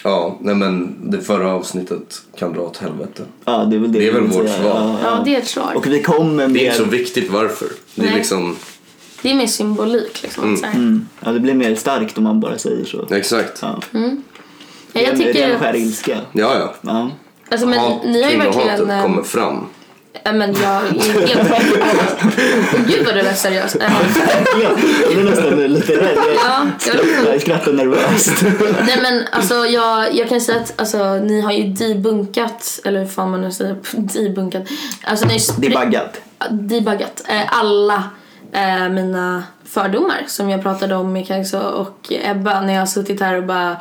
Ja, 0.04 0.38
nej 0.42 0.56
men 0.56 0.98
det 1.12 1.22
förra 1.22 1.54
avsnittet 1.54 2.22
kan 2.38 2.54
dra 2.54 2.62
åt 2.62 2.78
helvete. 2.78 3.24
Ja, 3.46 3.58
det 3.66 3.76
är 3.76 3.80
väl 3.80 3.92
det, 3.92 4.00
Det 4.00 4.08
är 4.08 4.14
väl 4.14 4.24
vårt 4.24 4.48
säga. 4.48 4.60
svar. 4.62 4.70
Ja, 4.74 4.98
Ja, 5.04 5.22
det 5.26 5.36
är 5.36 5.40
ett 5.40 5.48
svar. 5.48 5.74
Och 5.76 5.88
vi 5.88 6.02
kommer 6.04 6.48
Det 6.48 6.60
är 6.60 6.66
inte 6.66 6.78
så 6.78 6.84
viktigt 6.84 7.32
varför. 7.32 7.68
Det 7.96 8.02
är 8.02 8.06
Nej. 8.06 8.16
liksom, 8.16 8.56
Det 9.22 9.32
är 9.32 9.36
mer 9.36 9.48
symbolik 9.48 10.24
liksom. 10.24 10.58
Så 10.58 10.66
här. 10.66 10.74
Mm, 10.76 11.08
ja, 11.26 11.32
det 11.32 11.40
blir 11.40 11.54
mer 11.54 11.76
starkt 11.76 12.18
om 12.18 12.24
man 12.24 12.40
bara 12.40 12.58
säger 12.58 12.86
så. 12.86 13.08
exakt. 13.16 13.60
Ja, 13.62 13.80
Ja. 13.92 14.00
Ja, 14.94 15.02
jag 15.02 15.18
tycker... 15.18 15.34
Ren 15.34 15.56
och 15.56 15.62
skär 15.62 15.76
ilska. 15.76 16.18
ja. 16.32 16.74
Ja. 16.82 17.10
Alltså, 17.50 17.68
men 17.68 17.80
Hat, 17.80 18.04
ni 18.06 18.24
har 18.24 18.32
ju 18.32 18.38
verkligen... 18.38 19.02
kommer 19.04 19.24
fram. 19.24 19.66
Men 20.24 20.54
jag 20.54 20.64
är 20.64 21.28
helt... 21.28 22.88
Gud 22.88 23.06
vad 23.06 23.16
du 23.16 23.22
lät 23.22 23.38
seriös. 23.38 23.76
Eh, 23.76 23.92
Jag 24.64 24.78
blir 25.16 25.30
nästan 25.30 25.60
lite 25.74 25.94
rädd. 25.94 26.18
Jag, 26.18 26.36
Ja, 26.36 26.68
jag 27.26 27.34
jag 27.34 27.42
skrattar 27.42 27.74
nervöst. 27.74 28.44
Nej 28.86 29.00
men 29.02 29.24
alltså 29.32 29.56
jag, 29.66 30.16
jag 30.16 30.30
kan 30.30 30.42
säga 30.42 30.60
att 30.60 30.74
alltså, 30.76 31.16
ni 31.16 31.42
har 31.42 31.52
ju 31.52 31.64
debunkat, 31.64 32.80
eller 32.86 33.00
hur 33.00 33.08
fan 33.08 33.32
man 33.32 33.42
nu 33.42 33.52
säger, 33.52 33.76
debunkat. 33.92 34.64
Alltså 35.04 35.28
ni 35.60 35.70
baggat. 35.70 36.22
debuggat 36.50 37.24
eh, 37.28 37.60
alla 37.60 38.04
eh, 38.54 38.90
mina 38.90 39.44
fördomar 39.66 40.24
som 40.28 40.50
jag 40.50 40.62
pratade 40.62 40.96
om 40.96 41.14
med 41.14 41.28
Kajsa 41.28 41.70
och 41.70 41.98
Ebba 42.10 42.62
när 42.62 42.74
jag 42.74 42.82
har 42.82 42.86
suttit 42.86 43.22
här 43.22 43.38
och 43.38 43.44
bara 43.44 43.78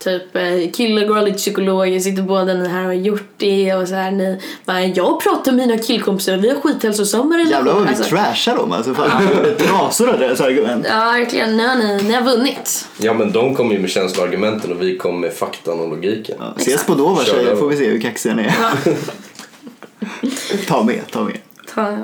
typ 0.00 0.36
eh, 0.36 0.70
kille 0.72 1.04
går 1.04 1.22
lite 1.22 1.38
psykologer 1.38 2.00
sitter 2.00 2.22
båda 2.22 2.54
ni 2.54 2.68
här 2.68 2.80
och 2.80 2.86
har 2.86 2.92
gjort 2.92 3.28
det 3.36 3.74
och 3.74 3.88
så 3.88 3.94
här 3.94 4.10
ni 4.10 4.40
bara 4.64 4.84
jag 4.84 5.20
pratar 5.22 5.52
med 5.52 5.68
mina 5.68 5.82
killkompisar 5.82 6.36
vi 6.36 6.48
har 6.50 6.56
skithälsosamma 6.60 7.38
Jävlar 7.38 7.58
vad 7.58 7.66
relationer. 7.66 7.82
vi 7.84 7.88
Alltså, 7.88 8.04
trashar 8.16 8.56
dem 8.56 8.72
alltså. 8.72 8.94
Fan, 8.94 9.22
trasor 9.58 10.08
av 10.10 10.18
deras 10.18 10.40
argument. 10.40 10.86
ja 10.88 10.98
verkligen, 11.04 11.56
nu 11.56 11.66
har 11.68 11.74
ni, 11.74 12.02
ni 12.02 12.12
har 12.14 12.22
vunnit. 12.22 12.88
Ja 12.98 13.14
men 13.14 13.32
de 13.32 13.54
kommer 13.54 13.72
ju 13.74 13.80
med 13.80 13.90
känsloargumenten 13.90 14.72
och 14.72 14.82
vi 14.82 14.98
kommer 14.98 15.18
med 15.18 15.32
faktan 15.32 15.80
och 15.80 15.88
logiken. 15.88 16.36
Ja, 16.40 16.54
ses 16.56 16.84
på 16.86 16.94
Dova 16.94 17.24
Kör 17.24 17.34
tjejer 17.34 17.50
då. 17.50 17.56
får 17.56 17.68
vi 17.68 17.76
se 17.76 17.86
hur 17.90 18.00
kaxiga 18.00 18.34
ni 18.34 18.42
är. 18.42 18.54
ta 20.68 20.82
med, 20.82 21.00
ta 21.10 21.24
med. 21.24 21.38
Ta... 21.74 21.98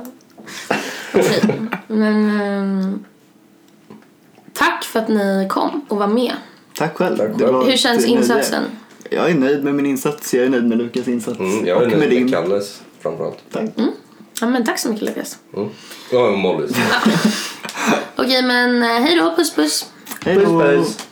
Okej, 1.15 1.43
men 1.87 2.41
ehm, 2.41 3.05
tack 4.53 4.85
för 4.85 4.99
att 5.01 5.09
ni 5.09 5.47
kom 5.51 5.85
och 5.89 5.97
var 5.97 6.07
med. 6.07 6.33
Tack 6.79 6.97
själv. 6.97 7.17
Tack 7.17 7.39
själv. 7.41 7.63
Hur 7.63 7.77
känns 7.77 8.05
insatsen? 8.05 8.65
Jag 9.11 9.31
är 9.31 9.35
nöjd 9.35 9.65
med 9.65 9.75
min 9.75 9.87
insats. 9.87 10.35
Jag 10.35 10.45
är 10.45 10.49
nöjd 10.49 10.65
med 10.69 10.79
Lukas 10.79 11.09
insats. 11.09 11.39
Mm, 11.39 11.67
jag 11.67 11.83
är 11.83 11.85
och 11.85 11.91
med 11.91 11.99
nöjd 11.99 12.11
din. 12.11 12.23
med 12.23 12.33
Kalles 12.33 12.81
framförallt. 13.01 13.39
Tack. 13.53 13.71
Ja, 14.41 14.47
men 14.47 14.65
tack 14.65 14.79
så 14.79 14.89
mycket 14.89 15.05
Lukas. 15.09 15.39
Mm. 15.57 15.69
Ja, 16.13 16.29
och 16.29 16.39
Mollys. 16.39 16.71
Okej, 18.17 18.43
men 18.43 18.83
eh, 18.83 18.89
hej 18.89 19.17
då, 19.17 19.37
puss 19.37 19.55
puss. 19.55 19.87
Hej 20.25 20.35
då. 20.35 20.61
Puss, 20.61 20.87
puss. 20.87 21.07